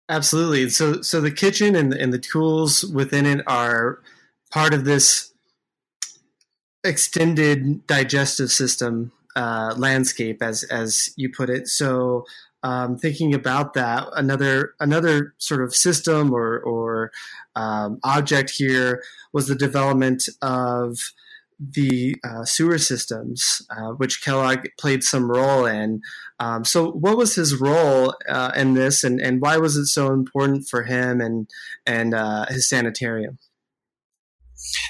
Absolutely. 0.09 0.69
So, 0.69 1.01
so 1.01 1.19
the 1.19 1.31
kitchen 1.31 1.75
and 1.75 1.93
and 1.93 2.13
the 2.13 2.19
tools 2.19 2.85
within 2.85 3.25
it 3.25 3.43
are 3.45 3.99
part 4.51 4.73
of 4.73 4.85
this 4.85 5.33
extended 6.83 7.85
digestive 7.87 8.51
system 8.51 9.11
uh, 9.35 9.73
landscape, 9.77 10.41
as 10.41 10.63
as 10.63 11.11
you 11.17 11.29
put 11.35 11.49
it. 11.49 11.67
So, 11.67 12.25
um, 12.67 12.97
thinking 12.97 13.33
about 13.33 13.73
that, 13.75 14.07
another 14.13 14.73
another 14.81 15.33
sort 15.37 15.63
of 15.63 15.73
system 15.73 16.33
or 16.33 16.59
or 16.59 17.11
um, 17.55 17.97
object 18.03 18.49
here 18.49 19.01
was 19.31 19.47
the 19.47 19.55
development 19.55 20.23
of 20.41 20.97
the 21.59 22.15
uh, 22.25 22.43
sewer 22.43 22.77
systems, 22.77 23.61
uh, 23.69 23.91
which 23.93 24.21
Kellogg 24.21 24.67
played 24.77 25.03
some 25.03 25.31
role 25.31 25.65
in. 25.65 26.01
Um, 26.41 26.65
so, 26.65 26.91
what 26.91 27.17
was 27.17 27.35
his 27.35 27.55
role 27.55 28.13
uh, 28.27 28.51
in 28.53 28.73
this, 28.73 29.01
and, 29.01 29.21
and 29.21 29.39
why 29.39 29.55
was 29.57 29.77
it 29.77 29.85
so 29.85 30.11
important 30.11 30.67
for 30.67 30.83
him 30.83 31.21
and 31.21 31.49
and 31.85 32.13
uh, 32.13 32.47
his 32.49 32.67
sanitarium? 32.67 33.39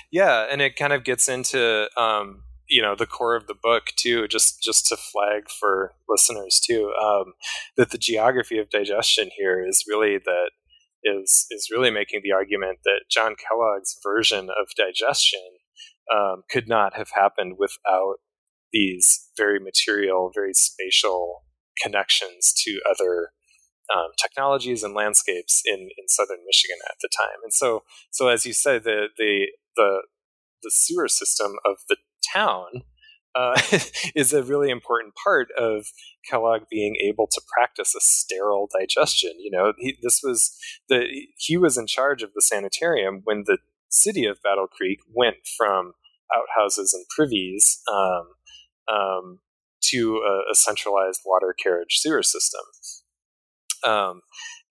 Yeah, 0.09 0.47
and 0.49 0.63
it 0.63 0.75
kind 0.75 0.93
of 0.93 1.03
gets 1.03 1.29
into 1.29 1.87
um, 1.95 2.41
you 2.69 2.81
know 2.81 2.95
the 2.95 3.05
core 3.05 3.35
of 3.35 3.47
the 3.47 3.55
book 3.55 3.87
too. 3.95 4.27
Just 4.27 4.61
just 4.61 4.87
to 4.87 4.97
flag 4.97 5.49
for 5.49 5.93
listeners 6.07 6.59
too 6.59 6.93
um, 7.01 7.33
that 7.75 7.91
the 7.91 7.97
geography 7.97 8.57
of 8.57 8.69
digestion 8.69 9.29
here 9.37 9.65
is 9.65 9.85
really 9.87 10.17
that 10.17 10.51
is 11.03 11.45
is 11.51 11.69
really 11.71 11.91
making 11.91 12.21
the 12.23 12.31
argument 12.31 12.79
that 12.83 13.01
John 13.09 13.35
Kellogg's 13.35 13.97
version 14.03 14.49
of 14.49 14.67
digestion 14.75 15.41
um, 16.13 16.43
could 16.49 16.67
not 16.67 16.95
have 16.95 17.09
happened 17.13 17.55
without 17.57 18.15
these 18.71 19.29
very 19.37 19.59
material, 19.59 20.31
very 20.33 20.53
spatial 20.53 21.43
connections 21.81 22.53
to 22.65 22.79
other 22.89 23.29
um, 23.93 24.11
technologies 24.21 24.83
and 24.83 24.93
landscapes 24.93 25.61
in, 25.65 25.79
in 25.79 26.07
southern 26.07 26.39
Michigan 26.45 26.77
at 26.89 26.97
the 27.01 27.09
time. 27.15 27.39
And 27.43 27.53
so, 27.53 27.83
so 28.11 28.27
as 28.27 28.45
you 28.45 28.53
said, 28.53 28.83
the 28.83 29.07
the 29.17 29.47
the, 29.75 30.01
the 30.63 30.71
sewer 30.71 31.07
system 31.07 31.53
of 31.65 31.77
the 31.87 31.97
town 32.33 32.83
uh, 33.35 33.59
is 34.15 34.33
a 34.33 34.43
really 34.43 34.69
important 34.69 35.13
part 35.23 35.49
of 35.57 35.87
Kellogg 36.29 36.63
being 36.69 36.95
able 37.03 37.27
to 37.27 37.41
practice 37.53 37.93
a 37.95 37.99
sterile 38.01 38.67
digestion. 38.79 39.31
You 39.39 39.51
know, 39.51 39.73
he, 39.77 39.97
this 40.01 40.21
was 40.23 40.57
the 40.89 41.05
he 41.37 41.57
was 41.57 41.77
in 41.77 41.87
charge 41.87 42.23
of 42.23 42.33
the 42.33 42.41
sanitarium 42.41 43.21
when 43.23 43.43
the 43.45 43.59
city 43.89 44.25
of 44.25 44.41
Battle 44.41 44.67
Creek 44.67 44.99
went 45.13 45.37
from 45.57 45.93
outhouses 46.35 46.93
and 46.93 47.05
privies 47.15 47.81
um, 47.91 48.27
um, 48.93 49.39
to 49.81 50.17
a, 50.17 50.51
a, 50.51 50.55
centralized 50.55 51.21
water 51.25 51.55
carriage 51.57 51.99
sewer 51.99 52.21
system. 52.21 52.61
Um, 53.85 54.21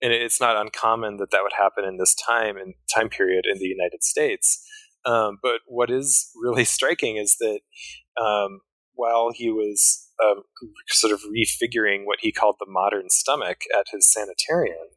and 0.02 0.12
it's 0.12 0.40
not 0.40 0.56
uncommon 0.56 1.16
that 1.16 1.30
that 1.30 1.40
would 1.42 1.54
happen 1.54 1.84
in 1.84 1.96
this 1.96 2.14
time 2.14 2.56
and 2.56 2.74
time 2.94 3.08
period 3.08 3.44
in 3.50 3.58
the 3.58 3.66
United 3.66 4.02
States. 4.02 4.62
Um, 5.06 5.38
but 5.42 5.60
what 5.66 5.90
is 5.90 6.30
really 6.40 6.64
striking 6.76 7.16
is 7.16 7.36
that 7.40 7.60
um, 8.20 8.60
while 8.94 9.30
he 9.32 9.50
was 9.50 10.08
um, 10.22 10.42
sort 10.88 11.12
of 11.12 11.20
refiguring 11.20 12.04
what 12.04 12.18
he 12.20 12.32
called 12.32 12.56
the 12.58 12.66
modern 12.68 13.10
stomach 13.10 13.62
at 13.78 13.86
his 13.92 14.10
sanitarium, 14.12 14.88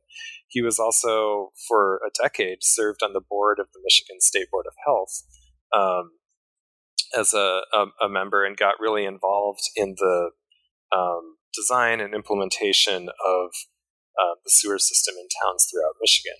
he 0.47 0.62
was 0.62 0.80
also, 0.80 1.51
for 1.68 1.97
a 1.97 2.10
decade, 2.24 2.60
served 2.62 3.03
on 3.03 3.14
the 3.14 3.22
board 3.22 3.60
of 3.60 3.68
the 3.74 3.80
Michigan 3.84 4.20
State 4.20 4.47
Board 4.51 4.66
of 4.68 4.74
Health 4.84 5.24
um, 5.72 6.12
as 7.16 7.34
a, 7.34 7.62
a, 7.74 7.86
a, 8.05 8.10
member 8.10 8.43
and 8.43 8.57
got 8.57 8.80
really 8.80 9.05
involved 9.05 9.62
in 9.76 9.95
the 9.97 10.32
um, 10.95 11.36
design 11.53 11.99
and 11.99 12.16
implementation 12.16 13.10
of 13.10 13.49
uh, 14.20 14.36
the 14.43 14.49
sewer 14.49 14.80
system 14.80 15.14
in 15.20 15.28
towns 15.41 15.68
throughout 15.70 15.95
Michigan. 16.01 16.38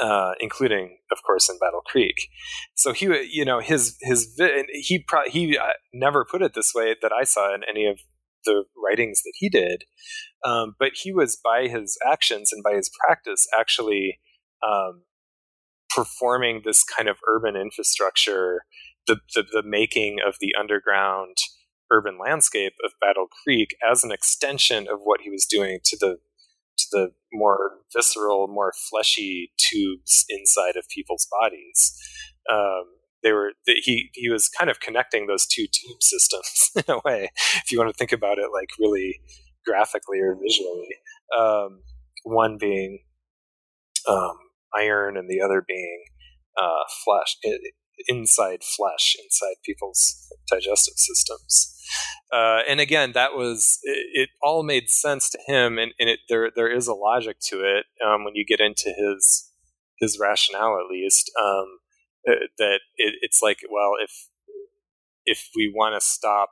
Uh, 0.00 0.32
including, 0.40 0.98
of 1.12 1.18
course, 1.22 1.48
in 1.48 1.56
Battle 1.60 1.82
Creek. 1.86 2.28
So 2.74 2.92
he, 2.92 3.06
you 3.30 3.44
know, 3.44 3.60
his 3.60 3.96
his 4.00 4.40
he 4.72 4.98
pro- 5.06 5.28
he 5.28 5.56
uh, 5.56 5.68
never 5.92 6.26
put 6.28 6.42
it 6.42 6.54
this 6.54 6.72
way 6.74 6.96
that 7.00 7.12
I 7.12 7.22
saw 7.22 7.54
in 7.54 7.60
any 7.68 7.86
of 7.86 8.00
the 8.44 8.64
writings 8.76 9.22
that 9.22 9.34
he 9.36 9.48
did, 9.48 9.84
um, 10.44 10.74
but 10.80 10.92
he 10.94 11.12
was 11.12 11.38
by 11.42 11.68
his 11.68 11.96
actions 12.04 12.52
and 12.52 12.60
by 12.64 12.74
his 12.74 12.90
practice 13.06 13.46
actually 13.56 14.18
um, 14.66 15.02
performing 15.94 16.62
this 16.64 16.82
kind 16.82 17.08
of 17.08 17.18
urban 17.28 17.54
infrastructure, 17.54 18.62
the, 19.06 19.20
the 19.34 19.44
the 19.52 19.62
making 19.64 20.16
of 20.26 20.34
the 20.40 20.54
underground 20.58 21.36
urban 21.92 22.18
landscape 22.18 22.74
of 22.84 22.92
Battle 23.00 23.28
Creek 23.44 23.76
as 23.88 24.02
an 24.02 24.10
extension 24.10 24.88
of 24.88 25.00
what 25.04 25.20
he 25.20 25.30
was 25.30 25.46
doing 25.46 25.78
to 25.84 25.96
the 25.96 26.16
to 26.78 26.84
the 26.92 27.08
more 27.32 27.72
visceral, 27.94 28.48
more 28.48 28.72
fleshy 28.90 29.52
tubes 29.58 30.24
inside 30.28 30.76
of 30.76 30.88
people's 30.88 31.26
bodies. 31.40 31.98
Um, 32.50 32.84
they 33.22 33.32
were 33.32 33.52
he 33.66 34.10
he 34.12 34.28
was 34.28 34.48
kind 34.48 34.70
of 34.70 34.80
connecting 34.80 35.26
those 35.26 35.46
two 35.46 35.64
tube 35.64 35.96
systems 36.02 36.70
in 36.76 36.94
a 36.94 37.00
way, 37.04 37.30
if 37.56 37.72
you 37.72 37.78
want 37.78 37.90
to 37.90 37.98
think 37.98 38.12
about 38.12 38.38
it 38.38 38.48
like 38.52 38.68
really 38.78 39.20
graphically 39.66 40.20
or 40.20 40.36
visually. 40.40 40.96
Um, 41.36 41.82
one 42.24 42.58
being 42.58 43.00
um, 44.08 44.36
iron, 44.74 45.16
and 45.16 45.28
the 45.28 45.40
other 45.40 45.64
being 45.66 46.04
uh, 46.60 46.84
flesh, 47.04 47.36
inside 48.08 48.60
flesh, 48.62 49.16
inside 49.22 49.56
people's 49.64 50.28
digestive 50.50 50.94
systems. 50.96 51.73
Uh, 52.32 52.60
and 52.68 52.80
again, 52.80 53.12
that 53.12 53.34
was 53.34 53.78
it, 53.82 54.06
it, 54.12 54.28
all 54.42 54.62
made 54.62 54.88
sense 54.88 55.28
to 55.30 55.38
him, 55.46 55.78
and, 55.78 55.92
and 55.98 56.08
it, 56.08 56.20
there 56.28 56.50
there 56.54 56.70
is 56.70 56.88
a 56.88 56.94
logic 56.94 57.36
to 57.40 57.60
it 57.60 57.86
um, 58.04 58.24
when 58.24 58.34
you 58.34 58.44
get 58.44 58.60
into 58.60 58.92
his 58.96 59.50
his 60.00 60.18
rationale, 60.20 60.78
at 60.78 60.90
least. 60.90 61.30
Um, 61.40 61.78
uh, 62.26 62.46
that 62.58 62.80
it, 62.96 63.14
it's 63.20 63.40
like, 63.42 63.58
well, 63.70 63.92
if 64.02 64.28
if 65.26 65.48
we 65.54 65.72
want 65.74 65.94
to 65.94 66.06
stop, 66.06 66.50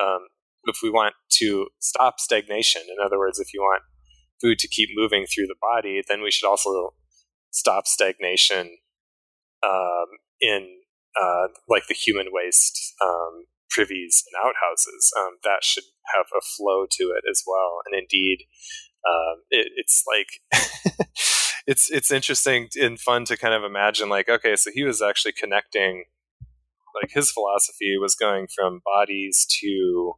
um, 0.00 0.28
if 0.64 0.78
we 0.82 0.90
want 0.90 1.14
to 1.38 1.68
stop 1.80 2.20
stagnation, 2.20 2.82
in 2.82 3.04
other 3.04 3.18
words, 3.18 3.38
if 3.38 3.52
you 3.52 3.60
want 3.60 3.82
food 4.40 4.58
to 4.58 4.68
keep 4.68 4.88
moving 4.94 5.26
through 5.26 5.46
the 5.46 5.56
body, 5.60 6.02
then 6.08 6.22
we 6.22 6.30
should 6.30 6.48
also 6.48 6.94
stop 7.50 7.86
stagnation 7.86 8.78
um, 9.62 10.06
in 10.40 10.68
uh, 11.20 11.48
like 11.68 11.86
the 11.88 11.94
human 11.94 12.26
waste 12.30 12.94
um, 13.04 13.44
privies 13.70 14.24
and 14.26 14.38
outhouses. 14.44 15.12
Um, 15.18 15.38
that 15.44 15.62
should 15.62 15.84
have 16.14 16.26
a 16.36 16.42
flow 16.56 16.86
to 16.90 17.04
it 17.16 17.24
as 17.30 17.42
well. 17.46 17.80
And 17.86 17.98
indeed, 17.98 18.44
um, 19.08 19.42
it, 19.50 19.72
it's 19.76 20.04
like 20.06 21.08
it's 21.66 21.90
it's 21.90 22.10
interesting 22.10 22.68
and 22.80 22.98
fun 23.00 23.24
to 23.26 23.36
kind 23.36 23.54
of 23.54 23.64
imagine 23.64 24.08
like 24.08 24.28
okay, 24.28 24.56
so 24.56 24.70
he 24.72 24.82
was 24.82 25.00
actually 25.00 25.32
connecting. 25.32 26.04
Like 27.00 27.12
his 27.12 27.30
philosophy 27.30 27.96
was 27.98 28.16
going 28.16 28.48
from 28.54 28.82
bodies 28.84 29.46
to 29.60 30.14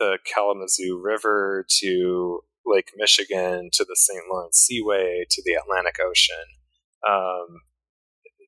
the 0.00 0.18
Kalamazoo 0.26 1.00
River 1.00 1.64
to 1.78 2.40
Lake 2.66 2.90
Michigan 2.96 3.68
to 3.72 3.84
the 3.84 3.94
St. 3.96 4.24
Lawrence 4.30 4.58
Seaway 4.58 5.24
to 5.30 5.42
the 5.44 5.54
Atlantic 5.54 5.98
Ocean. 6.04 6.34
Um, 7.08 7.60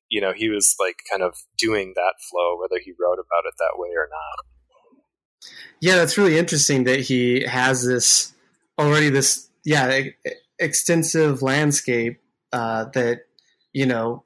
you 0.09 0.21
know, 0.21 0.33
he 0.33 0.49
was 0.49 0.75
like 0.79 0.97
kind 1.09 1.21
of 1.21 1.35
doing 1.57 1.93
that 1.95 2.15
flow, 2.29 2.57
whether 2.59 2.81
he 2.83 2.91
wrote 2.91 3.19
about 3.19 3.45
it 3.45 3.53
that 3.57 3.75
way 3.75 3.89
or 3.89 4.07
not. 4.09 5.51
Yeah, 5.81 5.95
that's 5.95 6.17
really 6.17 6.37
interesting 6.37 6.85
that 6.85 7.01
he 7.01 7.43
has 7.43 7.85
this 7.85 8.33
already 8.79 9.09
this 9.09 9.49
yeah 9.65 10.01
extensive 10.59 11.41
landscape 11.41 12.19
uh, 12.53 12.85
that 12.93 13.21
you 13.73 13.85
know 13.85 14.23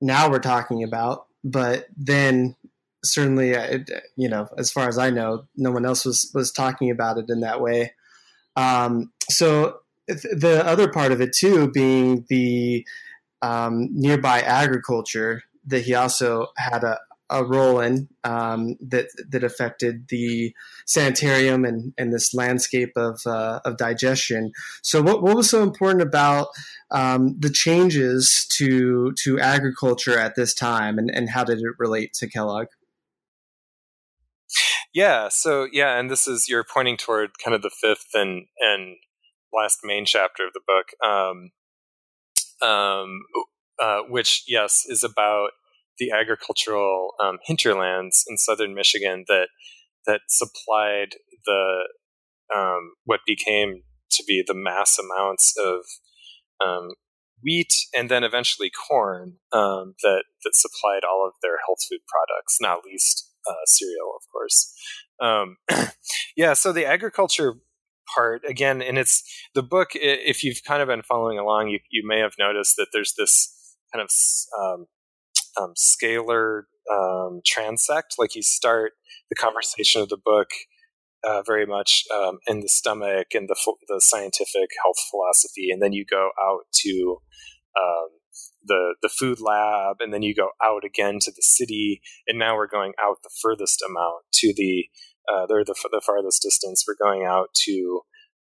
now 0.00 0.30
we're 0.30 0.38
talking 0.38 0.84
about, 0.84 1.26
but 1.42 1.86
then 1.96 2.56
certainly 3.02 3.56
uh, 3.56 3.64
it, 3.64 3.90
you 4.16 4.28
know 4.28 4.48
as 4.56 4.70
far 4.70 4.88
as 4.88 4.98
I 4.98 5.10
know, 5.10 5.46
no 5.56 5.72
one 5.72 5.84
else 5.84 6.04
was 6.04 6.30
was 6.34 6.52
talking 6.52 6.90
about 6.90 7.18
it 7.18 7.26
in 7.28 7.40
that 7.40 7.60
way. 7.60 7.92
Um, 8.56 9.12
so 9.28 9.78
the 10.06 10.62
other 10.64 10.90
part 10.90 11.12
of 11.12 11.20
it 11.20 11.32
too 11.32 11.70
being 11.70 12.24
the 12.28 12.86
um, 13.44 13.88
nearby 13.92 14.40
agriculture 14.40 15.42
that 15.66 15.82
he 15.82 15.94
also 15.94 16.48
had 16.56 16.82
a, 16.82 16.98
a 17.30 17.44
role 17.44 17.80
in 17.80 18.08
um, 18.24 18.76
that 18.80 19.06
that 19.30 19.44
affected 19.44 20.08
the 20.08 20.54
sanitarium 20.86 21.64
and, 21.64 21.92
and 21.98 22.12
this 22.12 22.32
landscape 22.32 22.92
of, 22.96 23.20
uh, 23.26 23.60
of 23.64 23.76
digestion. 23.76 24.52
So, 24.82 25.02
what, 25.02 25.22
what 25.22 25.36
was 25.36 25.50
so 25.50 25.62
important 25.62 26.02
about 26.02 26.48
um, 26.90 27.36
the 27.38 27.50
changes 27.50 28.46
to 28.56 29.12
to 29.24 29.38
agriculture 29.40 30.18
at 30.18 30.36
this 30.36 30.54
time, 30.54 30.98
and, 30.98 31.10
and 31.10 31.28
how 31.30 31.44
did 31.44 31.58
it 31.58 31.74
relate 31.78 32.14
to 32.14 32.28
Kellogg? 32.28 32.68
Yeah, 34.94 35.28
so 35.30 35.66
yeah, 35.70 35.98
and 35.98 36.10
this 36.10 36.26
is 36.26 36.46
you're 36.48 36.64
pointing 36.64 36.96
toward 36.96 37.30
kind 37.42 37.54
of 37.54 37.62
the 37.62 37.70
fifth 37.70 38.08
and 38.14 38.46
and 38.58 38.96
last 39.52 39.80
main 39.84 40.04
chapter 40.06 40.46
of 40.46 40.52
the 40.54 40.60
book. 40.66 40.86
Um, 41.06 41.50
um, 42.62 43.20
uh, 43.80 44.00
which 44.08 44.44
yes 44.46 44.84
is 44.86 45.02
about 45.02 45.50
the 45.98 46.10
agricultural 46.10 47.10
um, 47.22 47.38
hinterlands 47.44 48.24
in 48.28 48.36
southern 48.36 48.74
Michigan 48.74 49.24
that 49.28 49.48
that 50.06 50.20
supplied 50.28 51.16
the 51.46 51.88
um, 52.54 52.92
what 53.04 53.20
became 53.26 53.82
to 54.10 54.24
be 54.26 54.42
the 54.46 54.54
mass 54.54 54.98
amounts 54.98 55.54
of 55.58 55.84
um, 56.64 56.90
wheat 57.42 57.72
and 57.96 58.10
then 58.10 58.24
eventually 58.24 58.70
corn 58.70 59.34
um, 59.52 59.94
that 60.02 60.24
that 60.42 60.54
supplied 60.54 61.02
all 61.08 61.26
of 61.26 61.34
their 61.42 61.58
health 61.66 61.78
food 61.88 62.00
products, 62.08 62.58
not 62.60 62.84
least 62.84 63.30
uh, 63.48 63.64
cereal, 63.66 64.12
of 64.16 64.22
course. 64.32 64.74
Um, 65.20 65.56
yeah, 66.36 66.54
so 66.54 66.72
the 66.72 66.86
agriculture 66.86 67.54
part 68.14 68.42
again 68.48 68.82
and 68.82 68.98
it's 68.98 69.22
the 69.54 69.62
book 69.62 69.90
if 69.94 70.42
you've 70.42 70.62
kind 70.66 70.82
of 70.82 70.88
been 70.88 71.02
following 71.02 71.38
along 71.38 71.68
you, 71.68 71.78
you 71.90 72.02
may 72.06 72.18
have 72.18 72.34
noticed 72.38 72.76
that 72.76 72.88
there's 72.92 73.14
this 73.16 73.76
kind 73.92 74.02
of 74.02 74.10
um, 74.58 74.86
um, 75.60 75.74
scalar 75.74 76.62
um, 76.92 77.40
transect 77.46 78.18
like 78.18 78.34
you 78.34 78.42
start 78.42 78.92
the 79.30 79.36
conversation 79.36 80.02
of 80.02 80.08
the 80.08 80.18
book 80.22 80.48
uh, 81.24 81.42
very 81.42 81.64
much 81.64 82.04
um, 82.14 82.38
in 82.46 82.60
the 82.60 82.68
stomach 82.68 83.28
and 83.32 83.48
the, 83.48 83.56
the 83.88 84.00
scientific 84.00 84.68
health 84.82 84.98
philosophy 85.10 85.70
and 85.70 85.82
then 85.82 85.92
you 85.92 86.04
go 86.04 86.30
out 86.42 86.64
to 86.72 87.18
um, 87.80 88.08
the 88.64 88.94
the 89.02 89.08
food 89.08 89.40
lab 89.40 89.96
and 90.00 90.12
then 90.12 90.22
you 90.22 90.34
go 90.34 90.48
out 90.62 90.84
again 90.84 91.18
to 91.20 91.30
the 91.30 91.42
city 91.42 92.00
and 92.26 92.38
now 92.38 92.56
we're 92.56 92.66
going 92.66 92.92
out 93.00 93.18
the 93.22 93.30
furthest 93.40 93.82
amount 93.82 94.24
to 94.32 94.52
the 94.56 94.86
uh, 95.32 95.46
they're 95.46 95.64
the, 95.64 95.74
the 95.90 96.02
farthest 96.04 96.42
distance. 96.42 96.84
We're 96.86 96.96
going 97.00 97.24
out 97.24 97.48
to 97.64 98.00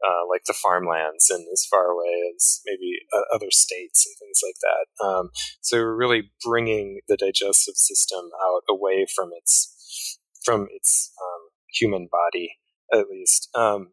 uh, 0.06 0.24
like 0.30 0.44
the 0.46 0.54
farmlands 0.54 1.30
and 1.30 1.46
as 1.52 1.66
far 1.70 1.88
away 1.88 2.32
as 2.36 2.62
maybe 2.66 3.00
uh, 3.14 3.36
other 3.36 3.52
states 3.52 4.06
and 4.06 4.16
things 4.20 4.40
like 4.44 4.56
that. 4.62 5.06
Um, 5.06 5.30
so 5.62 5.78
we're 5.78 5.96
really 5.96 6.32
bringing 6.44 7.02
the 7.08 7.18
digestive 7.18 7.76
system 7.76 8.30
out 8.42 8.62
away 8.70 9.06
from 9.14 9.32
its 9.38 10.20
from 10.44 10.68
its 10.72 11.12
um, 11.22 11.50
human 11.74 12.08
body, 12.10 12.56
at 12.94 13.10
least. 13.10 13.50
Um, 13.54 13.92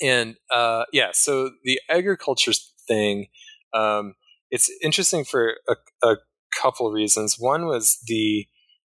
and 0.00 0.36
uh, 0.50 0.84
yeah, 0.92 1.10
so 1.12 1.50
the 1.62 1.78
agriculture 1.90 2.52
thing, 2.88 3.26
um, 3.74 4.14
it's 4.50 4.70
interesting 4.82 5.24
for 5.24 5.56
a, 5.68 5.76
a 6.02 6.16
couple 6.60 6.90
reasons. 6.90 7.36
One 7.38 7.66
was 7.66 7.98
the 8.06 8.46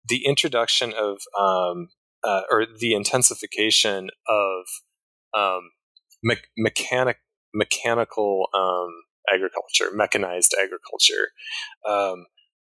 the 0.07 0.27
introduction 0.27 0.93
of 0.93 1.19
um, 1.39 1.89
uh, 2.27 2.43
or 2.51 2.67
the 2.79 2.95
intensification 2.95 4.11
of 4.29 4.65
um, 5.39 5.71
me- 6.23 6.37
mechanic 6.57 7.19
mechanical 7.55 8.49
um, 8.55 8.91
agriculture, 9.33 9.91
mechanized 9.95 10.55
agriculture. 10.61 11.29
Um, 11.89 12.27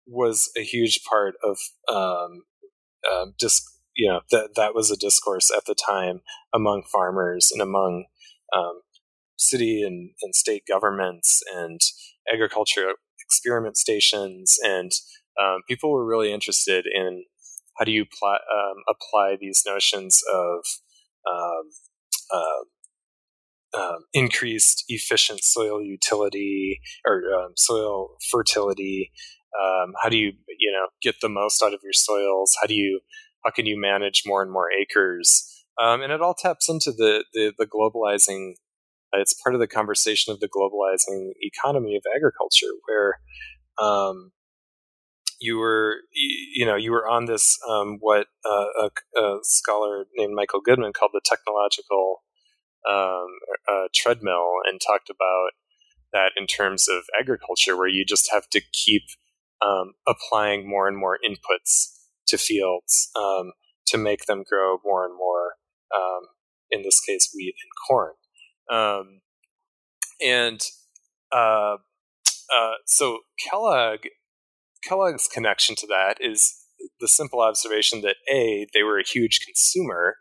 was 0.06 0.50
a 0.56 0.62
huge 0.62 1.00
part 1.08 1.34
of 1.44 1.58
um, 1.88 2.42
uh, 3.10 3.26
you 3.96 4.10
know 4.10 4.20
that 4.30 4.50
that 4.56 4.74
was 4.74 4.90
a 4.90 4.96
discourse 4.96 5.50
at 5.56 5.64
the 5.66 5.74
time 5.74 6.20
among 6.54 6.82
farmers 6.92 7.50
and 7.52 7.62
among 7.62 8.06
um, 8.56 8.80
city 9.36 9.82
and, 9.82 10.10
and 10.22 10.34
state 10.34 10.62
governments 10.68 11.42
and 11.54 11.80
agriculture 12.32 12.92
experiment 13.20 13.76
stations 13.76 14.58
and 14.64 14.92
um, 15.40 15.60
people 15.68 15.90
were 15.90 16.04
really 16.04 16.32
interested 16.32 16.86
in 16.86 17.24
how 17.82 17.84
do 17.84 17.90
you 17.90 18.04
pl- 18.04 18.28
um, 18.30 18.84
apply 18.88 19.36
these 19.40 19.64
notions 19.66 20.22
of 20.32 20.64
um, 21.28 21.70
uh, 22.32 23.78
um, 23.80 24.04
increased 24.12 24.84
efficient 24.86 25.42
soil 25.42 25.82
utility 25.82 26.80
or 27.04 27.22
um, 27.34 27.54
soil 27.56 28.18
fertility? 28.30 29.10
Um, 29.60 29.94
how 30.00 30.08
do 30.08 30.16
you 30.16 30.32
you 30.60 30.70
know 30.70 30.86
get 31.02 31.16
the 31.20 31.28
most 31.28 31.60
out 31.60 31.74
of 31.74 31.80
your 31.82 31.92
soils? 31.92 32.56
How 32.60 32.68
do 32.68 32.74
you 32.74 33.00
how 33.44 33.50
can 33.50 33.66
you 33.66 33.80
manage 33.80 34.22
more 34.24 34.42
and 34.42 34.52
more 34.52 34.68
acres? 34.70 35.48
And 35.76 36.12
it 36.12 36.22
all 36.22 36.34
taps 36.34 36.68
into 36.68 36.92
the 36.92 37.24
the, 37.32 37.52
the 37.58 37.66
globalizing 37.66 38.52
it's 39.14 39.34
part 39.34 39.56
of 39.56 39.60
the 39.60 39.66
conversation 39.66 40.32
of 40.32 40.38
the 40.38 40.48
globalizing 40.48 41.32
economy 41.40 41.96
of 41.96 42.04
agriculture 42.14 42.74
where 42.86 43.18
um, 43.84 44.30
you 45.42 45.58
were 45.58 45.96
you 46.12 46.64
know 46.64 46.76
you 46.76 46.92
were 46.92 47.08
on 47.08 47.26
this 47.26 47.58
um, 47.68 47.98
what 48.00 48.28
uh, 48.44 48.88
a, 49.16 49.20
a, 49.20 49.38
scholar 49.42 50.06
named 50.16 50.34
Michael 50.34 50.60
Goodman 50.60 50.92
called 50.92 51.10
the 51.12 51.20
technological 51.24 52.22
um, 52.88 53.26
uh, 53.70 53.88
treadmill 53.94 54.54
and 54.64 54.80
talked 54.80 55.10
about 55.10 55.50
that 56.12 56.32
in 56.36 56.46
terms 56.46 56.88
of 56.88 57.04
agriculture 57.18 57.76
where 57.76 57.88
you 57.88 58.04
just 58.04 58.30
have 58.32 58.48
to 58.50 58.60
keep 58.72 59.02
um, 59.64 59.94
applying 60.06 60.68
more 60.68 60.86
and 60.86 60.96
more 60.96 61.18
inputs 61.26 61.98
to 62.26 62.38
fields 62.38 63.10
um, 63.16 63.52
to 63.86 63.98
make 63.98 64.26
them 64.26 64.44
grow 64.48 64.78
more 64.84 65.04
and 65.04 65.16
more 65.16 65.54
um, 65.94 66.22
in 66.70 66.82
this 66.82 67.00
case 67.00 67.30
wheat 67.34 67.54
and 67.62 67.70
corn. 67.88 68.12
Um, 68.70 69.20
and 70.24 70.64
uh, 71.32 71.76
uh, 72.54 72.74
so 72.86 73.20
Kellogg 73.38 74.06
Kellogg's 74.84 75.28
connection 75.28 75.76
to 75.76 75.86
that 75.86 76.16
is 76.20 76.54
the 77.00 77.08
simple 77.08 77.40
observation 77.40 78.00
that 78.02 78.16
a 78.30 78.66
they 78.72 78.82
were 78.82 78.98
a 78.98 79.06
huge 79.06 79.40
consumer 79.44 80.16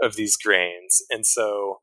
of 0.00 0.16
these 0.16 0.36
grains, 0.36 1.02
and 1.10 1.26
so 1.26 1.80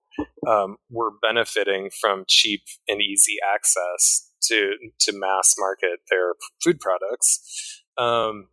um, 0.47 0.77
we're 0.89 1.11
benefiting 1.21 1.89
from 1.89 2.25
cheap 2.27 2.61
and 2.87 3.01
easy 3.01 3.37
access 3.45 4.31
to 4.43 4.73
to 5.01 5.11
mass 5.13 5.55
market 5.57 5.99
their 6.09 6.33
food 6.63 6.79
products. 6.79 7.83
Um, 7.97 8.47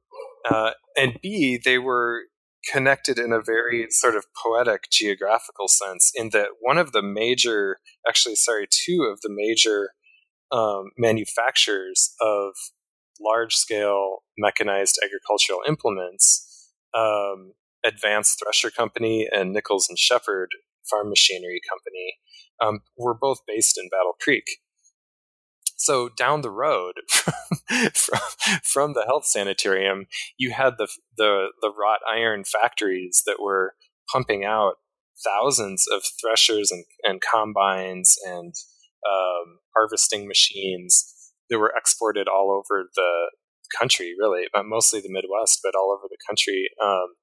uh, 0.48 0.72
and 0.96 1.18
B, 1.22 1.58
they 1.62 1.78
were 1.78 2.22
connected 2.70 3.18
in 3.18 3.32
a 3.32 3.42
very 3.42 3.86
sort 3.90 4.14
of 4.14 4.26
poetic 4.40 4.84
geographical 4.90 5.68
sense 5.68 6.12
in 6.14 6.30
that 6.30 6.48
one 6.60 6.78
of 6.78 6.92
the 6.92 7.02
major, 7.02 7.78
actually, 8.08 8.36
sorry, 8.36 8.66
two 8.70 9.08
of 9.10 9.20
the 9.22 9.30
major 9.30 9.90
um, 10.52 10.90
manufacturers 10.96 12.14
of 12.20 12.54
large 13.20 13.54
scale 13.54 14.18
mechanized 14.38 14.98
agricultural 15.04 15.60
implements, 15.66 16.70
um, 16.94 17.52
Advanced 17.84 18.40
Thresher 18.42 18.70
Company 18.70 19.28
and 19.30 19.52
Nichols 19.52 19.88
and 19.88 19.98
Shepard 19.98 20.50
Farm 20.88 21.08
Machinery 21.08 21.60
Company, 21.68 22.18
um, 22.60 22.80
were 22.96 23.14
both 23.14 23.40
based 23.46 23.78
in 23.78 23.88
Battle 23.88 24.14
Creek. 24.20 24.44
So 25.76 26.08
down 26.08 26.42
the 26.42 26.50
road 26.50 26.94
from, 27.08 28.20
from 28.62 28.92
the 28.92 29.04
health 29.04 29.26
sanitarium, 29.26 30.06
you 30.38 30.52
had 30.52 30.74
the, 30.78 30.86
the 31.16 31.48
the 31.60 31.72
wrought 31.76 31.98
iron 32.08 32.44
factories 32.44 33.22
that 33.26 33.42
were 33.42 33.74
pumping 34.12 34.44
out 34.44 34.74
thousands 35.24 35.86
of 35.92 36.02
threshers 36.20 36.70
and, 36.70 36.84
and 37.02 37.20
combines 37.20 38.16
and 38.24 38.54
um, 39.04 39.58
harvesting 39.74 40.28
machines 40.28 41.12
that 41.52 41.58
were 41.58 41.72
exported 41.76 42.28
all 42.28 42.50
over 42.50 42.88
the 42.96 43.30
country, 43.78 44.14
really, 44.18 44.46
but 44.52 44.64
mostly 44.64 45.00
the 45.00 45.10
Midwest, 45.10 45.60
but 45.62 45.74
all 45.74 45.96
over 45.96 46.08
the 46.08 46.16
country, 46.26 46.68
um, 46.82 47.14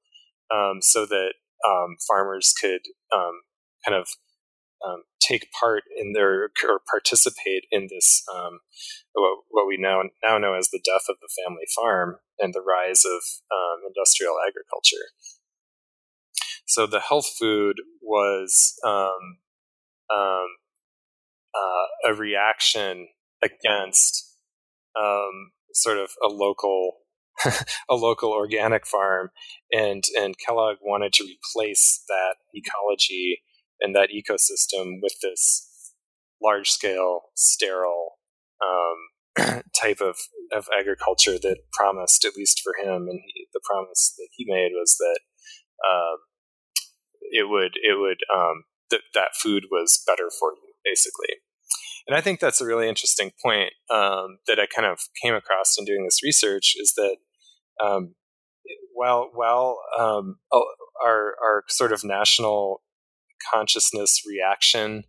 um, 0.55 0.82
so 0.82 1.05
that 1.05 1.34
um, 1.67 1.97
farmers 2.07 2.53
could 2.59 2.82
um, 3.13 3.41
kind 3.86 3.99
of 3.99 4.07
um, 4.86 5.03
take 5.19 5.51
part 5.59 5.84
in 5.97 6.13
their 6.13 6.51
or 6.63 6.80
participate 6.89 7.63
in 7.71 7.88
this 7.89 8.23
what, 9.13 9.39
what, 9.49 9.67
we 9.67 9.77
now 9.77 10.01
now 10.23 10.38
know 10.38 10.53
as 10.53 10.69
the 10.69 10.80
death 10.86 11.03
of 11.09 11.17
the 11.21 11.30
family 11.43 11.65
farm 11.75 12.17
and 12.39 12.53
the 12.53 12.61
rise 12.61 13.03
of 13.03 13.21
industrial 13.86 14.36
agriculture. 14.47 15.09
So 16.65 16.86
the 16.86 16.99
health 16.99 17.27
food 17.38 17.77
was 18.01 18.75
um, 18.86 19.39
uh, 21.55 22.09
a 22.09 22.13
reaction 22.13 23.07
against 23.43 24.35
um, 24.99 25.51
sort 25.73 25.97
of 25.97 26.09
a 26.23 26.27
local 26.27 26.97
a 27.89 27.95
local 27.95 28.31
organic 28.31 28.85
farm 28.85 29.29
and 29.71 30.03
and 30.17 30.35
Kellogg 30.37 30.77
wanted 30.81 31.13
to 31.13 31.23
replace 31.23 32.03
that 32.07 32.35
ecology 32.53 33.41
and 33.79 33.95
that 33.95 34.09
ecosystem 34.09 34.99
with 35.01 35.15
this 35.21 35.93
large 36.41 36.69
scale 36.69 37.21
sterile 37.35 38.13
um, 38.61 39.61
type 39.79 40.01
of, 40.01 40.17
of 40.53 40.67
agriculture 40.77 41.37
that 41.39 41.59
promised 41.71 42.25
at 42.25 42.35
least 42.35 42.61
for 42.61 42.73
him 42.81 43.07
and 43.07 43.21
he, 43.25 43.47
the 43.53 43.61
promise 43.63 44.13
that 44.17 44.27
he 44.31 44.45
made 44.47 44.71
was 44.73 44.97
that 44.99 45.19
um, 45.87 46.17
it 47.31 47.49
would 47.49 47.71
it 47.75 47.97
would 47.97 48.19
um, 48.35 48.63
that 48.89 49.01
that 49.13 49.35
food 49.35 49.65
was 49.71 50.03
better 50.05 50.29
for 50.39 50.51
you 50.51 50.73
basically 50.83 51.35
and 52.10 52.18
I 52.18 52.22
think 52.22 52.39
that's 52.39 52.60
a 52.60 52.66
really 52.66 52.89
interesting 52.89 53.32
point 53.45 53.72
um, 53.93 54.39
that 54.47 54.57
I 54.60 54.66
kind 54.66 54.91
of 54.91 54.97
came 55.22 55.36
across 55.36 55.76
in 55.78 55.86
doing 55.86 56.05
this 56.05 56.24
research 56.24 56.74
is 56.76 56.95
that 56.95 57.18
um, 57.86 58.16
while 58.95 59.30
while 59.32 59.78
um, 59.97 60.38
our 61.05 61.36
our 61.39 61.64
sort 61.68 61.91
of 61.91 62.03
national 62.03 62.82
consciousness 63.53 64.24
reaction 64.28 65.03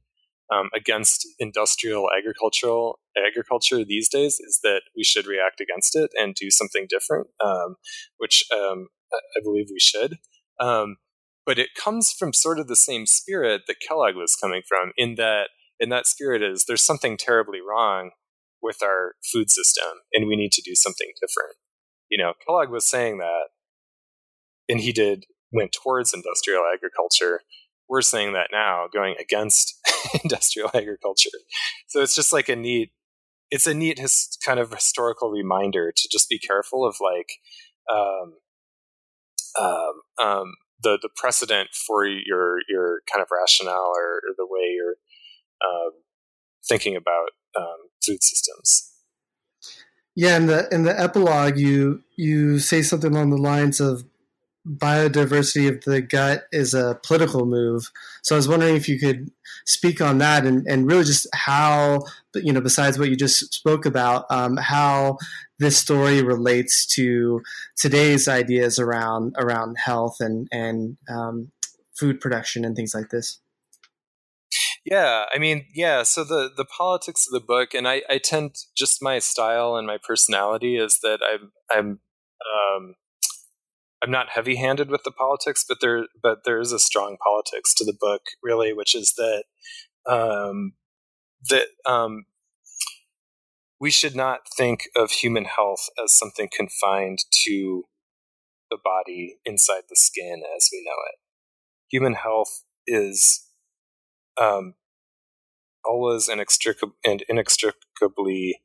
um, 0.52 0.68
against 0.76 1.26
industrial 1.38 2.08
agricultural 2.16 2.98
agriculture 3.16 3.82
these 3.82 4.10
days 4.10 4.38
is 4.38 4.60
that 4.62 4.82
we 4.94 5.02
should 5.02 5.26
react 5.26 5.58
against 5.58 5.96
it 5.96 6.10
and 6.20 6.34
do 6.34 6.50
something 6.50 6.86
different, 6.90 7.28
um, 7.42 7.76
which 8.18 8.44
um, 8.52 8.88
I 9.10 9.40
believe 9.42 9.68
we 9.70 9.80
should. 9.80 10.18
But 10.58 11.58
it 11.58 11.70
comes 11.74 12.12
from 12.12 12.34
sort 12.34 12.58
of 12.58 12.68
the 12.68 12.76
same 12.76 13.06
spirit 13.06 13.62
that 13.66 13.80
Kellogg 13.80 14.16
was 14.16 14.36
coming 14.36 14.60
from, 14.68 14.92
in 14.98 15.14
that 15.14 15.48
and 15.80 15.90
that 15.90 16.06
spirit 16.06 16.42
is 16.42 16.64
there's 16.66 16.84
something 16.84 17.16
terribly 17.16 17.60
wrong 17.60 18.10
with 18.62 18.82
our 18.82 19.14
food 19.32 19.50
system 19.50 20.00
and 20.12 20.26
we 20.26 20.36
need 20.36 20.52
to 20.52 20.62
do 20.62 20.74
something 20.74 21.12
different. 21.20 21.56
You 22.10 22.18
know, 22.18 22.34
Kellogg 22.44 22.70
was 22.70 22.88
saying 22.88 23.18
that 23.18 23.48
and 24.68 24.80
he 24.80 24.92
did 24.92 25.24
went 25.52 25.72
towards 25.72 26.14
industrial 26.14 26.62
agriculture. 26.72 27.40
We're 27.88 28.02
saying 28.02 28.34
that 28.34 28.48
now, 28.52 28.86
going 28.92 29.16
against 29.18 29.74
industrial 30.22 30.70
agriculture. 30.74 31.30
So 31.88 32.00
it's 32.00 32.14
just 32.14 32.32
like 32.32 32.48
a 32.48 32.56
neat, 32.56 32.92
it's 33.50 33.66
a 33.66 33.74
neat 33.74 33.98
his, 33.98 34.38
kind 34.44 34.60
of 34.60 34.72
historical 34.72 35.30
reminder 35.30 35.92
to 35.94 36.08
just 36.10 36.28
be 36.28 36.38
careful 36.38 36.86
of 36.86 36.96
like 37.00 37.32
um, 37.92 38.34
um, 39.58 40.24
um, 40.24 40.54
the 40.82 40.98
the 41.02 41.10
precedent 41.16 41.70
for 41.74 42.06
your 42.06 42.58
your 42.68 43.00
kind 43.12 43.22
of 43.22 43.28
rationale 43.30 43.92
or, 43.96 44.16
or 44.18 44.34
the 44.36 44.46
way 44.46 44.72
you're 44.74 44.94
um, 45.64 45.92
thinking 46.68 46.96
about 46.96 47.30
um, 47.56 47.88
food 48.04 48.22
systems. 48.22 48.92
Yeah, 50.16 50.36
in 50.36 50.46
the 50.46 50.68
in 50.72 50.82
the 50.84 50.98
epilogue, 50.98 51.58
you 51.58 52.02
you 52.16 52.58
say 52.58 52.82
something 52.82 53.12
along 53.12 53.30
the 53.30 53.38
lines 53.38 53.80
of 53.80 54.04
biodiversity 54.66 55.68
of 55.68 55.82
the 55.84 56.02
gut 56.02 56.44
is 56.52 56.74
a 56.74 56.98
political 57.02 57.46
move. 57.46 57.90
So 58.22 58.34
I 58.34 58.38
was 58.38 58.48
wondering 58.48 58.76
if 58.76 58.88
you 58.88 58.98
could 58.98 59.30
speak 59.66 60.00
on 60.00 60.18
that 60.18 60.44
and, 60.44 60.66
and 60.66 60.86
really 60.86 61.04
just 61.04 61.26
how, 61.34 62.04
you 62.34 62.52
know, 62.52 62.60
besides 62.60 62.98
what 62.98 63.08
you 63.08 63.16
just 63.16 63.54
spoke 63.54 63.86
about, 63.86 64.26
um, 64.30 64.56
how 64.58 65.16
this 65.58 65.78
story 65.78 66.22
relates 66.22 66.86
to 66.94 67.42
today's 67.76 68.28
ideas 68.28 68.78
around 68.78 69.34
around 69.38 69.76
health 69.78 70.16
and 70.20 70.48
and 70.52 70.96
um, 71.08 71.50
food 71.98 72.20
production 72.20 72.64
and 72.64 72.76
things 72.76 72.94
like 72.94 73.08
this. 73.10 73.38
Yeah, 74.84 75.26
I 75.34 75.38
mean, 75.38 75.66
yeah. 75.74 76.02
So 76.04 76.24
the 76.24 76.50
the 76.56 76.64
politics 76.64 77.26
of 77.26 77.32
the 77.32 77.44
book, 77.46 77.74
and 77.74 77.86
I, 77.86 78.02
I 78.08 78.18
tend 78.18 78.54
just 78.76 79.02
my 79.02 79.18
style 79.18 79.76
and 79.76 79.86
my 79.86 79.98
personality 80.02 80.76
is 80.76 81.00
that 81.02 81.18
I'm 81.22 81.52
I'm 81.70 82.00
um, 82.76 82.94
I'm 84.02 84.10
not 84.10 84.30
heavy 84.30 84.56
handed 84.56 84.90
with 84.90 85.02
the 85.04 85.12
politics, 85.12 85.64
but 85.68 85.78
there 85.80 86.06
but 86.22 86.44
there 86.44 86.60
is 86.60 86.72
a 86.72 86.78
strong 86.78 87.18
politics 87.22 87.74
to 87.74 87.84
the 87.84 87.96
book, 87.98 88.22
really, 88.42 88.72
which 88.72 88.94
is 88.94 89.14
that 89.18 89.44
um, 90.10 90.72
that 91.50 91.68
um, 91.86 92.24
we 93.80 93.90
should 93.90 94.14
not 94.14 94.40
think 94.56 94.88
of 94.96 95.10
human 95.10 95.44
health 95.44 95.88
as 96.02 96.16
something 96.16 96.48
confined 96.54 97.18
to 97.44 97.84
the 98.70 98.78
body 98.82 99.38
inside 99.44 99.84
the 99.88 99.96
skin 99.96 100.42
as 100.56 100.68
we 100.72 100.82
know 100.84 100.96
it. 101.12 101.18
Human 101.90 102.14
health 102.14 102.64
is 102.86 103.46
um, 104.40 104.74
always 105.84 106.28
inextric- 106.28 106.92
and 107.04 107.22
inextricably 107.28 108.60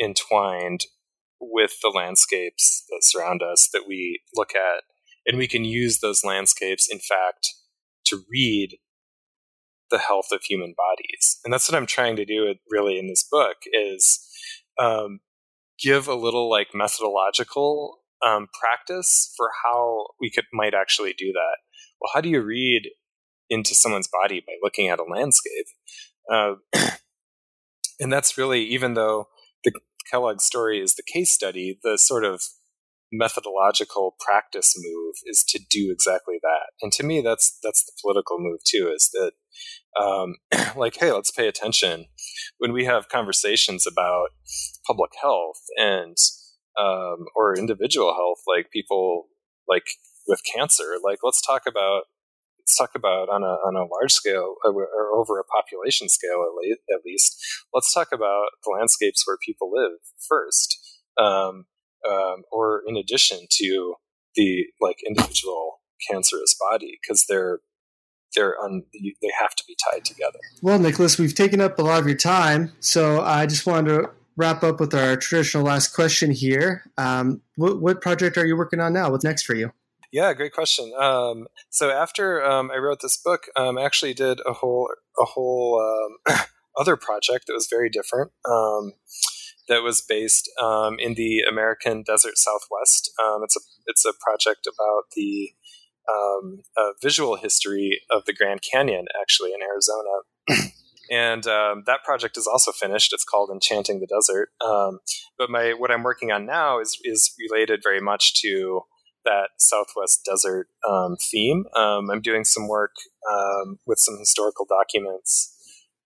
entwined 0.00 0.86
with 1.40 1.80
the 1.82 1.92
landscapes 1.94 2.84
that 2.88 3.00
surround 3.02 3.42
us 3.42 3.68
that 3.72 3.84
we 3.86 4.20
look 4.34 4.54
at. 4.54 4.84
And 5.26 5.36
we 5.36 5.46
can 5.46 5.64
use 5.64 5.98
those 5.98 6.24
landscapes, 6.24 6.88
in 6.90 6.98
fact, 6.98 7.54
to 8.06 8.22
read 8.30 8.78
the 9.90 9.98
health 9.98 10.28
of 10.32 10.42
human 10.42 10.74
bodies. 10.76 11.38
And 11.44 11.52
that's 11.52 11.70
what 11.70 11.76
I'm 11.76 11.86
trying 11.86 12.16
to 12.16 12.24
do 12.24 12.54
really 12.70 12.98
in 12.98 13.08
this 13.08 13.26
book 13.30 13.56
is 13.72 14.20
um, 14.78 15.20
give 15.82 16.08
a 16.08 16.14
little 16.14 16.50
like 16.50 16.68
methodological 16.74 17.98
um, 18.24 18.48
practice 18.58 19.32
for 19.36 19.50
how 19.64 20.06
we 20.20 20.30
could 20.30 20.44
might 20.52 20.74
actually 20.74 21.14
do 21.16 21.32
that. 21.32 21.58
Well, 22.00 22.10
how 22.14 22.20
do 22.20 22.28
you 22.28 22.42
read 22.42 22.90
into 23.50 23.74
someone's 23.74 24.08
body 24.08 24.42
by 24.46 24.54
looking 24.62 24.88
at 24.88 24.98
a 24.98 25.04
landscape? 25.04 25.66
Uh, 26.30 26.54
and 28.00 28.12
that's 28.12 28.38
really 28.38 28.62
even 28.64 28.94
though 28.94 29.28
the 29.64 29.72
Kellogg 30.10 30.40
story 30.40 30.80
is 30.80 30.94
the 30.94 31.02
case 31.02 31.30
study, 31.30 31.78
the 31.82 31.98
sort 31.98 32.24
of 32.24 32.42
methodological 33.12 34.16
practice 34.20 34.74
move 34.76 35.14
is 35.24 35.44
to 35.48 35.58
do 35.70 35.90
exactly 35.90 36.36
that. 36.42 36.72
And 36.82 36.92
to 36.92 37.02
me, 37.02 37.20
that's 37.20 37.58
that's 37.62 37.84
the 37.84 37.92
political 38.02 38.38
move 38.38 38.60
too. 38.64 38.92
Is 38.94 39.10
that 39.12 39.32
um, 40.00 40.36
like, 40.76 40.96
hey, 40.98 41.12
let's 41.12 41.30
pay 41.30 41.48
attention 41.48 42.06
when 42.58 42.72
we 42.72 42.84
have 42.84 43.08
conversations 43.08 43.86
about 43.86 44.28
public 44.86 45.12
health 45.20 45.60
and 45.76 46.16
um, 46.78 47.26
or 47.34 47.56
individual 47.56 48.14
health, 48.14 48.38
like 48.46 48.70
people 48.70 49.26
like 49.66 49.86
with 50.26 50.40
cancer. 50.54 50.96
Like, 51.02 51.18
let's 51.22 51.40
talk 51.40 51.62
about 51.66 52.04
let's 52.68 52.76
talk 52.76 52.90
about 52.94 53.28
on 53.28 53.42
a 53.42 53.56
on 53.66 53.76
a 53.76 53.88
large 53.88 54.12
scale 54.12 54.56
uh, 54.64 54.70
or 54.70 55.18
over 55.18 55.38
a 55.38 55.44
population 55.44 56.08
scale 56.08 56.44
at, 56.44 56.54
le- 56.54 56.96
at 56.96 57.04
least. 57.04 57.36
Let's 57.72 57.92
talk 57.92 58.08
about 58.12 58.48
the 58.64 58.76
landscapes 58.78 59.26
where 59.26 59.38
people 59.44 59.70
live 59.72 59.98
first. 60.28 60.78
Um, 61.16 61.66
um, 62.08 62.44
or 62.52 62.82
in 62.86 62.96
addition 62.96 63.46
to 63.50 63.94
the 64.36 64.66
like 64.80 64.98
individual 65.06 65.80
cancerous 66.08 66.54
body 66.70 66.98
because 67.02 67.24
they're 67.28 67.60
they're 68.36 68.54
un, 68.62 68.84
they 68.92 69.30
have 69.40 69.54
to 69.56 69.64
be 69.66 69.76
tied 69.90 70.04
together. 70.04 70.38
Well, 70.62 70.78
Nicholas, 70.78 71.18
we've 71.18 71.34
taken 71.34 71.60
up 71.60 71.78
a 71.78 71.82
lot 71.82 72.00
of 72.00 72.06
your 72.06 72.16
time, 72.16 72.72
so 72.78 73.22
I 73.22 73.46
just 73.46 73.66
wanted 73.66 73.94
to 73.94 74.10
wrap 74.36 74.62
up 74.62 74.78
with 74.78 74.94
our 74.94 75.16
traditional 75.16 75.64
last 75.64 75.88
question 75.94 76.30
here. 76.30 76.84
Um, 76.98 77.40
what, 77.56 77.80
what, 77.80 78.00
project 78.00 78.36
are 78.36 78.46
you 78.46 78.56
working 78.56 78.80
on 78.80 78.92
now? 78.92 79.10
What's 79.10 79.24
next 79.24 79.44
for 79.44 79.56
you? 79.56 79.72
Yeah, 80.10 80.32
great 80.32 80.52
question. 80.52 80.92
Um, 80.98 81.48
so 81.68 81.90
after 81.90 82.44
um, 82.44 82.70
I 82.70 82.78
wrote 82.78 83.00
this 83.02 83.18
book, 83.22 83.46
um, 83.56 83.76
I 83.76 83.84
actually 83.84 84.14
did 84.14 84.40
a 84.46 84.54
whole 84.54 84.90
a 85.20 85.24
whole 85.24 85.80
um, 85.80 86.36
other 86.78 86.96
project 86.96 87.46
that 87.46 87.52
was 87.52 87.68
very 87.68 87.90
different. 87.90 88.32
Um, 88.48 88.92
that 89.68 89.82
was 89.82 90.00
based 90.00 90.50
um, 90.62 90.96
in 90.98 91.12
the 91.12 91.40
American 91.46 92.02
Desert 92.02 92.38
Southwest. 92.38 93.10
It's 93.42 93.56
a 93.56 93.60
it's 93.86 94.04
a 94.06 94.14
project 94.18 94.66
about 94.66 95.04
the 95.14 95.50
um, 96.08 96.62
visual 97.02 97.36
history 97.36 98.00
of 98.10 98.24
the 98.24 98.32
Grand 98.32 98.62
Canyon, 98.62 99.06
actually 99.20 99.52
in 99.52 99.60
Arizona. 99.62 100.70
and 101.10 101.46
um, 101.46 101.82
that 101.86 102.04
project 102.04 102.36
is 102.36 102.46
also 102.46 102.72
finished. 102.72 103.12
It's 103.12 103.24
called 103.24 103.50
Enchanting 103.50 104.00
the 104.00 104.06
Desert. 104.06 104.50
Um, 104.64 105.00
but 105.36 105.50
my 105.50 105.72
what 105.72 105.90
I'm 105.90 106.02
working 106.02 106.32
on 106.32 106.46
now 106.46 106.80
is 106.80 106.98
is 107.04 107.34
related 107.38 107.80
very 107.82 108.00
much 108.00 108.40
to 108.42 108.82
that 109.28 109.50
Southwest 109.58 110.24
desert 110.24 110.68
um, 110.88 111.16
theme. 111.30 111.64
I'm 111.76 112.20
doing 112.22 112.44
some 112.44 112.66
work 112.66 112.94
with 113.86 113.98
some 113.98 114.18
historical 114.18 114.66
documents 114.66 115.54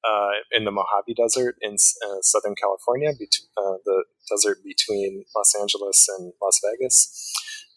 uh, 0.04 0.30
in 0.52 0.64
the 0.64 0.70
Mojave 0.70 1.14
Desert 1.14 1.56
in 1.60 1.74
uh, 1.74 2.20
Southern 2.22 2.54
California, 2.54 3.10
bet- 3.18 3.46
uh, 3.56 3.76
the 3.84 4.04
desert 4.28 4.58
between 4.64 5.24
Los 5.34 5.54
Angeles 5.60 6.06
and 6.18 6.32
Las 6.42 6.60
Vegas. 6.64 7.32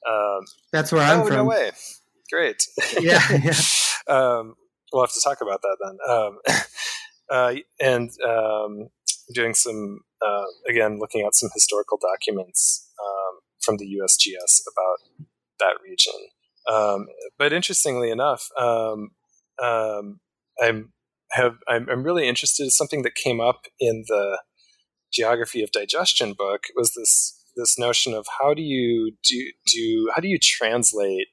Um, 0.07 0.45
That's 0.71 0.91
where 0.91 1.01
I'm 1.01 1.21
oh, 1.21 1.25
from. 1.25 1.35
No 1.35 1.43
way. 1.45 1.71
Great. 2.31 2.67
yeah. 2.99 3.21
yeah. 3.31 3.53
um, 4.07 4.55
we'll 4.91 5.03
have 5.03 5.13
to 5.13 5.21
talk 5.21 5.41
about 5.41 5.61
that 5.61 5.77
then. 5.83 5.97
Um, 6.09 6.39
uh, 7.29 7.53
and 7.79 8.09
um, 8.27 8.89
doing 9.33 9.53
some, 9.53 9.99
uh, 10.25 10.45
again, 10.67 10.99
looking 10.99 11.25
at 11.25 11.35
some 11.35 11.49
historical 11.53 11.99
documents 12.01 12.89
um, 12.99 13.39
from 13.61 13.77
the 13.77 13.85
USGS 13.85 14.61
about 14.67 15.27
that 15.59 15.75
region. 15.83 16.13
Um, 16.71 17.07
but 17.37 17.53
interestingly 17.53 18.09
enough, 18.09 18.49
um, 18.59 19.11
I'm 20.61 20.93
have 21.31 21.55
I'm, 21.67 21.87
I'm 21.89 22.03
really 22.03 22.27
interested 22.27 22.63
in 22.63 22.69
something 22.69 23.01
that 23.03 23.15
came 23.15 23.39
up 23.39 23.65
in 23.79 24.05
the 24.07 24.39
geography 25.13 25.63
of 25.63 25.71
digestion 25.71 26.33
book 26.33 26.63
was 26.75 26.93
this 26.93 27.41
this 27.55 27.79
notion 27.79 28.13
of 28.13 28.25
how 28.41 28.53
do 28.53 28.61
you 28.61 29.13
do, 29.23 29.51
do 29.73 30.11
how 30.13 30.21
do 30.21 30.27
you 30.27 30.37
translate 30.41 31.27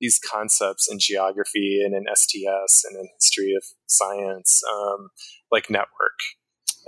these 0.00 0.18
concepts 0.18 0.90
in 0.90 0.98
geography 0.98 1.80
and 1.84 1.94
in 1.94 2.04
STS 2.12 2.84
and 2.84 2.98
in 2.98 3.08
history 3.18 3.54
of 3.56 3.64
science, 3.86 4.60
um, 4.72 5.08
like 5.50 5.70
network, 5.70 6.18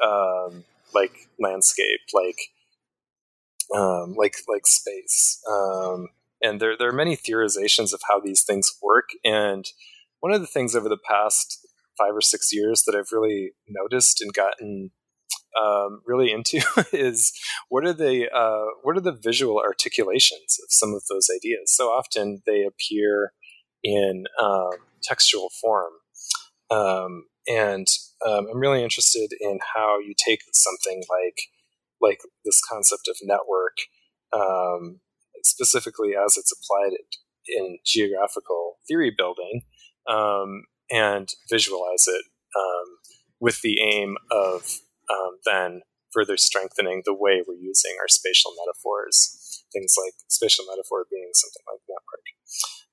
um, 0.02 0.64
like 0.92 1.28
landscape, 1.38 2.00
like 2.12 2.38
um, 3.74 4.14
like 4.16 4.36
like 4.48 4.66
space, 4.66 5.40
um, 5.48 6.08
and 6.46 6.60
there 6.60 6.76
there 6.78 6.88
are 6.88 6.92
many 6.92 7.16
theorizations 7.16 7.92
of 7.92 8.00
how 8.08 8.20
these 8.20 8.44
things 8.44 8.70
work. 8.82 9.10
And 9.24 9.64
one 10.20 10.32
of 10.32 10.40
the 10.40 10.46
things 10.46 10.74
over 10.74 10.88
the 10.88 10.98
past 10.98 11.66
five 11.98 12.14
or 12.14 12.20
six 12.20 12.52
years 12.52 12.82
that 12.86 12.94
I've 12.94 13.12
really 13.12 13.52
noticed 13.68 14.20
and 14.20 14.32
gotten 14.32 14.90
um, 15.60 16.02
really 16.06 16.30
into 16.30 16.60
is 16.92 17.32
what 17.68 17.84
are 17.84 17.92
the 17.92 18.30
uh, 18.30 18.66
what 18.82 18.96
are 18.96 19.00
the 19.00 19.12
visual 19.12 19.58
articulations 19.58 20.58
of 20.62 20.68
some 20.68 20.94
of 20.94 21.02
those 21.10 21.28
ideas? 21.34 21.74
So 21.74 21.88
often 21.88 22.42
they 22.46 22.64
appear 22.64 23.32
in 23.82 24.24
um, 24.42 24.70
textual 25.02 25.50
form, 25.60 25.92
um, 26.70 27.24
and 27.48 27.86
um, 28.26 28.46
I'm 28.50 28.58
really 28.58 28.82
interested 28.82 29.30
in 29.40 29.58
how 29.74 29.98
you 29.98 30.14
take 30.16 30.40
something 30.52 31.02
like 31.08 31.40
like 32.00 32.20
this 32.44 32.60
concept 32.70 33.08
of 33.08 33.16
network, 33.22 33.76
um, 34.32 35.00
specifically 35.46 36.10
as 36.14 36.36
it's 36.36 36.52
applied 36.52 36.96
in 37.48 37.78
geographical 37.84 38.78
theory 38.88 39.12
building, 39.16 39.62
um, 40.08 40.64
and 40.90 41.28
visualize 41.50 42.06
it 42.06 42.24
um, 42.56 42.98
with 43.40 43.60
the 43.62 43.80
aim 43.80 44.16
of 44.30 44.80
um, 45.10 45.38
then 45.44 45.82
further 46.12 46.36
strengthening 46.36 47.02
the 47.04 47.14
way 47.14 47.42
we're 47.46 47.54
using 47.54 47.96
our 48.00 48.08
spatial 48.08 48.52
metaphors. 48.64 49.64
Things 49.72 49.94
like 50.02 50.14
spatial 50.28 50.64
metaphor 50.68 51.04
being 51.10 51.30
something 51.34 51.62
like 51.68 51.80
network. 51.88 52.26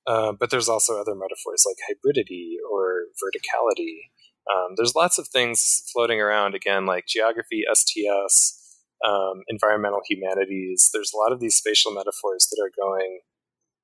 Uh, 0.05 0.35
but 0.37 0.49
there's 0.49 0.67
also 0.67 0.99
other 0.99 1.15
metaphors 1.15 1.63
like 1.65 1.77
hybridity 1.87 2.55
or 2.69 3.03
verticality. 3.23 4.11
Um, 4.51 4.73
there's 4.75 4.95
lots 4.95 5.17
of 5.17 5.29
things 5.29 5.83
floating 5.93 6.19
around, 6.19 6.53
again, 6.55 6.85
like 6.85 7.05
geography, 7.07 7.63
STS, 7.71 8.59
um, 9.03 9.43
environmental 9.47 10.01
humanities. 10.07 10.89
There's 10.93 11.11
a 11.13 11.17
lot 11.17 11.31
of 11.31 11.39
these 11.39 11.55
spatial 11.55 11.91
metaphors 11.91 12.47
that 12.49 12.61
are 12.61 12.71
going 12.75 13.19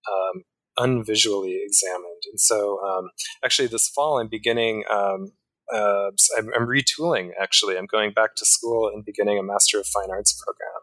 um, 0.08 0.44
unvisually 0.78 1.58
examined. 1.64 2.24
And 2.30 2.40
so, 2.40 2.80
um, 2.84 3.10
actually, 3.44 3.68
this 3.68 3.88
fall, 3.90 4.20
I'm 4.20 4.30
beginning. 4.30 4.84
Um, 4.90 5.34
uh, 5.72 6.10
I'm, 6.38 6.50
I'm, 6.56 6.68
retooling. 6.68 7.30
Actually, 7.40 7.78
I'm 7.78 7.86
going 7.86 8.12
back 8.12 8.36
to 8.38 8.46
school 8.46 8.90
and 8.92 9.06
beginning 9.06 9.38
a 9.38 9.44
Master 9.44 9.80
of 9.80 9.86
Fine 9.86 10.10
Arts 10.10 10.34
program 10.44 10.82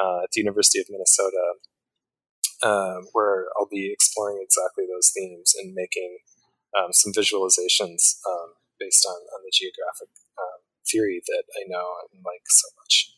uh, 0.00 0.22
at 0.22 0.30
the 0.32 0.40
University 0.40 0.80
of 0.80 0.86
Minnesota, 0.88 1.54
uh, 2.62 3.02
where 3.12 3.46
I'll 3.58 3.68
be 3.70 3.92
exploring 3.92 4.40
exactly 4.42 4.84
those 4.90 5.12
themes 5.14 5.54
and 5.58 5.74
making 5.74 6.18
um, 6.78 6.92
some 6.92 7.12
visualizations 7.12 8.16
um, 8.26 8.56
based 8.80 9.04
on, 9.04 9.16
on 9.16 9.44
the 9.44 9.52
geographic 9.52 10.08
theory 10.90 11.20
that 11.26 11.44
I 11.58 11.66
know 11.66 11.98
and 12.12 12.22
like 12.24 12.46
so 12.48 12.68
much. 12.78 13.15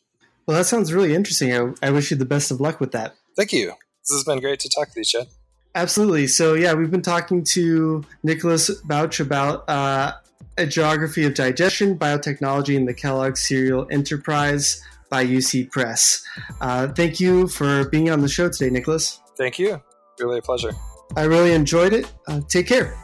Well, 0.48 0.56
that 0.56 0.64
sounds 0.64 0.94
really 0.94 1.14
interesting. 1.14 1.52
I, 1.52 1.88
I 1.88 1.90
wish 1.90 2.10
you 2.10 2.16
the 2.16 2.24
best 2.24 2.50
of 2.50 2.58
luck 2.58 2.80
with 2.80 2.92
that. 2.92 3.14
Thank 3.36 3.52
you. 3.52 3.66
This 3.66 4.16
has 4.16 4.24
been 4.24 4.40
great 4.40 4.58
to 4.60 4.70
talk 4.70 4.90
to 4.94 5.00
you, 5.00 5.04
Chad. 5.04 5.26
Absolutely. 5.74 6.26
So, 6.26 6.54
yeah, 6.54 6.72
we've 6.72 6.90
been 6.90 7.02
talking 7.02 7.44
to 7.50 8.02
Nicholas 8.22 8.70
Bauch 8.80 9.20
about 9.20 9.68
uh, 9.68 10.14
a 10.56 10.64
geography 10.64 11.26
of 11.26 11.34
digestion, 11.34 11.98
biotechnology, 11.98 12.78
and 12.78 12.88
the 12.88 12.94
Kellogg 12.94 13.36
Cereal 13.36 13.86
Enterprise 13.90 14.82
by 15.10 15.26
UC 15.26 15.70
Press. 15.70 16.24
Uh, 16.62 16.88
thank 16.88 17.20
you 17.20 17.46
for 17.46 17.86
being 17.90 18.08
on 18.08 18.22
the 18.22 18.28
show 18.28 18.48
today, 18.48 18.70
Nicholas. 18.70 19.20
Thank 19.36 19.58
you. 19.58 19.82
Really 20.18 20.38
a 20.38 20.42
pleasure. 20.42 20.72
I 21.14 21.24
really 21.24 21.52
enjoyed 21.52 21.92
it. 21.92 22.10
Uh, 22.26 22.40
take 22.48 22.66
care. 22.66 22.96